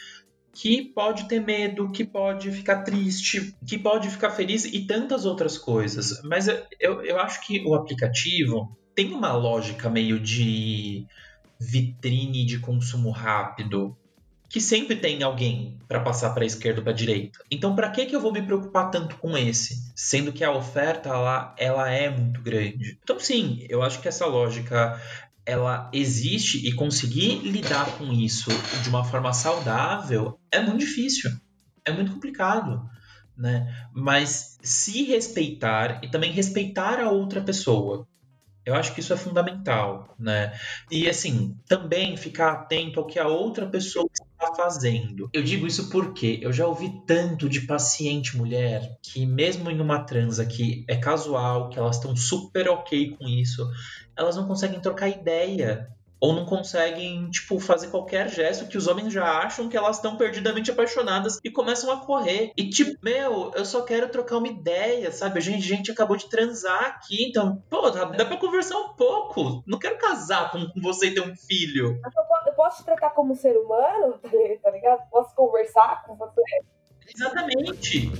que 0.52 0.82
pode 0.84 1.28
ter 1.28 1.40
medo, 1.40 1.92
que 1.92 2.04
pode 2.04 2.52
ficar 2.52 2.82
triste, 2.82 3.56
que 3.66 3.78
pode 3.78 4.10
ficar 4.10 4.32
feliz 4.32 4.66
e 4.66 4.86
tantas 4.86 5.24
outras 5.24 5.58
coisas. 5.58 6.22
Mas 6.24 6.48
eu, 6.80 7.02
eu 7.04 7.20
acho 7.20 7.46
que 7.46 7.64
o 7.64 7.76
aplicativo 7.76 8.76
tem 8.96 9.14
uma 9.14 9.32
lógica 9.34 9.88
meio 9.90 10.20
de 10.20 11.06
vitrine 11.60 12.44
de 12.44 12.58
consumo 12.60 13.12
rápido 13.12 13.96
que 14.50 14.60
sempre 14.60 14.96
tem 14.96 15.22
alguém 15.22 15.78
para 15.88 16.00
passar 16.00 16.32
para 16.32 16.44
a 16.44 16.48
esquerda 16.48 16.80
ou 16.80 16.84
para 16.84 16.92
a 16.92 16.96
direita. 16.96 17.40
Então, 17.52 17.76
para 17.76 17.92
que 17.92 18.08
que 18.08 18.16
eu 18.16 18.20
vou 18.20 18.34
me 18.34 18.42
preocupar 18.42 18.90
tanto 18.90 19.16
com 19.18 19.38
esse, 19.38 19.76
sendo 19.96 20.34
que 20.34 20.44
a 20.44 20.52
oferta 20.52 21.16
lá 21.16 21.54
ela 21.56 21.88
é 21.90 22.10
muito 22.10 22.42
grande? 22.42 22.98
Então, 23.04 23.20
sim, 23.20 23.64
eu 23.70 23.84
acho 23.84 24.02
que 24.02 24.08
essa 24.08 24.26
lógica 24.26 25.00
ela 25.50 25.90
existe 25.92 26.68
e 26.68 26.72
conseguir 26.72 27.40
lidar 27.40 27.98
com 27.98 28.14
isso 28.14 28.52
de 28.84 28.90
uma 28.90 29.04
forma 29.04 29.34
saudável 29.34 30.40
é 30.52 30.62
muito 30.62 30.80
difícil, 30.80 31.32
é 31.84 31.92
muito 31.92 32.12
complicado, 32.12 32.88
né? 33.36 33.88
Mas 33.92 34.60
se 34.62 35.04
respeitar 35.06 36.04
e 36.04 36.08
também 36.08 36.32
respeitar 36.32 37.00
a 37.00 37.10
outra 37.10 37.42
pessoa, 37.42 38.08
eu 38.64 38.76
acho 38.76 38.94
que 38.94 39.00
isso 39.00 39.12
é 39.12 39.18
fundamental, 39.18 40.14
né? 40.20 40.54
E 40.92 41.10
assim, 41.10 41.58
também 41.68 42.16
ficar 42.16 42.52
atento 42.52 43.00
ao 43.00 43.08
que 43.08 43.18
a 43.18 43.28
outra 43.28 43.66
pessoa 43.68 44.08
fazendo. 44.56 45.30
Eu 45.34 45.44
digo 45.44 45.68
isso 45.68 45.90
porque 45.90 46.40
eu 46.42 46.52
já 46.52 46.66
ouvi 46.66 47.02
tanto 47.06 47.50
de 47.50 47.62
paciente 47.62 48.38
mulher 48.38 48.98
que 49.02 49.26
mesmo 49.26 49.70
em 49.70 49.80
uma 49.80 50.04
transa 50.04 50.46
que 50.46 50.84
é 50.88 50.96
casual, 50.96 51.70
que 51.70 51.78
elas 51.78 51.98
estão 51.98 52.16
super 52.16 52.70
ok 52.70 53.16
com 53.18 53.28
isso, 53.28 53.68
elas 54.18 54.36
não 54.36 54.48
conseguem 54.48 54.80
trocar 54.80 55.10
ideia 55.10 55.90
ou 56.20 56.34
não 56.34 56.46
conseguem, 56.46 57.30
tipo, 57.30 57.60
fazer 57.60 57.88
qualquer 57.88 58.30
gesto 58.30 58.68
que 58.68 58.78
os 58.78 58.88
homens 58.88 59.14
já 59.14 59.26
acham 59.40 59.70
que 59.70 59.78
elas 59.78 59.98
estão 59.98 60.18
perdidamente 60.18 60.72
apaixonadas 60.72 61.40
e 61.44 61.50
começam 61.50 61.92
a 61.92 61.98
correr. 61.98 62.52
E 62.58 62.70
tipo, 62.70 62.98
meu, 63.04 63.52
eu 63.56 63.66
só 63.66 63.82
quero 63.82 64.10
trocar 64.10 64.38
uma 64.38 64.48
ideia, 64.48 65.12
sabe? 65.12 65.40
A 65.40 65.42
gente, 65.42 65.64
a 65.64 65.76
gente 65.76 65.92
acabou 65.92 66.18
de 66.18 66.30
transar 66.30 66.84
aqui, 66.86 67.24
então, 67.24 67.64
pô, 67.70 67.90
dá, 67.90 68.06
pra 68.08 68.38
conversar 68.38 68.78
um 68.78 68.94
pouco. 68.94 69.64
Não 69.66 69.80
quero 69.80 69.98
casar 69.98 70.52
com, 70.52 70.68
com 70.68 70.82
você 70.82 71.08
e 71.08 71.14
ter 71.14 71.22
um 71.22 71.36
filho. 71.36 72.00
Eu 72.46 72.54
posso 72.54 72.78
te 72.78 72.86
tratar 72.86 73.12
como 73.12 73.36
ser 73.36 73.56
humano, 73.56 74.20
tá 74.62 74.72
ligado? 74.72 75.10
Posso 75.10 75.34
conversar 75.36 76.04
com 76.06 76.16
você? 76.16 76.42
Exatamente. 77.16 78.12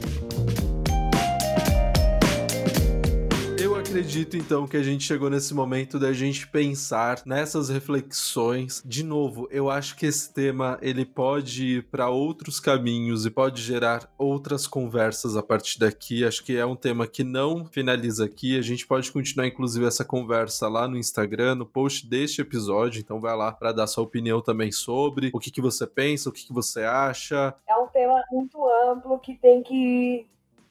Acredito 3.90 4.38
então 4.38 4.68
que 4.68 4.78
a 4.78 4.84
gente 4.84 5.04
chegou 5.04 5.32
nesse 5.32 5.52
momento 5.52 5.98
da 5.98 6.14
gente 6.14 6.48
pensar 6.48 7.24
nessas 7.26 7.70
reflexões. 7.70 8.84
De 8.86 9.04
novo, 9.04 9.48
eu 9.50 9.68
acho 9.68 9.96
que 9.96 10.06
esse 10.06 10.32
tema 10.32 10.78
ele 10.80 11.04
pode 11.04 11.78
ir 11.78 11.84
para 11.90 12.08
outros 12.08 12.60
caminhos 12.60 13.26
e 13.26 13.32
pode 13.32 13.62
gerar 13.62 14.08
outras 14.16 14.68
conversas 14.68 15.36
a 15.36 15.42
partir 15.42 15.80
daqui. 15.80 16.24
Acho 16.24 16.44
que 16.44 16.56
é 16.56 16.64
um 16.64 16.76
tema 16.76 17.08
que 17.08 17.24
não 17.24 17.66
finaliza 17.66 18.26
aqui. 18.26 18.60
A 18.60 18.62
gente 18.62 18.86
pode 18.86 19.12
continuar 19.12 19.48
inclusive 19.48 19.86
essa 19.88 20.06
conversa 20.06 20.68
lá 20.68 20.88
no 20.88 20.96
Instagram, 20.96 21.56
no 21.56 21.66
post 21.66 22.08
deste 22.08 22.42
episódio. 22.42 23.00
Então 23.00 23.20
vai 23.20 23.36
lá 23.36 23.52
para 23.52 23.72
dar 23.72 23.88
sua 23.88 24.04
opinião 24.04 24.40
também 24.40 24.72
sobre 24.72 25.32
o 25.34 25.40
que, 25.40 25.50
que 25.50 25.62
você 25.62 25.88
pensa, 25.88 26.30
o 26.30 26.32
que, 26.32 26.46
que 26.46 26.54
você 26.54 26.84
acha. 26.84 27.56
É 27.68 27.76
um 27.76 27.88
tema 27.88 28.24
muito 28.32 28.58
amplo 28.88 29.18
que 29.18 29.36
tem 29.36 29.64
que 29.64 30.28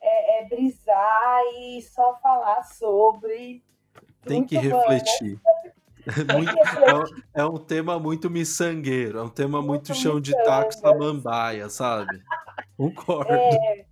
é, 0.09 0.40
é 0.40 0.49
brisar 0.49 1.42
e 1.59 1.83
só 1.83 2.18
falar 2.21 2.62
sobre. 2.64 3.62
Tem 4.23 4.44
que 4.44 4.57
refletir. 4.57 5.40
Bom, 5.44 5.64
né? 5.64 5.73
Muito, 6.35 6.59
é, 6.59 6.94
um, 6.94 7.05
é, 7.35 7.44
um, 7.44 7.59
tema 7.59 7.99
muito 7.99 8.31
miçangueiro, 8.31 9.18
é 9.18 9.23
um 9.23 9.29
tema 9.29 9.59
muito, 9.59 9.88
muito 9.90 9.94
chão 9.94 10.18
de 10.18 10.33
taco 10.42 10.73
samambaia, 10.73 11.68
sabe? 11.68 12.23
Concordo. 12.77 13.33
É, 13.33 13.85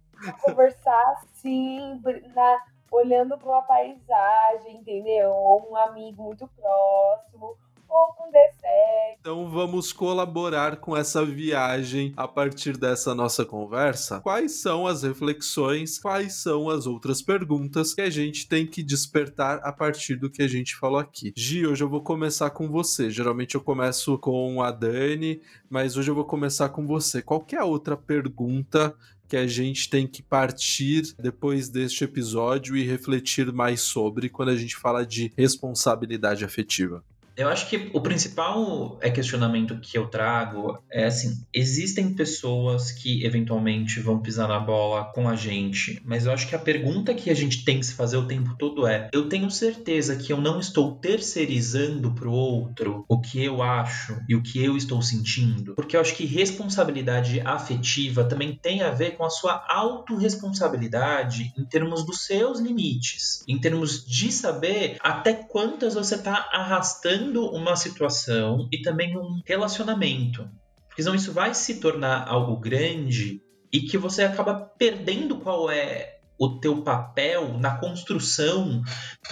conversar 0.43 1.15
assim, 1.23 2.01
na, 2.35 2.59
olhando 2.91 3.37
para 3.37 3.49
uma 3.49 3.63
paisagem, 3.63 4.79
entendeu? 4.79 5.31
Ou 5.31 5.71
um 5.71 5.77
amigo 5.77 6.23
muito 6.23 6.49
próximo, 6.49 7.59
ou 7.89 8.13
com 8.15 8.31
defeito. 8.31 9.19
Então 9.21 9.51
vamos 9.51 9.93
colaborar 9.93 10.77
com 10.77 10.97
essa 10.97 11.25
viagem 11.25 12.13
a 12.17 12.29
partir 12.29 12.77
dessa 12.77 13.15
nossa 13.15 13.45
conversa. 13.45 14.21
Quais 14.21 14.53
são 14.53 14.87
as 14.87 15.03
reflexões, 15.03 15.99
quais 15.99 16.35
são 16.35 16.71
as 16.71 16.87
outras 16.87 17.21
perguntas 17.21 17.93
que 17.93 18.01
a 18.01 18.11
gente 18.11 18.49
tem 18.49 18.67
que 18.67 18.83
despertar 18.83 19.61
a 19.65 19.73
partir 19.73 20.17
do 20.17 20.31
que 20.31 20.43
a 20.43 20.49
gente 20.49 20.77
falou 20.77 20.99
aqui. 20.99 21.33
Gi, 21.37 21.67
hoje 21.67 21.83
eu 21.83 21.89
vou 21.89 22.03
começar 22.03 22.51
com 22.51 22.69
você. 22.69 23.11
Geralmente 23.11 23.57
eu 23.57 23.61
começo 23.61 24.17
com 24.19 24.63
a 24.63 24.71
Dani, 24.71 25.41
mas 25.69 25.97
hoje 25.97 26.11
eu 26.11 26.15
vou 26.15 26.25
começar 26.25 26.69
com 26.69 26.87
você. 26.87 27.21
Qual 27.21 27.45
é 27.53 27.57
a 27.57 27.65
outra 27.65 27.97
pergunta 27.97 28.95
que 29.29 29.37
a 29.37 29.47
gente 29.47 29.91
tem 29.91 30.07
que 30.07 30.23
partir 30.23 31.15
depois 31.19 31.69
deste 31.69 32.05
episódio 32.05 32.77
e 32.77 32.85
refletir 32.85 33.53
mais 33.53 33.81
sobre 33.81 34.29
quando 34.29 34.51
a 34.51 34.57
gente 34.57 34.77
fala 34.77 35.05
de 35.05 35.33
responsabilidade 35.37 36.45
afetiva? 36.45 37.03
Eu 37.37 37.49
acho 37.49 37.69
que 37.69 37.91
o 37.93 38.01
principal 38.01 38.99
é 39.03 39.11
questionamento 39.11 39.79
que 39.79 39.99
eu 39.99 40.07
trago 40.07 40.83
é 40.91 41.05
assim: 41.05 41.45
existem 41.53 42.15
pessoas 42.15 42.91
que 42.91 43.25
eventualmente 43.27 44.01
vão 44.01 44.21
pisar 44.21 44.49
na 44.49 44.59
bola 44.59 45.05
com 45.13 45.29
a 45.29 45.37
gente, 45.37 46.01
mas 46.05 46.25
eu 46.25 46.33
acho 46.33 46.49
que 46.49 46.55
a 46.55 46.59
pergunta 46.59 47.13
que 47.15 47.29
a 47.29 47.35
gente 47.35 47.63
tem 47.63 47.79
que 47.79 47.87
se 47.87 47.95
fazer 47.95 48.17
o 48.17 48.27
tempo 48.27 48.57
todo 48.59 48.87
é: 48.87 49.11
eu 49.13 49.29
tenho 49.29 49.51
certeza 49.51 50.17
que 50.17 50.33
eu 50.33 50.41
não 50.41 50.59
estou 50.59 50.95
terceirizando 50.97 52.15
pro 52.15 52.33
outro 52.33 53.05
o 53.07 53.21
que 53.21 53.45
eu 53.45 53.63
acho 53.63 54.19
e 54.27 54.35
o 54.35 54.43
que 54.43 54.65
eu 54.65 54.75
estou 54.75 55.03
sentindo? 55.03 55.75
Porque 55.75 55.97
eu 55.97 56.01
acho 56.01 56.15
que 56.15 56.25
responsabilidade 56.25 57.41
afetiva 57.41 58.25
também 58.25 58.59
tem 58.61 58.83
a 58.83 58.91
ver 58.91 59.17
com 59.17 59.25
a 59.25 59.31
sua 59.31 59.63
autorresponsabilidade 59.69 61.53
em 61.59 61.65
termos 61.65 62.05
dos 62.07 62.25
seus 62.25 62.61
limites, 62.61 63.45
em 63.47 63.59
termos 63.59 64.07
de 64.07 64.33
saber 64.33 64.97
até 65.01 65.35
quantas 65.35 65.95
você 65.95 66.15
está 66.15 66.49
arrastando 66.53 67.26
uma 67.35 67.77
situação 67.77 68.69
e 68.73 68.83
também 68.83 69.17
um 69.17 69.41
relacionamento. 69.45 70.49
Porque 70.89 71.03
senão 71.03 71.15
isso 71.15 71.33
vai 71.33 71.55
se 71.55 71.81
tornar 71.81 72.27
algo 72.27 72.57
grande 72.59 73.43
e 73.73 73.81
que 73.81 73.99
você 73.99 74.25
acaba 74.25 74.55
perdendo 74.55 75.39
qual 75.39 75.71
é 75.71 76.19
o 76.39 76.59
teu 76.59 76.83
papel 76.83 77.59
na 77.59 77.79
construção 77.79 78.83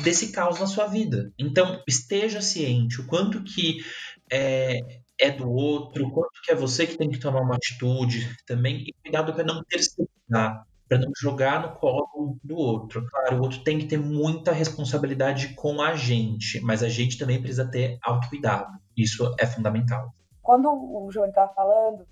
desse 0.03 0.33
caos 0.33 0.59
na 0.59 0.67
sua 0.67 0.87
vida. 0.87 1.33
Então, 1.39 1.83
esteja 1.87 2.41
ciente 2.41 3.01
o 3.01 3.07
quanto 3.07 3.43
que 3.43 3.85
é, 4.31 4.79
é 5.19 5.31
do 5.31 5.51
outro, 5.51 6.07
o 6.07 6.11
quanto 6.11 6.41
que 6.43 6.53
é 6.53 6.55
você 6.55 6.87
que 6.87 6.97
tem 6.97 7.11
que 7.11 7.19
tomar 7.19 7.41
uma 7.41 7.57
atitude 7.57 8.35
também, 8.47 8.85
e 8.87 8.95
cuidado 9.03 9.33
para 9.33 9.45
não 9.45 9.63
terceirizar 9.65 10.67
para 10.89 10.99
não 10.99 11.11
jogar 11.17 11.63
no 11.63 11.77
colo 11.77 12.39
do 12.43 12.57
outro. 12.57 13.07
Claro, 13.09 13.39
o 13.39 13.43
outro 13.43 13.63
tem 13.65 13.79
que 13.79 13.87
ter 13.87 13.99
muita 13.99 14.53
responsabilidade 14.53 15.55
com 15.55 15.81
a 15.81 15.95
gente, 15.95 16.61
mas 16.61 16.83
a 16.83 16.89
gente 16.89 17.19
também 17.19 17.41
precisa 17.41 17.71
ter 17.71 17.99
autocuidado. 18.03 18.79
Isso 18.97 19.35
é 19.39 19.47
fundamental. 19.47 20.11
Quando 20.43 20.69
o 20.69 21.11
João 21.11 21.29
estava 21.29 21.53
falando, 21.55 22.07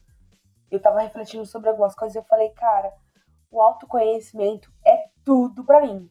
eu 0.71 0.79
estava 0.79 1.01
refletindo 1.01 1.45
sobre 1.45 1.69
algumas 1.69 1.95
coisas 1.95 2.15
e 2.15 2.19
eu 2.19 2.25
falei, 2.25 2.49
cara, 2.51 2.91
o 3.51 3.61
autoconhecimento 3.61 4.73
é 4.85 5.09
tudo 5.23 5.65
para 5.65 5.83
mim. 5.83 6.11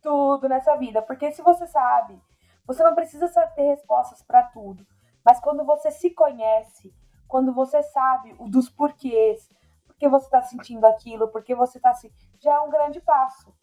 Tudo 0.00 0.48
nessa 0.48 0.74
vida. 0.76 1.02
Porque 1.02 1.30
se 1.32 1.42
você 1.42 1.66
sabe, 1.66 2.18
você 2.66 2.82
não 2.82 2.94
precisa 2.94 3.28
ter 3.54 3.62
respostas 3.62 4.22
para 4.22 4.42
tudo. 4.44 4.86
Mas 5.24 5.38
quando 5.40 5.64
você 5.64 5.90
se 5.90 6.10
conhece, 6.10 6.94
quando 7.28 7.52
você 7.52 7.82
sabe 7.82 8.34
dos 8.48 8.70
porquês, 8.70 9.50
porque 9.94 10.08
você 10.08 10.26
está 10.26 10.42
sentindo 10.42 10.84
aquilo, 10.84 11.28
porque 11.28 11.54
você 11.54 11.78
está 11.78 11.90
assim, 11.90 12.10
já 12.38 12.54
é 12.54 12.60
um 12.60 12.70
grande 12.70 13.00
passo. 13.00 13.54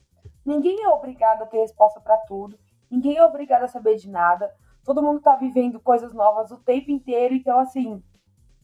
Ninguém 0.45 0.81
é 0.83 0.89
obrigado 0.89 1.43
a 1.43 1.45
ter 1.45 1.59
resposta 1.59 1.99
para 1.99 2.17
tudo, 2.17 2.57
ninguém 2.89 3.17
é 3.17 3.25
obrigado 3.25 3.63
a 3.63 3.67
saber 3.67 3.95
de 3.97 4.09
nada. 4.09 4.53
Todo 4.83 5.03
mundo 5.03 5.19
está 5.19 5.35
vivendo 5.35 5.79
coisas 5.79 6.13
novas 6.13 6.51
o 6.51 6.57
tempo 6.57 6.89
inteiro, 6.89 7.35
então 7.35 7.59
assim, 7.59 8.03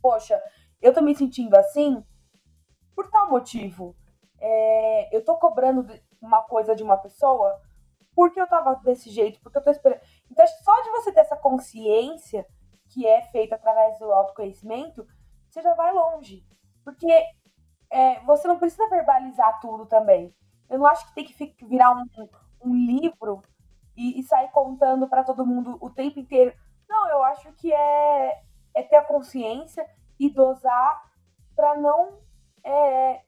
poxa, 0.02 0.42
eu 0.82 0.94
tô 0.94 1.02
me 1.02 1.16
sentindo 1.16 1.56
assim 1.56 2.04
por 2.96 3.10
tal 3.10 3.30
motivo. 3.30 3.96
É, 4.40 5.16
eu 5.16 5.24
tô 5.24 5.36
cobrando 5.38 5.86
uma 6.22 6.42
coisa 6.44 6.76
de 6.76 6.84
uma 6.84 6.98
pessoa 6.98 7.60
porque 8.16 8.42
eu 8.42 8.48
tava 8.48 8.76
desse 8.78 9.12
jeito, 9.12 9.40
porque 9.42 9.60
eu 9.60 9.64
tô 9.64 9.70
esperando. 9.70 10.02
Então, 10.32 10.46
só 10.64 10.82
de 10.82 10.90
você 10.90 11.12
ter 11.12 11.20
essa 11.20 11.38
consciência 11.38 12.48
que 12.90 13.06
é 13.06 13.22
feita 13.22 13.54
através 13.54 14.00
do 14.00 14.12
autoconhecimento, 14.12 15.06
você 15.48 15.62
já 15.62 15.76
vai 15.76 15.94
longe. 15.94 16.44
Porque 16.84 17.08
é, 17.90 18.20
você 18.22 18.48
não 18.48 18.60
precisa 18.60 18.90
verbalizar 18.90 19.60
tudo 19.60 19.86
também. 19.86 20.34
Eu 20.70 20.80
não 20.80 20.86
acho 20.86 21.08
que 21.08 21.16
tem 21.16 21.26
que 21.26 21.66
virar 21.66 21.92
um, 21.92 22.30
um 22.64 22.74
livro 22.74 23.42
e, 23.96 24.20
e, 24.20 24.24
sair 24.24 24.50
contando 24.52 25.08
para 25.08 25.24
todo 25.24 25.46
mundo 25.46 25.78
o 25.82 25.90
tempo 25.90 26.20
inteiro. 26.20 26.54
Não, 26.88 27.10
eu 27.10 27.24
acho 27.24 27.52
que 27.54 27.74
é, 27.74 28.42
é 28.74 28.84
ter 28.84 28.98
a 28.98 29.04
consciência 29.04 29.88
e 30.20 30.30
dosar 30.30 31.02
para 31.56 31.76
não 31.76 32.20
é, 32.64 33.22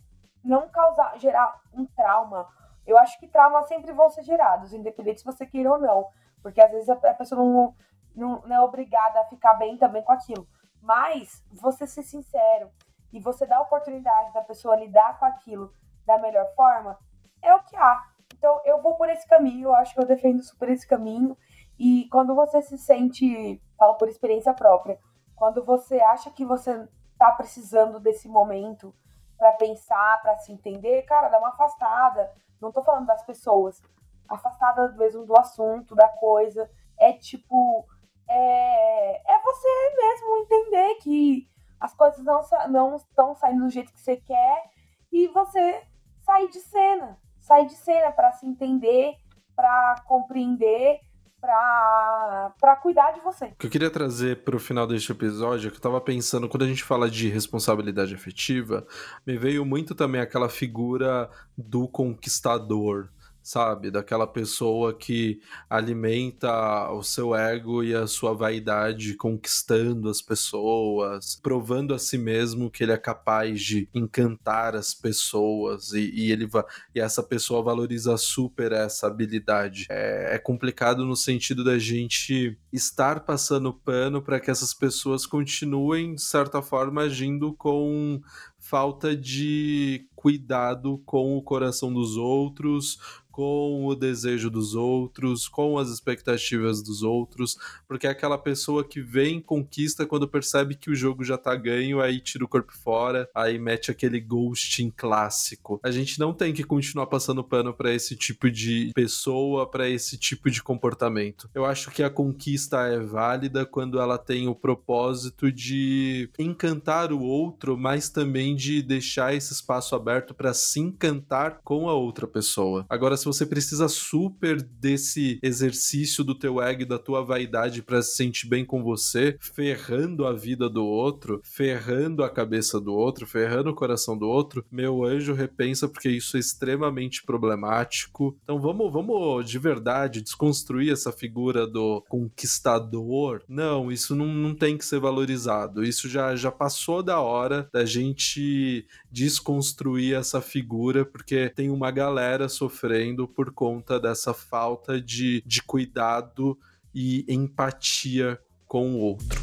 não 0.44 0.70
causar 0.70 1.18
gerar 1.18 1.60
um 1.74 1.86
trauma. 1.86 2.48
Eu 2.86 2.98
acho 2.98 3.20
que 3.20 3.28
traumas 3.28 3.68
sempre 3.68 3.94
vão 3.94 4.10
ser 4.10 4.24
gerados, 4.24 4.74
independente 4.74 5.20
se 5.20 5.26
você 5.26 5.46
queira 5.46 5.72
ou 5.72 5.80
não, 5.80 6.08
porque 6.42 6.62
às 6.62 6.72
vezes 6.72 6.90
a, 6.90 6.94
a 6.94 7.14
pessoa 7.14 7.42
não, 7.42 7.76
não, 8.16 8.42
não 8.42 8.56
é 8.56 8.62
obrigada 8.62 9.22
a 9.22 9.26
ficar 9.26 9.54
bem 9.56 9.78
também 9.78 10.04
com 10.04 10.12
aquilo. 10.12 10.48
Mas 10.82 11.44
você 11.52 11.86
ser 11.86 12.04
sincero, 12.04 12.72
e 13.12 13.20
você 13.20 13.46
dá 13.46 13.58
a 13.58 13.62
oportunidade 13.62 14.34
da 14.34 14.42
pessoa 14.42 14.76
lidar 14.76 15.18
com 15.20 15.26
aquilo 15.26 15.74
da 16.06 16.18
melhor 16.18 16.48
forma, 16.56 16.98
é 17.42 17.54
o 17.54 17.64
que 17.64 17.76
há. 17.76 18.04
Então 18.36 18.62
eu 18.66 18.82
vou 18.82 18.96
por 18.96 19.10
esse 19.10 19.28
caminho, 19.28 19.70
eu 19.70 19.76
acho 19.76 19.94
que 19.94 20.00
eu 20.00 20.06
defendo 20.06 20.42
super 20.42 20.70
esse 20.70 20.88
caminho. 20.88 21.38
E 21.78 22.08
quando 22.12 22.36
você 22.36 22.62
se 22.62 22.78
sente, 22.78 23.62
falo 23.78 23.96
por 23.96 24.10
experiência 24.10 24.54
própria, 24.54 25.00
quando 25.36 25.64
você 25.64 26.00
acha 26.02 26.30
que 26.30 26.46
você 26.46 26.88
tá 27.18 27.32
precisando 27.32 28.00
desse 28.00 28.28
momento 28.28 28.94
para 29.38 29.54
pensar, 29.54 30.22
para 30.22 30.38
se 30.38 30.52
entender, 30.52 31.04
cara, 31.04 31.30
dá 31.30 31.40
uma 31.40 31.50
afastada. 31.50 32.32
Não 32.62 32.72
tô 32.72 32.84
falando 32.84 33.06
das 33.06 33.24
pessoas, 33.24 33.82
afastada 34.28 34.92
mesmo 34.94 35.26
do 35.26 35.38
assunto, 35.38 35.96
da 35.96 36.10
coisa. 36.10 36.70
É 37.00 37.14
tipo, 37.14 37.86
é, 38.28 39.34
é 39.34 39.40
você 39.42 39.96
mesmo 39.98 40.38
entender 40.38 40.96
que 40.96 41.50
as 41.80 41.94
coisas 41.94 42.24
não, 42.24 42.42
não 42.70 42.96
estão 42.96 43.36
saindo 43.36 43.64
do 43.64 43.70
jeito 43.70 43.94
que 43.94 44.00
você 44.00 44.18
quer 44.18 44.64
e 45.12 45.28
você 45.28 45.82
sair 46.22 46.50
de 46.50 46.60
cena. 46.60 47.18
Sair 47.40 47.66
de 47.66 47.76
cena 47.76 48.12
para 48.12 48.32
se 48.34 48.46
entender, 48.46 49.16
para 49.56 49.96
compreender, 50.06 51.00
para 51.40 52.76
cuidar 52.82 53.12
de 53.12 53.22
você. 53.22 53.46
O 53.46 53.56
que 53.56 53.68
eu 53.68 53.72
queria 53.72 53.90
trazer 53.90 54.44
para 54.44 54.56
o 54.56 54.60
final 54.60 54.86
deste 54.86 55.12
episódio 55.12 55.68
é 55.68 55.70
que 55.70 55.76
eu 55.76 55.80
estava 55.80 56.00
pensando, 56.02 56.50
quando 56.50 56.64
a 56.64 56.68
gente 56.68 56.84
fala 56.84 57.10
de 57.10 57.30
responsabilidade 57.30 58.14
afetiva, 58.14 58.86
me 59.26 59.38
veio 59.38 59.66
muito 59.66 59.96
também 59.96 60.22
aquela 60.22 60.50
figura 60.50 61.30
do 61.58 61.88
conquistador 61.88 63.10
sabe? 63.50 63.90
Daquela 63.90 64.28
pessoa 64.28 64.94
que 64.94 65.42
alimenta 65.68 66.92
o 66.92 67.02
seu 67.02 67.34
ego 67.34 67.84
e 67.84 67.96
a 67.96 68.06
sua 68.06 68.32
vaidade, 68.32 69.16
conquistando 69.16 70.08
as 70.08 70.22
pessoas, 70.22 71.40
provando 71.42 71.96
a 71.96 71.98
si 71.98 72.16
mesmo 72.16 72.70
que 72.70 72.84
ele 72.84 72.92
é 72.92 72.98
capaz 72.98 73.60
de 73.60 73.90
encantar 73.92 74.76
as 74.76 74.94
pessoas 74.94 75.94
e, 75.94 76.12
e 76.12 76.32
ele 76.32 76.48
e 76.94 77.00
essa 77.00 77.24
pessoa 77.24 77.64
valoriza 77.64 78.16
super 78.18 78.72
essa 78.72 79.08
habilidade. 79.08 79.88
É, 79.90 80.36
é 80.36 80.38
complicado 80.38 81.04
no 81.04 81.16
sentido 81.16 81.64
da 81.64 81.80
gente 81.80 82.56
estar 82.72 83.22
passando 83.22 83.74
pano 83.74 84.22
para 84.22 84.40
que 84.40 84.52
essas 84.52 84.76
pessoas 84.76 85.26
continuem, 85.26 86.14
de 86.14 86.22
certa 86.22 86.62
forma, 86.62 87.02
agindo 87.02 87.52
com 87.56 88.22
falta 88.60 89.16
de 89.16 90.06
cuidado 90.16 91.02
com 91.06 91.38
o 91.38 91.42
coração 91.42 91.94
dos 91.94 92.18
outros, 92.18 93.00
com 93.32 93.86
o 93.86 93.96
desejo 93.96 94.50
dos 94.50 94.76
outros, 94.76 95.48
com 95.48 95.78
as 95.78 95.90
expectativas 95.90 96.82
dos 96.82 97.04
outros, 97.04 97.58
porque 97.88 98.08
é 98.08 98.10
aquela 98.10 98.38
pessoa 98.38 98.84
que 98.84 99.02
vem, 99.02 99.42
conquista 99.42 100.06
quando 100.06 100.28
percebe 100.28 100.76
que 100.76 100.90
o 100.90 100.96
jogo 100.96 101.24
já 101.24 101.38
tá 101.38 101.56
ganho, 101.56 102.02
aí 102.02 102.20
tira 102.20 102.44
o 102.44 102.48
corpo 102.48 102.74
fora, 102.78 103.30
aí 103.34 103.58
mete 103.58 103.92
aquele 103.92 104.20
ghosting 104.20 104.92
clássico. 104.96 105.80
A 105.84 105.92
gente 105.92 106.20
não 106.20 106.34
tem 106.34 106.54
que 106.54 106.64
continuar 106.64 107.08
passando 107.08 107.44
pano 107.44 107.74
para 107.74 107.94
esse 107.94 108.16
tipo 108.16 108.50
de 108.50 108.92
pessoa, 108.94 109.70
para 109.70 109.90
esse 109.90 110.18
tipo 110.18 110.50
de 110.50 110.62
comportamento. 110.62 111.50
Eu 111.54 111.66
acho 111.66 111.92
que 111.92 112.04
a 112.04 112.10
conquista 112.10 112.88
é 112.88 113.00
válida 113.00 113.66
quando 113.66 114.00
ela 114.00 114.18
tem 114.18 114.48
o 114.48 114.56
propósito 114.56 115.52
de 115.52 116.30
encantar 116.38 117.14
o 117.14 117.22
outro, 117.22 117.78
mas 117.78 118.10
também 118.10 118.56
de 118.56 118.82
deixar 118.82 119.34
esse 119.34 119.54
espaço 119.54 119.96
aberto 119.96 120.34
para 120.34 120.54
se 120.54 120.80
encantar 120.80 121.62
com 121.64 121.88
a 121.88 121.94
outra 121.94 122.28
pessoa. 122.28 122.86
Agora, 122.90 123.16
se 123.16 123.29
você 123.32 123.46
precisa 123.46 123.88
super 123.88 124.62
desse 124.62 125.40
exercício 125.44 126.24
do 126.24 126.34
teu 126.34 126.62
ego 126.62 126.82
e 126.82 126.86
da 126.86 126.98
tua 126.98 127.24
vaidade 127.24 127.82
para 127.82 128.02
se 128.02 128.16
sentir 128.16 128.48
bem 128.48 128.66
com 128.66 128.84
você, 128.84 129.38
ferrando 129.40 130.26
a 130.26 130.34
vida 130.34 130.70
do 130.70 130.84
outro, 130.84 131.42
ferrando 131.44 132.24
a 132.24 132.30
cabeça 132.30 132.80
do 132.80 132.94
outro, 132.94 133.28
ferrando 133.28 133.70
o 133.70 133.76
coração 133.76 134.18
do 134.18 134.28
outro, 134.28 134.66
meu 134.72 135.04
anjo 135.04 135.34
repensa 135.34 135.88
porque 135.88 136.10
isso 136.10 136.38
é 136.38 136.40
extremamente 136.40 137.24
problemático. 137.24 138.38
Então 138.44 138.60
vamos, 138.60 138.92
vamos 138.92 139.50
de 139.50 139.60
verdade 139.60 140.22
desconstruir 140.22 140.92
essa 140.92 141.12
figura 141.12 141.68
do 141.68 142.04
conquistador. 142.10 143.44
Não, 143.48 143.92
isso 143.92 144.16
não, 144.16 144.28
não 144.28 144.56
tem 144.56 144.78
que 144.78 144.86
ser 144.86 145.00
valorizado. 145.00 145.84
Isso 145.84 146.10
já, 146.10 146.36
já 146.36 146.52
passou 146.52 147.04
da 147.04 147.20
hora 147.20 147.70
da 147.72 147.86
gente 147.86 148.86
desconstruir 149.12 150.16
essa 150.16 150.42
figura, 150.42 151.06
porque 151.06 151.50
tem 151.50 151.70
uma 151.70 151.92
galera 151.92 152.50
sofrendo 152.50 153.09
por 153.28 153.52
conta 153.54 154.00
dessa 154.00 154.34
falta 154.34 155.00
de, 155.00 155.44
de 155.46 155.62
cuidado 155.62 156.58
e 156.94 157.26
empatia 157.28 158.40
com 158.66 158.94
o 158.94 159.00
outro. 159.00 159.42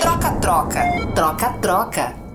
Troca-troca, 0.00 0.82
troca-troca. 1.14 2.25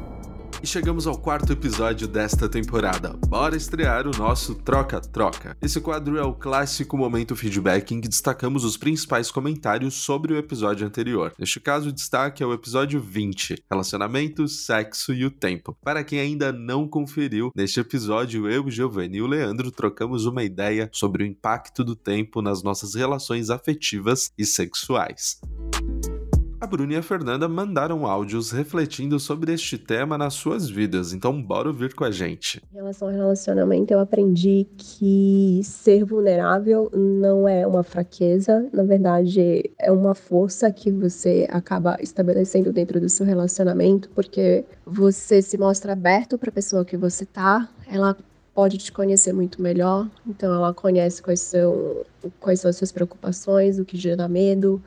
E 0.64 0.68
chegamos 0.68 1.08
ao 1.08 1.18
quarto 1.18 1.52
episódio 1.52 2.08
desta 2.08 2.48
temporada. 2.48 3.18
Bora 3.28 3.56
estrear 3.56 4.06
o 4.06 4.16
nosso 4.16 4.54
Troca-Troca. 4.54 5.58
Esse 5.60 5.82
quadro 5.82 6.20
é 6.20 6.24
o 6.24 6.36
clássico 6.36 6.96
momento 6.96 7.36
feedback 7.36 7.96
em 7.96 8.00
que 8.00 8.08
destacamos 8.08 8.64
os 8.64 8.78
principais 8.78 9.32
comentários 9.32 9.96
sobre 9.96 10.34
o 10.34 10.38
episódio 10.38 10.86
anterior. 10.86 11.34
Neste 11.40 11.60
caso, 11.60 11.90
o 11.90 11.92
destaque 11.92 12.44
é 12.44 12.46
o 12.46 12.54
episódio 12.54 13.02
20, 13.02 13.64
Relacionamento, 13.72 14.48
Sexo 14.48 15.12
e 15.12 15.26
o 15.26 15.32
Tempo. 15.32 15.76
Para 15.84 16.04
quem 16.04 16.20
ainda 16.20 16.52
não 16.52 16.88
conferiu, 16.88 17.52
neste 17.56 17.80
episódio 17.80 18.48
eu, 18.48 18.70
Giovanni 18.70 19.18
e 19.18 19.22
o 19.24 19.28
Leandro 19.28 19.72
trocamos 19.72 20.28
uma 20.28 20.44
ideia 20.44 20.92
sobre 20.94 21.24
o 21.24 21.28
impacto 21.28 21.84
do 21.84 21.96
tempo 21.96 22.40
nas 22.40 22.62
nossas 22.62 22.94
relações 22.94 23.50
afetivas 23.50 24.32
e 24.38 24.46
sexuais. 24.46 25.40
A 26.62 26.68
Bruna 26.68 26.94
e 26.94 26.96
a 26.96 27.02
Fernanda 27.02 27.50
mandaram 27.50 28.06
áudios 28.06 28.52
refletindo 28.52 29.20
sobre 29.20 29.52
este 29.52 29.80
tema 29.80 30.16
nas 30.16 30.36
suas 30.36 30.70
vidas, 30.70 31.12
então 31.12 31.42
bora 31.42 31.68
ouvir 31.68 31.96
com 31.96 32.04
a 32.04 32.12
gente. 32.12 32.62
Em 32.72 32.76
relação 32.76 33.08
ao 33.08 33.14
relacionamento, 33.16 33.92
eu 33.92 34.00
aprendi 34.00 34.68
que 34.78 35.62
ser 35.64 36.06
vulnerável 36.06 36.88
não 36.94 37.50
é 37.50 37.66
uma 37.66 37.82
fraqueza, 37.82 38.70
na 38.72 38.84
verdade 38.84 39.72
é 39.80 39.92
uma 39.92 40.14
força 40.14 40.72
que 40.72 40.92
você 40.92 41.48
acaba 41.50 41.98
estabelecendo 42.00 42.72
dentro 42.72 43.02
do 43.02 43.10
seu 43.10 43.26
relacionamento, 43.26 44.08
porque 44.14 44.64
você 44.86 45.42
se 45.42 45.58
mostra 45.58 45.94
aberto 45.94 46.38
para 46.38 46.52
a 46.52 46.54
pessoa 46.54 46.86
que 46.86 46.96
você 46.96 47.26
tá, 47.26 47.68
ela 47.88 48.16
pode 48.54 48.78
te 48.78 48.92
conhecer 48.92 49.34
muito 49.34 49.62
melhor, 49.62 50.10
então 50.28 50.54
ela 50.54 50.74
conhece 50.74 51.22
quais 51.22 51.40
são, 51.40 52.04
quais 52.40 52.60
são 52.60 52.70
as 52.70 52.76
suas 52.76 52.92
preocupações, 52.92 53.80
o 53.80 53.86
que 53.86 53.98
gera 53.98 54.28
medo, 54.28 54.82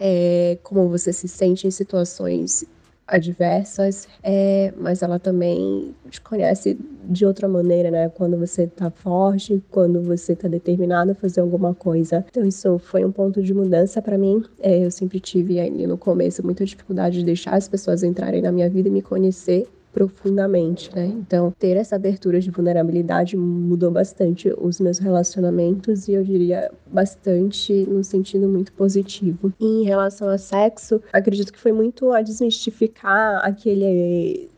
é, 0.00 0.58
como 0.62 0.88
você 0.88 1.12
se 1.12 1.28
sente 1.28 1.66
em 1.66 1.70
situações 1.70 2.64
adversas, 3.06 4.08
é, 4.22 4.72
mas 4.76 5.02
ela 5.02 5.18
também 5.18 5.94
te 6.10 6.20
conhece 6.20 6.78
de 7.04 7.26
outra 7.26 7.46
maneira, 7.46 7.90
né? 7.90 8.08
Quando 8.08 8.38
você 8.38 8.66
tá 8.66 8.90
forte, 8.90 9.62
quando 9.70 10.00
você 10.00 10.34
tá 10.34 10.48
determinado 10.48 11.12
a 11.12 11.14
fazer 11.14 11.40
alguma 11.40 11.74
coisa. 11.74 12.24
Então 12.30 12.44
isso 12.46 12.78
foi 12.78 13.04
um 13.04 13.12
ponto 13.12 13.42
de 13.42 13.52
mudança 13.52 14.00
para 14.00 14.16
mim. 14.16 14.42
É, 14.58 14.84
eu 14.84 14.90
sempre 14.90 15.20
tive 15.20 15.60
ali 15.60 15.86
no 15.86 15.98
começo 15.98 16.44
muita 16.44 16.64
dificuldade 16.64 17.18
de 17.18 17.24
deixar 17.24 17.54
as 17.54 17.68
pessoas 17.68 18.02
entrarem 18.02 18.40
na 18.40 18.50
minha 18.50 18.70
vida 18.70 18.88
e 18.88 18.92
me 18.92 19.02
conhecer 19.02 19.68
profundamente, 19.94 20.90
né? 20.94 21.06
Então, 21.06 21.54
ter 21.56 21.76
essa 21.76 21.94
abertura 21.94 22.40
de 22.40 22.50
vulnerabilidade 22.50 23.36
mudou 23.36 23.92
bastante 23.92 24.52
os 24.58 24.80
meus 24.80 24.98
relacionamentos 24.98 26.08
e 26.08 26.12
eu 26.12 26.24
diria 26.24 26.70
bastante 26.92 27.72
no 27.88 28.02
sentido 28.02 28.48
muito 28.48 28.72
positivo. 28.72 29.52
E 29.60 29.64
em 29.64 29.84
relação 29.84 30.28
a 30.28 30.36
sexo, 30.36 31.00
acredito 31.12 31.52
que 31.52 31.58
foi 31.58 31.72
muito 31.72 32.10
a 32.10 32.20
desmistificar 32.20 33.40
aquele 33.44 34.50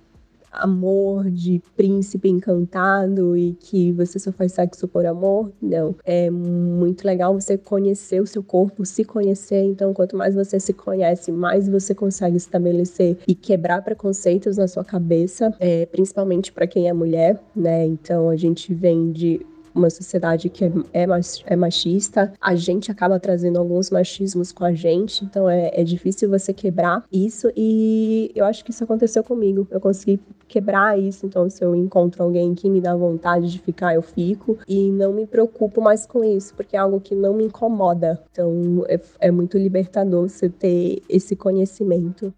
amor 0.57 1.31
de 1.31 1.61
príncipe 1.77 2.29
encantado 2.29 3.37
e 3.37 3.55
que 3.55 3.93
você 3.93 4.19
só 4.19 4.33
faz 4.33 4.53
sexo 4.53 4.87
por 4.89 5.07
amor. 5.07 5.53
Não. 5.61 5.95
É 6.05 6.31
muito 6.31 7.07
legal 7.07 7.35
você 7.39 7.57
conhecer 7.57 8.21
o 8.21 8.27
seu 8.27 8.43
corpo, 8.43 8.85
se 8.85 9.05
conhecer. 9.05 9.63
Então, 9.63 9.93
quanto 9.93 10.17
mais 10.17 10.35
você 10.35 10.59
se 10.59 10.73
conhece, 10.73 11.33
mais 11.33 11.69
você 11.69 11.95
consegue 11.95 12.37
estabelecer 12.37 13.19
e 13.27 13.35
quebrar 13.35 13.83
preconceitos 13.83 14.57
na 14.57 14.69
sua 14.69 14.85
cabeça, 14.85 15.55
é, 15.59 15.87
principalmente 15.87 16.53
para 16.53 16.67
quem 16.67 16.89
é 16.89 16.93
mulher, 16.93 17.41
né? 17.55 17.87
Então, 17.87 18.29
a 18.29 18.37
gente 18.37 18.73
vem 18.75 19.13
de 19.13 19.45
uma 19.77 19.91
sociedade 19.91 20.49
que 20.49 20.65
é, 20.65 20.73
é, 20.93 21.07
é, 21.47 21.57
machista, 21.57 22.33
a 22.41 22.55
gente 22.55 22.91
acaba 22.91 23.21
trazendo 23.21 23.59
alguns 23.59 23.91
machismos 23.91 24.53
com 24.53 24.65
a 24.65 24.73
gente, 24.73 25.25
então 25.25 25.49
é, 25.49 25.71
é 25.73 25.85
difícil 25.85 26.29
você 26.29 26.53
quebrar 26.53 27.05
isso 27.13 27.51
e 27.57 28.31
eu 28.35 28.45
acho 28.45 28.65
que 28.65 28.71
isso 28.71 28.85
aconteceu 28.85 29.23
comigo. 29.23 29.67
Eu 29.71 29.81
consegui 29.81 30.21
quebrar 30.49 30.99
isso, 30.99 31.27
então 31.27 31.49
se 31.51 31.63
eu 31.63 31.75
encontro 31.75 32.23
alguém 32.23 32.55
que 32.55 32.71
me 32.71 32.81
dá 32.81 32.95
vontade 32.97 33.51
de 33.51 33.59
ficar, 33.61 33.95
eu 33.95 34.03
fico 34.03 34.59
e 34.67 34.91
não 34.91 35.13
me 35.13 35.27
preocupo 35.27 35.81
mais 35.81 36.07
com 36.07 36.25
isso, 36.25 36.55
porque 36.55 36.77
é 36.77 36.79
algo 36.79 37.01
que 37.01 37.15
não 37.15 37.35
me 37.35 37.45
incomoda. 37.45 38.23
Então 38.31 38.85
é, 38.89 39.01
é 39.21 39.31
muito 39.31 39.59
libertador 39.59 40.29
você 40.29 40.49
ter 40.49 41.03
esse 41.09 41.37
conhecimento. 41.37 42.33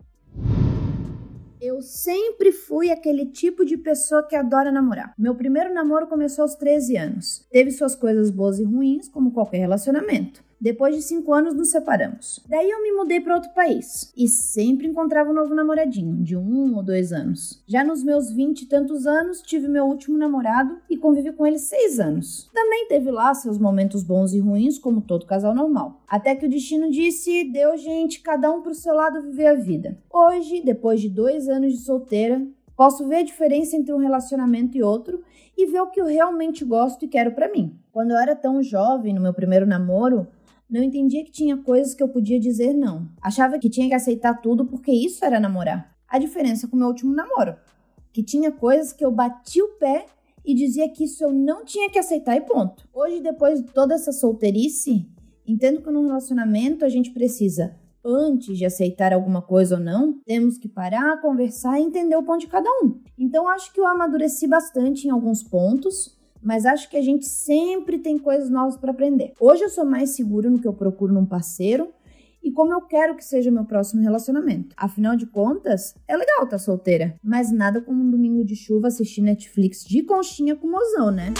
Eu 1.60 1.82
sempre 1.82 2.52
fui 2.52 2.90
aquele 2.90 3.26
tipo 3.26 3.64
de 3.64 3.76
pessoa 3.76 4.22
que 4.22 4.36
adora 4.36 4.70
namorar. 4.70 5.12
Meu 5.18 5.34
primeiro 5.34 5.74
namoro 5.74 6.06
começou 6.06 6.42
aos 6.42 6.54
13 6.54 6.96
anos. 6.96 7.46
Teve 7.50 7.70
suas 7.70 7.94
coisas 7.94 8.30
boas 8.30 8.58
e 8.58 8.64
ruins, 8.64 9.08
como 9.08 9.32
qualquer 9.32 9.58
relacionamento. 9.58 10.47
Depois 10.60 10.94
de 10.96 11.02
cinco 11.02 11.32
anos, 11.32 11.54
nos 11.54 11.70
separamos. 11.70 12.44
Daí 12.48 12.68
eu 12.68 12.82
me 12.82 12.92
mudei 12.92 13.20
para 13.20 13.36
outro 13.36 13.50
país 13.54 14.12
e 14.16 14.26
sempre 14.26 14.88
encontrava 14.88 15.30
um 15.30 15.34
novo 15.34 15.54
namoradinho, 15.54 16.16
de 16.16 16.36
um 16.36 16.74
ou 16.76 16.82
dois 16.82 17.12
anos. 17.12 17.62
Já 17.66 17.84
nos 17.84 18.02
meus 18.02 18.32
vinte 18.32 18.62
e 18.62 18.66
tantos 18.66 19.06
anos, 19.06 19.40
tive 19.40 19.68
meu 19.68 19.84
último 19.84 20.18
namorado 20.18 20.78
e 20.90 20.96
convivi 20.96 21.32
com 21.32 21.46
ele 21.46 21.58
seis 21.58 22.00
anos. 22.00 22.50
Também 22.52 22.88
teve 22.88 23.10
lá 23.10 23.32
seus 23.34 23.56
momentos 23.56 24.02
bons 24.02 24.32
e 24.34 24.40
ruins, 24.40 24.78
como 24.78 25.00
todo 25.00 25.26
casal 25.26 25.54
normal. 25.54 26.02
Até 26.08 26.34
que 26.34 26.46
o 26.46 26.50
destino 26.50 26.90
disse: 26.90 27.44
deu, 27.44 27.76
gente, 27.76 28.20
cada 28.20 28.50
um 28.50 28.60
pro 28.60 28.74
seu 28.74 28.94
lado 28.94 29.22
viver 29.22 29.46
a 29.46 29.54
vida. 29.54 29.96
Hoje, 30.12 30.60
depois 30.60 31.00
de 31.00 31.08
dois 31.08 31.48
anos 31.48 31.72
de 31.72 31.80
solteira, 31.80 32.44
posso 32.76 33.06
ver 33.06 33.16
a 33.16 33.22
diferença 33.22 33.76
entre 33.76 33.92
um 33.92 33.98
relacionamento 33.98 34.76
e 34.76 34.82
outro 34.82 35.22
e 35.56 35.66
ver 35.66 35.80
o 35.80 35.90
que 35.90 36.00
eu 36.00 36.06
realmente 36.06 36.64
gosto 36.64 37.04
e 37.04 37.08
quero 37.08 37.32
para 37.32 37.50
mim. 37.50 37.76
Quando 37.92 38.12
eu 38.12 38.16
era 38.16 38.36
tão 38.36 38.62
jovem, 38.62 39.12
no 39.12 39.20
meu 39.20 39.34
primeiro 39.34 39.66
namoro, 39.66 40.28
não 40.68 40.82
entendia 40.82 41.24
que 41.24 41.30
tinha 41.30 41.56
coisas 41.56 41.94
que 41.94 42.02
eu 42.02 42.08
podia 42.08 42.38
dizer 42.38 42.74
não. 42.74 43.08
Achava 43.22 43.58
que 43.58 43.70
tinha 43.70 43.88
que 43.88 43.94
aceitar 43.94 44.34
tudo 44.42 44.66
porque 44.66 44.92
isso 44.92 45.24
era 45.24 45.40
namorar. 45.40 45.96
A 46.06 46.18
diferença 46.18 46.68
com 46.68 46.76
o 46.76 46.78
meu 46.78 46.88
último 46.88 47.14
namoro, 47.14 47.56
que 48.12 48.22
tinha 48.22 48.52
coisas 48.52 48.92
que 48.92 49.04
eu 49.04 49.10
bati 49.10 49.62
o 49.62 49.78
pé 49.78 50.06
e 50.44 50.54
dizia 50.54 50.88
que 50.88 51.04
isso 51.04 51.24
eu 51.24 51.32
não 51.32 51.64
tinha 51.64 51.90
que 51.90 51.98
aceitar 51.98 52.36
e 52.36 52.40
ponto. 52.42 52.88
Hoje, 52.92 53.20
depois 53.20 53.62
de 53.62 53.70
toda 53.72 53.94
essa 53.94 54.12
solteirice, 54.12 55.06
entendo 55.46 55.82
que 55.82 55.90
num 55.90 56.06
relacionamento 56.06 56.84
a 56.84 56.88
gente 56.88 57.10
precisa, 57.10 57.76
antes 58.04 58.56
de 58.56 58.64
aceitar 58.64 59.12
alguma 59.12 59.42
coisa 59.42 59.76
ou 59.76 59.80
não, 59.80 60.20
temos 60.24 60.58
que 60.58 60.68
parar, 60.68 61.20
conversar 61.20 61.78
e 61.78 61.84
entender 61.84 62.16
o 62.16 62.22
ponto 62.22 62.40
de 62.40 62.46
cada 62.46 62.68
um. 62.82 63.00
Então, 63.18 63.48
acho 63.48 63.72
que 63.72 63.80
eu 63.80 63.86
amadureci 63.86 64.46
bastante 64.46 65.06
em 65.06 65.10
alguns 65.10 65.42
pontos 65.42 66.17
mas 66.42 66.66
acho 66.66 66.88
que 66.88 66.96
a 66.96 67.02
gente 67.02 67.26
sempre 67.26 67.98
tem 67.98 68.18
coisas 68.18 68.50
novas 68.50 68.76
para 68.76 68.90
aprender. 68.90 69.32
Hoje 69.40 69.64
eu 69.64 69.68
sou 69.68 69.84
mais 69.84 70.10
seguro 70.10 70.50
no 70.50 70.60
que 70.60 70.68
eu 70.68 70.72
procuro 70.72 71.12
num 71.12 71.26
parceiro 71.26 71.92
e 72.42 72.50
como 72.52 72.72
eu 72.72 72.80
quero 72.82 73.16
que 73.16 73.24
seja 73.24 73.50
meu 73.50 73.64
próximo 73.64 74.02
relacionamento. 74.02 74.74
Afinal 74.76 75.16
de 75.16 75.26
contas, 75.26 75.94
é 76.06 76.16
legal 76.16 76.44
estar 76.44 76.50
tá 76.50 76.58
solteira, 76.58 77.16
mas 77.22 77.52
nada 77.52 77.80
como 77.80 78.02
um 78.02 78.10
domingo 78.10 78.44
de 78.44 78.56
chuva 78.56 78.88
assistir 78.88 79.20
Netflix 79.20 79.84
de 79.84 80.02
conchinha 80.02 80.56
com 80.56 80.70
mozão, 80.70 81.10
né? 81.10 81.34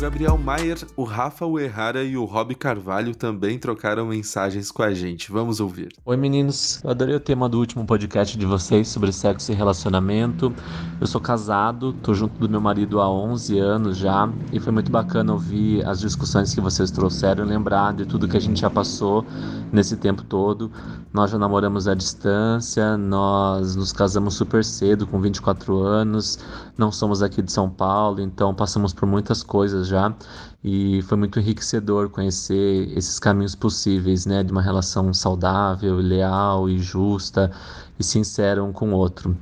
Gabriel 0.00 0.38
Maier, 0.38 0.78
o 0.96 1.04
Rafa 1.04 1.44
Uerrara 1.44 2.02
e 2.02 2.16
o 2.16 2.24
Rob 2.24 2.54
Carvalho 2.54 3.14
também 3.14 3.58
trocaram 3.58 4.06
mensagens 4.06 4.70
com 4.70 4.82
a 4.82 4.94
gente. 4.94 5.30
Vamos 5.30 5.60
ouvir. 5.60 5.90
Oi 6.06 6.16
meninos, 6.16 6.80
eu 6.82 6.88
adorei 6.88 7.14
o 7.14 7.20
tema 7.20 7.50
do 7.50 7.58
último 7.58 7.84
podcast 7.84 8.38
de 8.38 8.46
vocês 8.46 8.88
sobre 8.88 9.12
sexo 9.12 9.52
e 9.52 9.54
relacionamento. 9.54 10.54
Eu 10.98 11.06
sou 11.06 11.20
casado, 11.20 11.92
tô 11.92 12.14
junto 12.14 12.38
do 12.38 12.48
meu 12.48 12.62
marido 12.62 12.98
há 12.98 13.10
11 13.10 13.58
anos 13.58 13.98
já 13.98 14.26
e 14.50 14.58
foi 14.58 14.72
muito 14.72 14.90
bacana 14.90 15.34
ouvir 15.34 15.86
as 15.86 16.00
discussões 16.00 16.54
que 16.54 16.62
vocês 16.62 16.90
trouxeram 16.90 17.44
lembrar 17.44 17.92
de 17.92 18.06
tudo 18.06 18.26
que 18.26 18.38
a 18.38 18.40
gente 18.40 18.58
já 18.58 18.70
passou 18.70 19.26
nesse 19.70 19.98
tempo 19.98 20.22
todo. 20.22 20.72
Nós 21.12 21.30
já 21.30 21.38
namoramos 21.38 21.86
à 21.86 21.94
distância, 21.94 22.96
nós 22.96 23.76
nos 23.76 23.92
casamos 23.92 24.34
super 24.34 24.64
cedo, 24.64 25.06
com 25.06 25.20
24 25.20 25.78
anos, 25.78 26.38
não 26.78 26.90
somos 26.90 27.22
aqui 27.22 27.42
de 27.42 27.52
São 27.52 27.68
Paulo, 27.68 28.20
então 28.20 28.54
passamos 28.54 28.94
por 28.94 29.06
muitas 29.06 29.42
coisas 29.42 29.89
já 29.90 30.14
e 30.62 31.02
foi 31.02 31.16
muito 31.16 31.38
enriquecedor 31.38 32.10
conhecer 32.10 32.90
esses 32.96 33.18
caminhos 33.18 33.54
possíveis, 33.54 34.26
né, 34.26 34.42
de 34.42 34.52
uma 34.52 34.62
relação 34.62 35.12
saudável, 35.12 35.96
leal 35.96 36.68
e 36.68 36.78
justa 36.78 37.50
e 37.98 38.04
sincera 38.04 38.62
um 38.62 38.72
com 38.72 38.92
o 38.92 38.96
outro. 38.96 39.36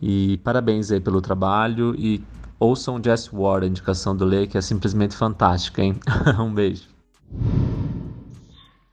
E 0.00 0.38
parabéns 0.38 0.90
aí 0.90 1.00
pelo 1.00 1.20
trabalho 1.20 1.94
e 1.96 2.22
ouçam 2.58 3.00
Jess 3.02 3.30
Ward, 3.32 3.66
a 3.66 3.68
indicação 3.68 4.16
do 4.16 4.24
Lê, 4.24 4.46
que 4.46 4.58
é 4.58 4.60
simplesmente 4.60 5.16
fantástica, 5.16 5.82
hein? 5.82 5.98
um 6.38 6.52
beijo. 6.52 6.84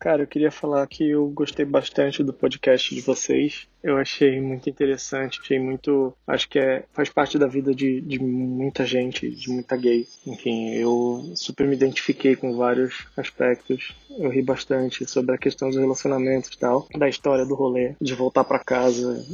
Cara, 0.05 0.21
eu 0.21 0.27
queria 0.27 0.51
falar 0.51 0.85
que 0.85 1.09
eu 1.09 1.27
gostei 1.29 1.65
bastante 1.65 2.23
do 2.23 2.31
podcast 2.31 2.93
de 2.93 3.01
vocês. 3.01 3.67
Eu 3.81 3.97
achei 3.97 4.39
muito 4.39 4.69
interessante, 4.69 5.39
achei 5.41 5.57
muito. 5.57 6.15
Acho 6.27 6.47
que 6.47 6.59
é, 6.59 6.83
faz 6.93 7.09
parte 7.09 7.39
da 7.39 7.47
vida 7.47 7.73
de, 7.73 8.01
de 8.01 8.19
muita 8.19 8.85
gente, 8.85 9.27
de 9.27 9.49
muita 9.49 9.75
gay. 9.75 10.07
Enfim, 10.27 10.75
eu 10.75 11.33
super 11.35 11.65
me 11.67 11.75
identifiquei 11.75 12.35
com 12.35 12.55
vários 12.55 13.07
aspectos. 13.17 13.95
Eu 14.15 14.29
ri 14.29 14.43
bastante 14.43 15.09
sobre 15.09 15.33
a 15.33 15.39
questão 15.39 15.69
dos 15.71 15.79
relacionamentos 15.79 16.51
e 16.53 16.59
tal, 16.59 16.87
da 16.95 17.09
história 17.09 17.43
do 17.43 17.55
rolê, 17.55 17.95
de 17.99 18.13
voltar 18.13 18.43
para 18.43 18.59
casa 18.59 19.25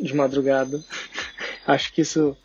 de 0.00 0.14
madrugada. 0.14 0.82
Acho 1.66 1.92
que 1.92 2.02
isso 2.02 2.36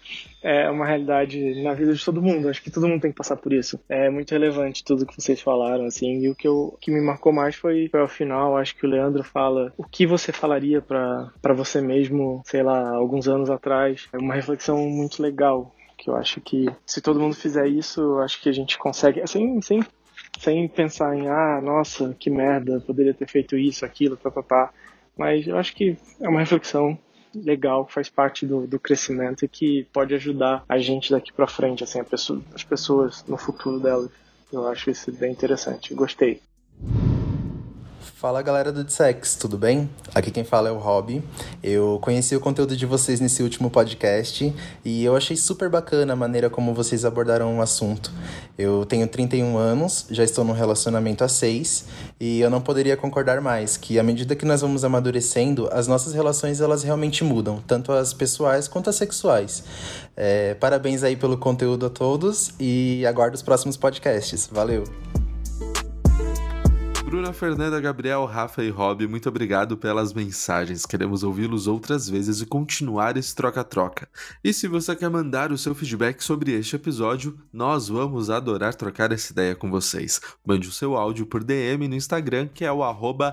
é 0.42 0.70
uma 0.70 0.86
realidade 0.86 1.62
na 1.62 1.74
vida 1.74 1.94
de 1.94 2.04
todo 2.04 2.22
mundo. 2.22 2.50
Acho 2.50 2.62
que 2.62 2.72
todo 2.72 2.88
mundo 2.88 3.02
tem 3.02 3.12
que 3.12 3.18
passar 3.18 3.38
por 3.38 3.54
isso. 3.54 3.80
É 3.88 4.10
muito 4.10 4.32
relevante 4.32 4.84
tudo 4.84 5.06
que 5.06 5.16
vocês 5.16 5.40
falaram, 5.40 5.86
assim. 5.86 6.22
E 6.24 6.30
o 6.30 6.36
que, 6.36 6.48
eu, 6.48 6.76
que 6.82 6.90
me 6.90 7.00
marcou 7.00 7.32
mais 7.32 7.56
foi, 7.56 7.88
foi 7.90 8.00
ao 8.00 8.08
final. 8.08 8.58
Acho 8.58 8.76
que 8.76 8.86
o 8.86 8.90
Leandro 8.90 9.24
fala 9.24 9.72
o 9.78 9.84
que 9.84 10.08
você 10.08 10.32
falaria 10.32 10.82
para 10.82 11.54
você 11.56 11.82
mesmo, 11.82 12.42
sei 12.46 12.64
lá, 12.64 12.96
alguns 12.96 13.28
anos 13.28 13.50
atrás. 13.50 14.08
É 14.12 14.18
uma 14.18 14.34
reflexão 14.34 14.78
muito 14.90 15.22
legal. 15.22 15.72
Que 15.98 16.10
eu 16.10 16.16
acho 16.16 16.42
que 16.42 16.66
se 16.84 17.00
todo 17.00 17.20
mundo 17.20 17.36
fizer 17.36 17.68
isso, 17.68 18.02
eu 18.02 18.22
acho 18.22 18.42
que 18.42 18.50
a 18.50 18.52
gente 18.52 18.76
consegue, 18.76 19.22
sem, 19.28 19.62
sem, 19.62 19.84
sem 20.40 20.68
pensar 20.68 21.16
em, 21.16 21.28
ah, 21.28 21.62
nossa, 21.62 22.16
que 22.20 22.28
merda, 22.28 22.82
poderia 22.82 23.14
ter 23.14 23.28
feito 23.28 23.56
isso, 23.56 23.86
aquilo, 23.86 24.18
tá, 24.18 24.32
tá, 24.32 24.42
tá. 24.42 24.74
Mas 25.16 25.46
eu 25.46 25.56
acho 25.60 25.76
que 25.76 25.96
é 26.20 26.28
uma 26.28 26.40
reflexão 26.40 26.98
legal, 27.36 27.88
faz 27.88 28.10
parte 28.10 28.46
do, 28.46 28.68
do 28.68 28.80
crescimento 28.80 29.46
e 29.46 29.48
que 29.48 29.88
pode 29.94 30.14
ajudar 30.14 30.64
a 30.68 30.78
gente 30.78 31.12
daqui 31.12 31.32
para 31.32 31.48
frente, 31.48 31.84
assim, 31.84 32.04
pessoa, 32.04 32.42
as 32.54 32.64
pessoas 32.64 33.24
no 33.28 33.38
futuro 33.38 33.80
delas. 33.80 34.10
Eu 34.52 34.68
acho 34.68 34.90
isso 34.90 35.12
bem 35.12 35.32
interessante. 35.32 35.94
Gostei. 35.94 36.42
Fala 38.22 38.44
galera 38.44 38.72
do 38.72 38.88
Sex, 38.88 39.34
tudo 39.34 39.58
bem? 39.58 39.90
Aqui 40.14 40.30
quem 40.30 40.44
fala 40.44 40.70
é 40.70 40.72
o 40.72 40.78
Rob. 40.78 41.24
Eu 41.64 41.98
conheci 42.04 42.36
o 42.36 42.40
conteúdo 42.40 42.78
de 42.78 42.86
vocês 42.86 43.20
nesse 43.20 43.42
último 43.42 43.68
podcast 43.68 44.54
e 44.86 45.04
eu 45.04 45.16
achei 45.16 45.36
super 45.36 45.70
bacana 45.70 46.14
a 46.14 46.16
maneira 46.16 46.48
como 46.48 46.72
vocês 46.72 47.04
abordaram 47.04 47.58
o 47.58 47.62
assunto. 47.64 48.12
Eu 48.56 48.86
tenho 48.86 49.08
31 49.08 49.58
anos, 49.58 50.06
já 50.12 50.24
estou 50.24 50.46
num 50.46 50.54
relacionamento 50.54 51.24
há 51.24 51.28
6 51.28 51.86
e 52.20 52.40
eu 52.40 52.52
não 52.52 52.62
poderia 52.62 52.96
concordar 52.96 53.42
mais 53.42 53.76
que 53.76 53.98
à 53.98 54.04
medida 54.04 54.36
que 54.36 54.46
nós 54.46 54.62
vamos 54.62 54.84
amadurecendo, 54.84 55.68
as 55.72 55.88
nossas 55.88 56.14
relações 56.14 56.62
elas 56.62 56.84
realmente 56.84 57.24
mudam, 57.24 57.60
tanto 57.66 57.92
as 57.92 58.14
pessoais 58.14 58.68
quanto 58.68 58.88
as 58.88 58.98
sexuais. 58.98 59.64
É, 60.16 60.54
parabéns 60.54 61.02
aí 61.02 61.16
pelo 61.16 61.40
conteúdo 61.40 61.88
a 61.88 61.90
todos 61.90 62.54
e 62.60 63.04
aguardo 63.04 63.34
os 63.34 63.42
próximos 63.42 63.78
podcasts. 63.78 64.48
Valeu! 64.52 64.84
Bruna, 67.12 67.34
Fernanda, 67.34 67.78
Gabriel, 67.82 68.24
Rafa 68.24 68.64
e 68.64 68.70
Rob, 68.70 69.05
muito 69.05 69.28
obrigado 69.28 69.76
pelas 69.76 70.14
mensagens. 70.14 70.86
Queremos 70.86 71.24
ouvi-los 71.24 71.68
outras 71.68 72.07
vezes 72.07 72.39
e 72.39 72.45
continuar 72.45 73.18
esse 73.18 73.36
troca-troca. 73.36 74.07
E 74.41 74.53
se 74.53 74.66
você 74.66 74.95
quer 74.95 75.09
mandar 75.09 75.51
o 75.51 75.57
seu 75.57 75.76
feedback 75.76 76.24
sobre 76.24 76.53
este 76.53 76.78
episódio, 76.78 77.38
nós 77.51 77.89
vamos 77.89 78.30
adorar 78.30 78.74
trocar 78.76 79.12
essa 79.12 79.34
ideia 79.34 79.53
com 79.53 79.70
vocês. 79.70 80.22
Mande 80.45 80.70
o 80.70 80.72
seu 80.72 80.95
áudio 80.95 81.26
por 81.26 81.43
DM 81.43 81.86
no 81.89 81.95
Instagram, 81.95 82.47
que 82.47 82.64
é 82.64 82.72
o 82.72 82.82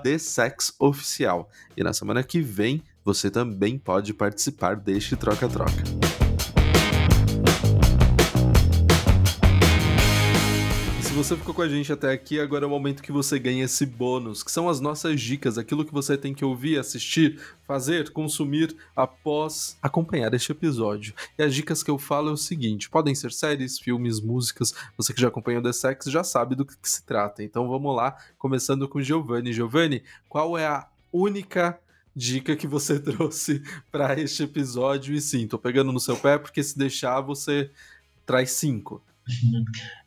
TheSexOficial. 0.02 1.48
E 1.76 1.84
na 1.84 1.92
semana 1.92 2.24
que 2.24 2.40
vem, 2.40 2.82
você 3.04 3.30
também 3.30 3.78
pode 3.78 4.12
participar 4.12 4.74
deste 4.74 5.14
troca-troca. 5.14 6.07
Você 11.18 11.36
ficou 11.36 11.52
com 11.52 11.62
a 11.62 11.68
gente 11.68 11.92
até 11.92 12.12
aqui, 12.12 12.38
agora 12.38 12.64
é 12.64 12.68
o 12.68 12.70
momento 12.70 13.02
que 13.02 13.10
você 13.10 13.40
ganha 13.40 13.64
esse 13.64 13.84
bônus, 13.84 14.44
que 14.44 14.52
são 14.52 14.68
as 14.68 14.78
nossas 14.78 15.20
dicas, 15.20 15.58
aquilo 15.58 15.84
que 15.84 15.92
você 15.92 16.16
tem 16.16 16.32
que 16.32 16.44
ouvir, 16.44 16.78
assistir, 16.78 17.40
fazer, 17.66 18.10
consumir 18.10 18.76
após 18.94 19.76
acompanhar 19.82 20.32
este 20.32 20.52
episódio. 20.52 21.12
E 21.36 21.42
as 21.42 21.52
dicas 21.52 21.82
que 21.82 21.90
eu 21.90 21.98
falo 21.98 22.28
é 22.28 22.32
o 22.32 22.36
seguinte: 22.36 22.88
podem 22.88 23.16
ser 23.16 23.32
séries, 23.32 23.80
filmes, 23.80 24.20
músicas. 24.20 24.72
Você 24.96 25.12
que 25.12 25.20
já 25.20 25.26
acompanhou 25.26 25.60
The 25.60 25.72
Sex 25.72 26.06
já 26.06 26.22
sabe 26.22 26.54
do 26.54 26.64
que, 26.64 26.76
que 26.76 26.88
se 26.88 27.02
trata. 27.02 27.42
Então 27.42 27.68
vamos 27.68 27.96
lá, 27.96 28.16
começando 28.38 28.88
com 28.88 29.02
Giovanni. 29.02 29.52
Giovanni, 29.52 30.04
qual 30.28 30.56
é 30.56 30.68
a 30.68 30.86
única 31.12 31.80
dica 32.14 32.54
que 32.54 32.68
você 32.68 32.96
trouxe 33.02 33.60
para 33.90 34.16
este 34.20 34.44
episódio? 34.44 35.12
E 35.16 35.20
sim, 35.20 35.48
tô 35.48 35.58
pegando 35.58 35.90
no 35.90 35.98
seu 35.98 36.16
pé 36.16 36.38
porque 36.38 36.62
se 36.62 36.78
deixar 36.78 37.20
você 37.22 37.72
traz 38.24 38.52
cinco. 38.52 39.02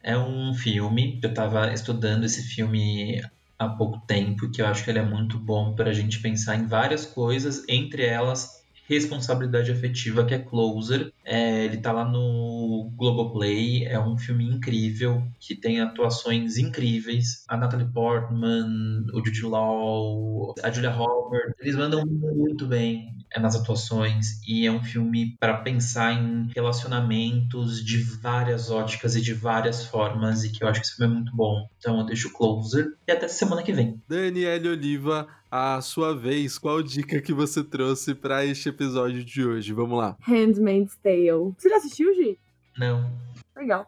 É 0.03 0.17
um 0.17 0.53
filme, 0.53 1.19
eu 1.21 1.29
estava 1.29 1.73
estudando 1.73 2.23
esse 2.23 2.43
filme 2.43 3.21
há 3.57 3.69
pouco 3.69 3.99
tempo, 4.07 4.49
que 4.49 4.61
eu 4.61 4.65
acho 4.65 4.83
que 4.83 4.89
ele 4.89 4.99
é 4.99 5.05
muito 5.05 5.37
bom 5.37 5.75
para 5.75 5.91
a 5.91 5.93
gente 5.93 6.19
pensar 6.19 6.55
em 6.55 6.65
várias 6.65 7.05
coisas, 7.05 7.63
entre 7.67 8.03
elas 8.03 8.61
responsabilidade 8.91 9.71
afetiva, 9.71 10.25
que 10.25 10.33
é 10.33 10.39
Closer. 10.39 11.13
É, 11.23 11.63
ele 11.63 11.77
tá 11.77 11.93
lá 11.93 12.03
no 12.03 12.91
Globoplay, 12.97 13.85
é 13.85 13.97
um 13.97 14.17
filme 14.17 14.43
incrível, 14.43 15.23
que 15.39 15.55
tem 15.55 15.79
atuações 15.79 16.57
incríveis. 16.57 17.45
A 17.47 17.55
Natalie 17.55 17.87
Portman, 17.87 19.05
o 19.13 19.25
Jude 19.25 19.43
Law, 19.43 20.53
a 20.61 20.69
Julia 20.69 20.91
Roberts, 20.91 21.55
eles 21.61 21.77
mandam 21.77 22.05
muito 22.05 22.67
bem 22.67 23.20
nas 23.39 23.55
atuações 23.55 24.41
e 24.47 24.65
é 24.65 24.71
um 24.71 24.83
filme 24.83 25.35
para 25.39 25.57
pensar 25.57 26.13
em 26.13 26.49
relacionamentos 26.53 27.83
de 27.83 28.03
várias 28.03 28.69
óticas 28.69 29.15
e 29.15 29.21
de 29.21 29.33
várias 29.33 29.85
formas 29.85 30.43
e 30.43 30.51
que 30.51 30.63
eu 30.63 30.67
acho 30.67 30.81
que 30.81 30.87
esse 30.87 30.95
filme 30.95 31.13
é 31.13 31.15
muito 31.17 31.35
bom. 31.35 31.67
Então 31.77 31.99
eu 31.99 32.05
deixo 32.05 32.31
Closer 32.33 32.93
e 33.07 33.11
até 33.11 33.27
semana 33.27 33.63
que 33.63 33.71
vem. 33.71 34.01
Daniele 34.07 34.69
Oliva, 34.69 35.27
a 35.49 35.79
sua 35.81 36.15
vez, 36.15 36.57
qual 36.57 36.81
dica 36.81 37.21
que 37.21 37.33
você 37.33 37.63
trouxe 37.63 38.13
para 38.13 38.45
este 38.45 38.69
episódio 38.69 39.23
de 39.23 39.45
hoje? 39.45 39.73
Vamos 39.73 39.97
lá. 39.97 40.17
Handmaid's 40.21 40.97
Tale. 40.97 41.53
Você 41.57 41.69
já 41.69 41.77
assistiu, 41.77 42.13
Gi? 42.13 42.37
Não. 42.77 43.11
Legal. 43.55 43.85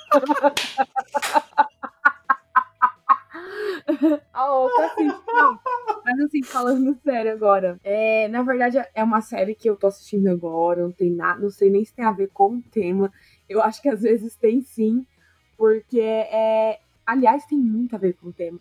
Ah, 4.32 4.52
oh, 4.52 4.68
tá 4.70 4.86
assim, 4.86 5.06
Mas 6.04 6.20
assim, 6.20 6.42
falando 6.42 6.98
sério 7.02 7.32
agora. 7.32 7.78
É, 7.84 8.28
na 8.28 8.42
verdade, 8.42 8.78
é 8.94 9.04
uma 9.04 9.20
série 9.20 9.54
que 9.54 9.68
eu 9.68 9.76
tô 9.76 9.86
assistindo 9.86 10.28
agora, 10.28 10.82
não 10.82 10.92
tem 10.92 11.10
nada, 11.10 11.40
não 11.40 11.50
sei 11.50 11.70
nem 11.70 11.84
se 11.84 11.94
tem 11.94 12.04
a 12.04 12.12
ver 12.12 12.28
com 12.28 12.56
o 12.56 12.62
tema. 12.62 13.12
Eu 13.48 13.62
acho 13.62 13.82
que 13.82 13.88
às 13.88 14.02
vezes 14.02 14.36
tem 14.36 14.60
sim, 14.62 15.06
porque 15.56 16.00
é. 16.00 16.80
Aliás, 17.06 17.44
tem 17.46 17.58
muito 17.58 17.94
a 17.96 17.98
ver 17.98 18.14
com 18.14 18.28
o 18.28 18.32
tema. 18.32 18.58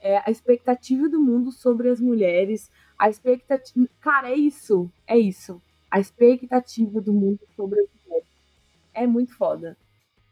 É 0.00 0.18
a 0.26 0.30
expectativa 0.30 1.08
do 1.08 1.20
mundo 1.20 1.52
sobre 1.52 1.88
as 1.88 2.00
mulheres. 2.00 2.70
A 2.98 3.08
expectativa. 3.08 3.88
Cara, 4.00 4.30
é 4.30 4.34
isso. 4.34 4.90
É 5.06 5.16
isso. 5.18 5.60
A 5.90 6.00
expectativa 6.00 7.00
do 7.00 7.12
mundo 7.12 7.40
sobre 7.54 7.80
as 7.80 7.88
mulheres. 8.04 8.28
É 8.94 9.06
muito 9.06 9.36
foda 9.36 9.76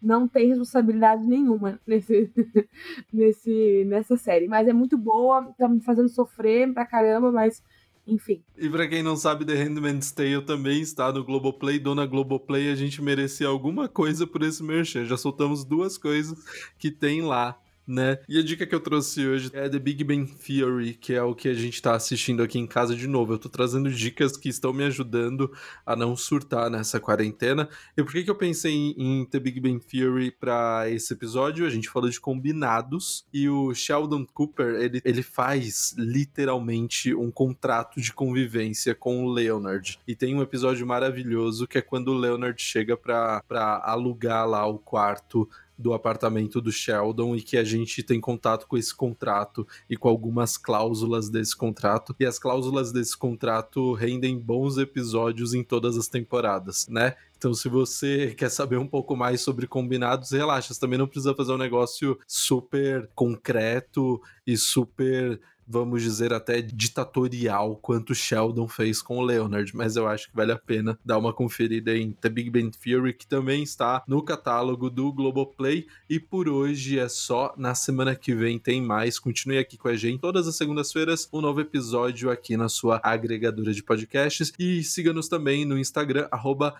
não 0.02 0.26
tem 0.26 0.48
responsabilidade 0.48 1.22
nenhuma 1.24 1.80
nesse, 1.86 2.30
nesse, 3.12 3.84
nessa 3.86 4.16
série. 4.16 4.48
Mas 4.48 4.66
é 4.66 4.72
muito 4.72 4.96
boa, 4.96 5.52
tá 5.58 5.68
me 5.68 5.80
fazendo 5.80 6.08
sofrer 6.08 6.72
pra 6.72 6.86
caramba, 6.86 7.30
mas 7.30 7.62
enfim. 8.06 8.42
E 8.56 8.68
pra 8.68 8.88
quem 8.88 9.02
não 9.02 9.16
sabe, 9.16 9.44
The 9.44 9.54
Handmaid's 9.54 10.10
Tale 10.10 10.42
também 10.42 10.80
está 10.80 11.12
no 11.12 11.24
Globoplay. 11.24 11.78
Dona 11.78 12.06
Globoplay, 12.06 12.70
a 12.70 12.74
gente 12.74 13.02
merecia 13.02 13.46
alguma 13.46 13.88
coisa 13.88 14.26
por 14.26 14.42
esse 14.42 14.62
merchan. 14.62 15.04
Já 15.04 15.16
soltamos 15.16 15.64
duas 15.64 15.96
coisas 15.96 16.38
que 16.78 16.90
tem 16.90 17.22
lá 17.22 17.58
né? 17.90 18.18
E 18.28 18.38
a 18.38 18.42
dica 18.42 18.64
que 18.64 18.74
eu 18.74 18.80
trouxe 18.80 19.26
hoje 19.26 19.50
é 19.52 19.68
The 19.68 19.78
Big 19.78 20.04
Bang 20.04 20.32
Theory, 20.32 20.94
que 20.94 21.12
é 21.12 21.22
o 21.22 21.34
que 21.34 21.48
a 21.48 21.54
gente 21.54 21.82
tá 21.82 21.94
assistindo 21.94 22.40
aqui 22.40 22.56
em 22.56 22.66
casa 22.66 22.94
de 22.94 23.08
novo. 23.08 23.32
Eu 23.32 23.38
tô 23.38 23.48
trazendo 23.48 23.90
dicas 23.90 24.36
que 24.36 24.48
estão 24.48 24.72
me 24.72 24.84
ajudando 24.84 25.52
a 25.84 25.96
não 25.96 26.16
surtar 26.16 26.70
nessa 26.70 27.00
quarentena. 27.00 27.68
E 27.96 28.02
por 28.02 28.12
que, 28.12 28.22
que 28.22 28.30
eu 28.30 28.36
pensei 28.36 28.72
em, 28.72 28.94
em 28.96 29.24
The 29.24 29.40
Big 29.40 29.60
Bang 29.60 29.80
Theory 29.80 30.30
para 30.30 30.88
esse 30.88 31.12
episódio? 31.12 31.66
A 31.66 31.70
gente 31.70 31.88
falou 31.88 32.08
de 32.08 32.20
combinados 32.20 33.24
e 33.32 33.48
o 33.48 33.74
Sheldon 33.74 34.24
Cooper, 34.24 34.76
ele, 34.76 35.00
ele 35.04 35.22
faz 35.22 35.92
literalmente 35.98 37.12
um 37.12 37.30
contrato 37.30 38.00
de 38.00 38.12
convivência 38.12 38.94
com 38.94 39.24
o 39.24 39.32
Leonard. 39.32 39.98
E 40.06 40.14
tem 40.14 40.36
um 40.36 40.42
episódio 40.42 40.86
maravilhoso 40.86 41.66
que 41.66 41.78
é 41.78 41.82
quando 41.82 42.08
o 42.08 42.18
Leonard 42.18 42.62
chega 42.62 42.96
para 42.96 43.42
alugar 43.84 44.48
lá 44.48 44.64
o 44.64 44.78
quarto 44.78 45.48
do 45.80 45.94
apartamento 45.94 46.60
do 46.60 46.70
Sheldon 46.70 47.34
e 47.34 47.42
que 47.42 47.56
a 47.56 47.64
gente 47.64 48.02
tem 48.02 48.20
contato 48.20 48.66
com 48.66 48.76
esse 48.76 48.94
contrato 48.94 49.66
e 49.88 49.96
com 49.96 50.08
algumas 50.08 50.56
cláusulas 50.56 51.28
desse 51.28 51.56
contrato. 51.56 52.14
E 52.20 52.26
as 52.26 52.38
cláusulas 52.38 52.92
desse 52.92 53.16
contrato 53.16 53.94
rendem 53.94 54.38
bons 54.38 54.76
episódios 54.76 55.54
em 55.54 55.64
todas 55.64 55.96
as 55.96 56.08
temporadas, 56.08 56.86
né? 56.88 57.14
Então, 57.36 57.54
se 57.54 57.70
você 57.70 58.34
quer 58.36 58.50
saber 58.50 58.76
um 58.76 58.86
pouco 58.86 59.16
mais 59.16 59.40
sobre 59.40 59.66
combinados, 59.66 60.30
relaxa. 60.30 60.74
Você 60.74 60.80
também 60.80 60.98
não 60.98 61.06
precisa 61.06 61.34
fazer 61.34 61.52
um 61.52 61.58
negócio 61.58 62.18
super 62.26 63.08
concreto 63.14 64.20
e 64.46 64.58
super 64.58 65.40
vamos 65.70 66.02
dizer, 66.02 66.32
até 66.32 66.60
ditatorial 66.60 67.76
quanto 67.76 68.14
Sheldon 68.14 68.66
fez 68.66 69.00
com 69.00 69.18
o 69.18 69.22
Leonard, 69.22 69.74
mas 69.76 69.94
eu 69.94 70.08
acho 70.08 70.28
que 70.28 70.36
vale 70.36 70.50
a 70.50 70.58
pena 70.58 70.98
dar 71.04 71.18
uma 71.18 71.32
conferida 71.32 71.96
em 71.96 72.12
The 72.12 72.28
Big 72.28 72.50
Bang 72.50 72.70
Theory, 72.76 73.14
que 73.14 73.26
também 73.26 73.62
está 73.62 74.02
no 74.06 74.22
catálogo 74.22 74.90
do 74.90 75.12
Globoplay. 75.12 75.86
E 76.08 76.18
por 76.18 76.48
hoje 76.48 76.98
é 76.98 77.08
só. 77.08 77.54
Na 77.56 77.74
semana 77.74 78.14
que 78.14 78.34
vem 78.34 78.58
tem 78.58 78.82
mais. 78.82 79.18
Continue 79.18 79.58
aqui 79.58 79.76
com 79.76 79.88
a 79.88 79.96
gente. 79.96 80.20
Todas 80.20 80.48
as 80.48 80.56
segundas-feiras, 80.56 81.28
um 81.32 81.40
novo 81.40 81.60
episódio 81.60 82.30
aqui 82.30 82.56
na 82.56 82.68
sua 82.68 83.00
agregadora 83.02 83.72
de 83.72 83.82
podcasts. 83.82 84.52
E 84.58 84.82
siga-nos 84.82 85.28
também 85.28 85.64
no 85.64 85.78
Instagram, 85.78 86.26
arroba 86.30 86.74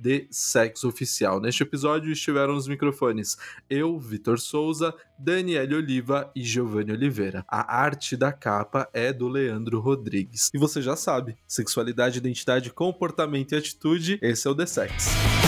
Oficial. 0.84 1.40
Neste 1.40 1.62
episódio 1.62 2.10
estiveram 2.12 2.54
os 2.54 2.66
microfones 2.66 3.36
eu, 3.68 3.98
Vitor 3.98 4.40
Souza, 4.40 4.94
Daniele 5.18 5.74
Oliva 5.74 6.30
e 6.34 6.42
Giovanni 6.42 6.92
Oliveira. 6.92 7.44
A 7.46 7.76
arte 7.76 8.16
da 8.16 8.32
capa 8.32 8.79
capa 8.80 8.88
é 8.92 9.12
do 9.12 9.28
Leandro 9.28 9.80
Rodrigues. 9.80 10.50
E 10.54 10.58
você 10.58 10.80
já 10.80 10.96
sabe, 10.96 11.36
sexualidade, 11.46 12.18
identidade, 12.18 12.70
comportamento 12.70 13.52
e 13.52 13.56
atitude, 13.56 14.18
esse 14.22 14.46
é 14.46 14.50
o 14.50 14.54
The 14.54 14.66
Sex. 14.66 15.39